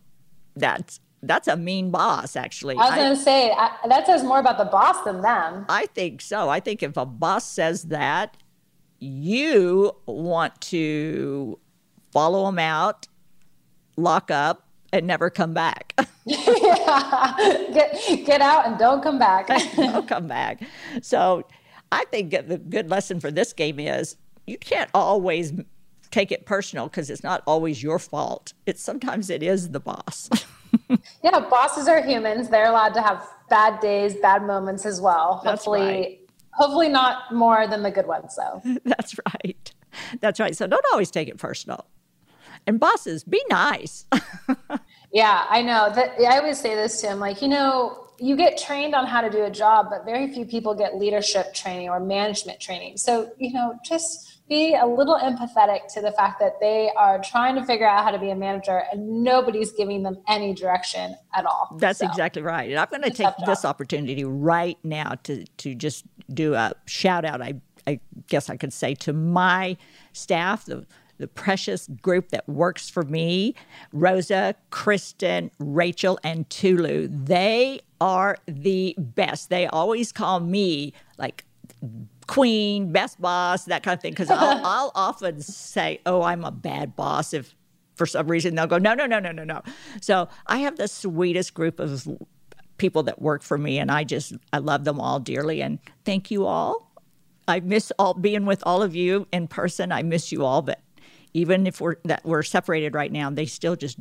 that's 0.56 1.00
that's 1.22 1.48
a 1.48 1.56
mean 1.56 1.90
boss, 1.90 2.36
actually. 2.36 2.76
I 2.76 2.90
was 2.90 2.94
going 2.94 3.16
to 3.16 3.22
say 3.22 3.50
I, 3.50 3.76
that 3.88 4.06
says 4.06 4.22
more 4.22 4.38
about 4.38 4.58
the 4.58 4.64
boss 4.64 5.02
than 5.04 5.22
them. 5.22 5.66
I 5.68 5.86
think 5.86 6.20
so. 6.20 6.48
I 6.48 6.60
think 6.60 6.82
if 6.82 6.96
a 6.96 7.06
boss 7.06 7.44
says 7.44 7.84
that, 7.84 8.36
you 8.98 9.92
want 10.06 10.60
to 10.62 11.58
follow 12.12 12.46
them 12.46 12.58
out, 12.58 13.08
lock 13.96 14.30
up, 14.30 14.68
and 14.92 15.06
never 15.06 15.30
come 15.30 15.52
back. 15.52 15.94
yeah. 16.24 17.34
Get 17.74 18.26
get 18.26 18.40
out 18.40 18.66
and 18.66 18.78
don't 18.78 19.02
come 19.02 19.18
back. 19.18 19.48
don't 19.76 20.06
come 20.06 20.28
back. 20.28 20.62
So 21.02 21.44
I 21.90 22.04
think 22.06 22.30
the 22.30 22.58
good 22.58 22.88
lesson 22.88 23.20
for 23.20 23.30
this 23.30 23.52
game 23.52 23.80
is 23.80 24.16
you 24.46 24.58
can't 24.58 24.90
always 24.94 25.52
take 26.10 26.30
it 26.30 26.46
personal 26.46 26.86
because 26.86 27.10
it's 27.10 27.22
not 27.22 27.42
always 27.46 27.82
your 27.82 27.98
fault. 27.98 28.52
It's 28.66 28.82
sometimes 28.82 29.30
it 29.30 29.42
is 29.42 29.70
the 29.70 29.80
boss. 29.80 30.30
yeah, 31.22 31.40
bosses 31.50 31.88
are 31.88 32.02
humans. 32.02 32.48
They're 32.48 32.68
allowed 32.68 32.94
to 32.94 33.02
have 33.02 33.26
bad 33.50 33.80
days, 33.80 34.14
bad 34.14 34.42
moments 34.42 34.86
as 34.86 35.00
well. 35.00 35.40
That's 35.44 35.64
hopefully 35.64 35.80
right. 35.80 36.20
hopefully 36.52 36.88
not 36.88 37.34
more 37.34 37.66
than 37.66 37.82
the 37.82 37.90
good 37.90 38.06
ones 38.06 38.36
though. 38.36 38.62
That's 38.84 39.16
right. 39.34 39.72
That's 40.20 40.40
right. 40.40 40.56
So 40.56 40.66
don't 40.66 40.84
always 40.92 41.10
take 41.10 41.28
it 41.28 41.38
personal. 41.38 41.86
And 42.66 42.80
bosses, 42.80 43.24
be 43.24 43.42
nice. 43.50 44.06
yeah, 45.12 45.44
I 45.48 45.62
know. 45.62 45.90
That 45.94 46.14
I 46.20 46.38
always 46.38 46.58
say 46.58 46.74
this 46.74 47.00
to 47.02 47.08
him, 47.08 47.20
like, 47.20 47.42
you 47.42 47.48
know, 47.48 48.08
you 48.18 48.36
get 48.36 48.56
trained 48.56 48.94
on 48.94 49.06
how 49.06 49.20
to 49.20 49.28
do 49.28 49.44
a 49.44 49.50
job, 49.50 49.88
but 49.90 50.04
very 50.04 50.32
few 50.32 50.46
people 50.46 50.74
get 50.74 50.96
leadership 50.96 51.52
training 51.52 51.90
or 51.90 52.00
management 52.00 52.60
training. 52.60 52.96
So, 52.96 53.30
you 53.38 53.52
know, 53.52 53.78
just 53.84 54.33
be 54.48 54.74
a 54.74 54.86
little 54.86 55.18
empathetic 55.18 55.92
to 55.94 56.00
the 56.00 56.12
fact 56.12 56.38
that 56.40 56.60
they 56.60 56.90
are 56.96 57.20
trying 57.22 57.54
to 57.54 57.64
figure 57.64 57.88
out 57.88 58.04
how 58.04 58.10
to 58.10 58.18
be 58.18 58.30
a 58.30 58.36
manager 58.36 58.82
and 58.92 59.24
nobody's 59.24 59.72
giving 59.72 60.02
them 60.02 60.18
any 60.28 60.52
direction 60.52 61.16
at 61.34 61.46
all. 61.46 61.76
That's 61.78 62.00
so, 62.00 62.06
exactly 62.06 62.42
right. 62.42 62.68
And 62.70 62.78
I'm 62.78 62.88
going 62.90 63.02
to 63.02 63.10
take 63.10 63.34
this 63.46 63.64
opportunity 63.64 64.24
right 64.24 64.78
now 64.82 65.14
to 65.24 65.44
to 65.44 65.74
just 65.74 66.04
do 66.32 66.54
a 66.54 66.72
shout 66.86 67.24
out. 67.24 67.40
I 67.40 67.54
I 67.86 68.00
guess 68.28 68.50
I 68.50 68.56
could 68.56 68.72
say 68.72 68.94
to 68.96 69.12
my 69.12 69.76
staff, 70.12 70.66
the 70.66 70.86
the 71.18 71.28
precious 71.28 71.88
group 72.02 72.30
that 72.30 72.48
works 72.48 72.90
for 72.90 73.04
me 73.04 73.54
Rosa, 73.92 74.54
Kristen, 74.70 75.50
Rachel, 75.58 76.18
and 76.24 76.48
Tulu. 76.50 77.08
They 77.08 77.80
are 78.00 78.36
the 78.46 78.94
best. 78.98 79.48
They 79.48 79.66
always 79.66 80.12
call 80.12 80.40
me 80.40 80.92
like 81.16 81.44
queen, 82.26 82.92
best 82.92 83.20
boss, 83.20 83.64
that 83.66 83.82
kind 83.82 83.96
of 83.96 84.02
thing. 84.02 84.12
Because 84.12 84.30
I'll, 84.30 84.60
I'll 84.64 84.92
often 84.94 85.40
say, 85.40 86.00
oh, 86.06 86.22
I'm 86.22 86.44
a 86.44 86.50
bad 86.50 86.96
boss 86.96 87.32
if 87.34 87.54
for 87.94 88.06
some 88.06 88.26
reason 88.26 88.54
they'll 88.54 88.66
go, 88.66 88.78
no, 88.78 88.94
no, 88.94 89.06
no, 89.06 89.18
no, 89.18 89.32
no, 89.32 89.44
no. 89.44 89.62
So 90.00 90.28
I 90.46 90.58
have 90.58 90.76
the 90.76 90.88
sweetest 90.88 91.54
group 91.54 91.80
of 91.80 92.08
people 92.76 93.04
that 93.04 93.20
work 93.20 93.42
for 93.42 93.56
me, 93.58 93.78
and 93.78 93.90
I 93.90 94.04
just 94.04 94.34
I 94.52 94.58
love 94.58 94.84
them 94.84 95.00
all 95.00 95.20
dearly. 95.20 95.62
And 95.62 95.78
thank 96.04 96.30
you 96.30 96.46
all. 96.46 96.90
I 97.46 97.60
miss 97.60 97.92
all 97.98 98.14
being 98.14 98.46
with 98.46 98.62
all 98.64 98.82
of 98.82 98.94
you 98.94 99.26
in 99.32 99.48
person. 99.48 99.92
I 99.92 100.02
miss 100.02 100.32
you 100.32 100.44
all, 100.44 100.62
but 100.62 100.80
even 101.34 101.66
if 101.66 101.80
we're 101.80 101.96
that 102.04 102.24
we're 102.24 102.42
separated 102.42 102.94
right 102.94 103.12
now, 103.12 103.30
they 103.30 103.46
still 103.46 103.76
just 103.76 103.98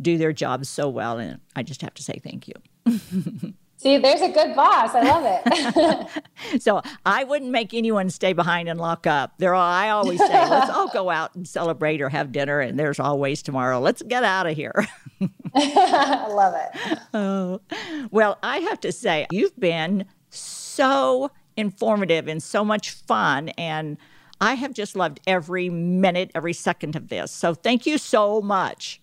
do 0.00 0.18
their 0.18 0.32
jobs 0.32 0.68
so 0.68 0.88
well, 0.88 1.18
and 1.18 1.40
I 1.54 1.62
just 1.62 1.82
have 1.82 1.94
to 1.94 2.02
say 2.02 2.20
thank 2.22 2.48
you. 2.48 3.54
See, 3.78 3.98
there's 3.98 4.22
a 4.22 4.30
good 4.30 4.56
boss. 4.56 4.94
I 4.94 5.02
love 5.02 5.24
it. 5.26 6.62
so 6.62 6.80
I 7.04 7.24
wouldn't 7.24 7.50
make 7.50 7.74
anyone 7.74 8.08
stay 8.08 8.32
behind 8.32 8.68
and 8.68 8.80
lock 8.80 9.06
up. 9.06 9.34
There, 9.38 9.54
I 9.54 9.90
always 9.90 10.18
say, 10.18 10.48
let's 10.48 10.70
all 10.70 10.88
go 10.88 11.10
out 11.10 11.34
and 11.34 11.46
celebrate 11.46 12.00
or 12.00 12.08
have 12.08 12.32
dinner. 12.32 12.60
And 12.60 12.78
there's 12.78 12.98
always 12.98 13.42
tomorrow. 13.42 13.78
Let's 13.78 14.00
get 14.02 14.24
out 14.24 14.46
of 14.46 14.56
here. 14.56 14.86
I 15.54 16.26
love 16.28 16.54
it. 16.56 16.98
Oh, 17.14 17.60
well, 18.10 18.38
I 18.42 18.58
have 18.58 18.78
to 18.80 18.92
say, 18.92 19.26
you've 19.30 19.58
been 19.58 20.04
so 20.28 21.30
informative 21.56 22.28
and 22.28 22.42
so 22.42 22.62
much 22.62 22.90
fun, 22.90 23.48
and 23.50 23.96
I 24.38 24.54
have 24.54 24.74
just 24.74 24.96
loved 24.96 25.20
every 25.26 25.70
minute, 25.70 26.30
every 26.34 26.52
second 26.52 26.94
of 26.94 27.08
this. 27.08 27.32
So 27.32 27.54
thank 27.54 27.86
you 27.86 27.96
so 27.96 28.42
much. 28.42 29.00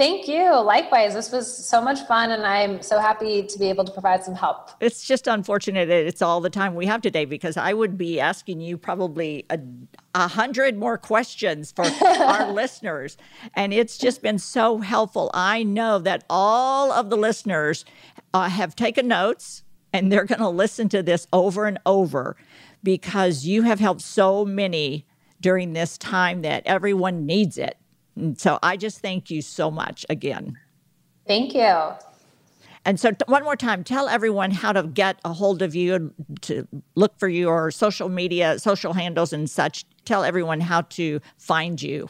Thank 0.00 0.28
you. 0.28 0.58
Likewise, 0.62 1.12
this 1.12 1.30
was 1.30 1.46
so 1.54 1.82
much 1.82 2.00
fun, 2.06 2.30
and 2.30 2.42
I'm 2.46 2.80
so 2.80 2.98
happy 2.98 3.42
to 3.42 3.58
be 3.58 3.68
able 3.68 3.84
to 3.84 3.92
provide 3.92 4.24
some 4.24 4.34
help. 4.34 4.70
It's 4.80 5.06
just 5.06 5.26
unfortunate 5.26 5.88
that 5.88 6.06
it's 6.06 6.22
all 6.22 6.40
the 6.40 6.48
time 6.48 6.74
we 6.74 6.86
have 6.86 7.02
today 7.02 7.26
because 7.26 7.58
I 7.58 7.74
would 7.74 7.98
be 7.98 8.18
asking 8.18 8.62
you 8.62 8.78
probably 8.78 9.44
a, 9.50 9.60
a 10.14 10.26
hundred 10.26 10.78
more 10.78 10.96
questions 10.96 11.70
for 11.70 11.84
our 12.06 12.50
listeners, 12.50 13.18
and 13.52 13.74
it's 13.74 13.98
just 13.98 14.22
been 14.22 14.38
so 14.38 14.78
helpful. 14.78 15.30
I 15.34 15.64
know 15.64 15.98
that 15.98 16.24
all 16.30 16.92
of 16.92 17.10
the 17.10 17.18
listeners 17.18 17.84
uh, 18.32 18.48
have 18.48 18.74
taken 18.74 19.06
notes 19.06 19.64
and 19.92 20.10
they're 20.10 20.24
going 20.24 20.40
to 20.40 20.48
listen 20.48 20.88
to 20.88 21.02
this 21.02 21.26
over 21.30 21.66
and 21.66 21.78
over 21.84 22.36
because 22.82 23.44
you 23.44 23.64
have 23.64 23.80
helped 23.80 24.00
so 24.00 24.46
many 24.46 25.04
during 25.42 25.74
this 25.74 25.98
time 25.98 26.40
that 26.40 26.62
everyone 26.64 27.26
needs 27.26 27.58
it. 27.58 27.76
And 28.20 28.38
so 28.38 28.58
I 28.62 28.76
just 28.76 29.00
thank 29.00 29.30
you 29.30 29.42
so 29.42 29.70
much 29.70 30.04
again. 30.08 30.58
Thank 31.26 31.54
you. 31.54 31.94
And 32.84 32.98
so, 32.98 33.10
t- 33.10 33.18
one 33.26 33.44
more 33.44 33.56
time, 33.56 33.84
tell 33.84 34.08
everyone 34.08 34.50
how 34.50 34.72
to 34.72 34.84
get 34.84 35.20
a 35.24 35.32
hold 35.34 35.60
of 35.60 35.74
you, 35.74 36.14
to 36.42 36.66
look 36.94 37.18
for 37.18 37.28
your 37.28 37.70
social 37.70 38.08
media, 38.08 38.58
social 38.58 38.94
handles, 38.94 39.34
and 39.34 39.50
such. 39.50 39.84
Tell 40.06 40.24
everyone 40.24 40.60
how 40.60 40.82
to 40.82 41.20
find 41.36 41.80
you. 41.82 42.08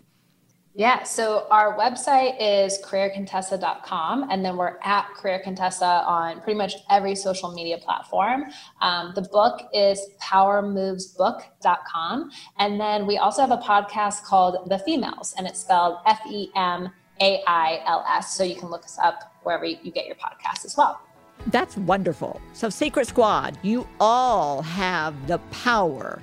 Yeah, 0.74 1.02
so 1.02 1.48
our 1.50 1.76
website 1.76 2.36
is 2.40 2.80
careercontessa.com, 2.84 4.28
and 4.30 4.44
then 4.44 4.56
we're 4.56 4.78
at 4.84 5.08
Career 5.14 5.40
Contessa 5.42 6.04
on 6.06 6.40
pretty 6.42 6.56
much 6.56 6.74
every 6.88 7.16
social 7.16 7.52
media 7.52 7.76
platform. 7.76 8.44
Um, 8.80 9.10
the 9.16 9.22
book 9.22 9.62
is 9.74 10.00
powermovesbook.com. 10.22 12.30
And 12.58 12.80
then 12.80 13.04
we 13.04 13.18
also 13.18 13.42
have 13.42 13.50
a 13.50 13.58
podcast 13.58 14.22
called 14.22 14.70
The 14.70 14.78
Femails, 14.86 15.34
and 15.36 15.48
it's 15.48 15.58
spelled 15.58 15.96
F 16.06 16.20
E 16.30 16.52
M 16.54 16.88
A 17.20 17.42
I 17.48 17.82
L 17.86 18.04
S. 18.08 18.36
So 18.36 18.44
you 18.44 18.54
can 18.54 18.70
look 18.70 18.84
us 18.84 18.96
up 19.02 19.34
wherever 19.42 19.64
you 19.64 19.90
get 19.90 20.06
your 20.06 20.16
podcast 20.16 20.64
as 20.64 20.76
well. 20.76 21.00
That's 21.48 21.76
wonderful. 21.78 22.40
So, 22.52 22.68
Secret 22.68 23.08
Squad, 23.08 23.58
you 23.62 23.88
all 23.98 24.62
have 24.62 25.26
the 25.26 25.38
power 25.50 26.22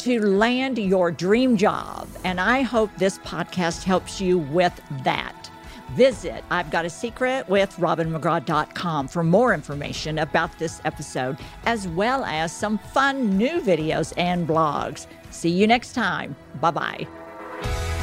to 0.00 0.20
land 0.24 0.78
your 0.78 1.10
dream 1.10 1.56
job. 1.56 2.08
And 2.24 2.40
I 2.40 2.62
hope 2.62 2.90
this 2.96 3.18
podcast 3.18 3.84
helps 3.84 4.20
you 4.20 4.38
with 4.38 4.78
that. 5.04 5.50
Visit 5.94 6.44
I've 6.50 6.70
Got 6.70 6.84
a 6.84 6.90
Secret 6.90 7.48
with 7.48 7.74
RobinMcGraw.com 7.76 9.08
for 9.08 9.24
more 9.24 9.52
information 9.52 10.18
about 10.18 10.56
this 10.58 10.80
episode, 10.84 11.38
as 11.66 11.88
well 11.88 12.24
as 12.24 12.52
some 12.52 12.78
fun 12.78 13.36
new 13.36 13.60
videos 13.60 14.12
and 14.16 14.46
blogs. 14.46 15.06
See 15.30 15.50
you 15.50 15.66
next 15.66 15.92
time. 15.92 16.36
Bye 16.60 16.70
bye. 16.70 17.99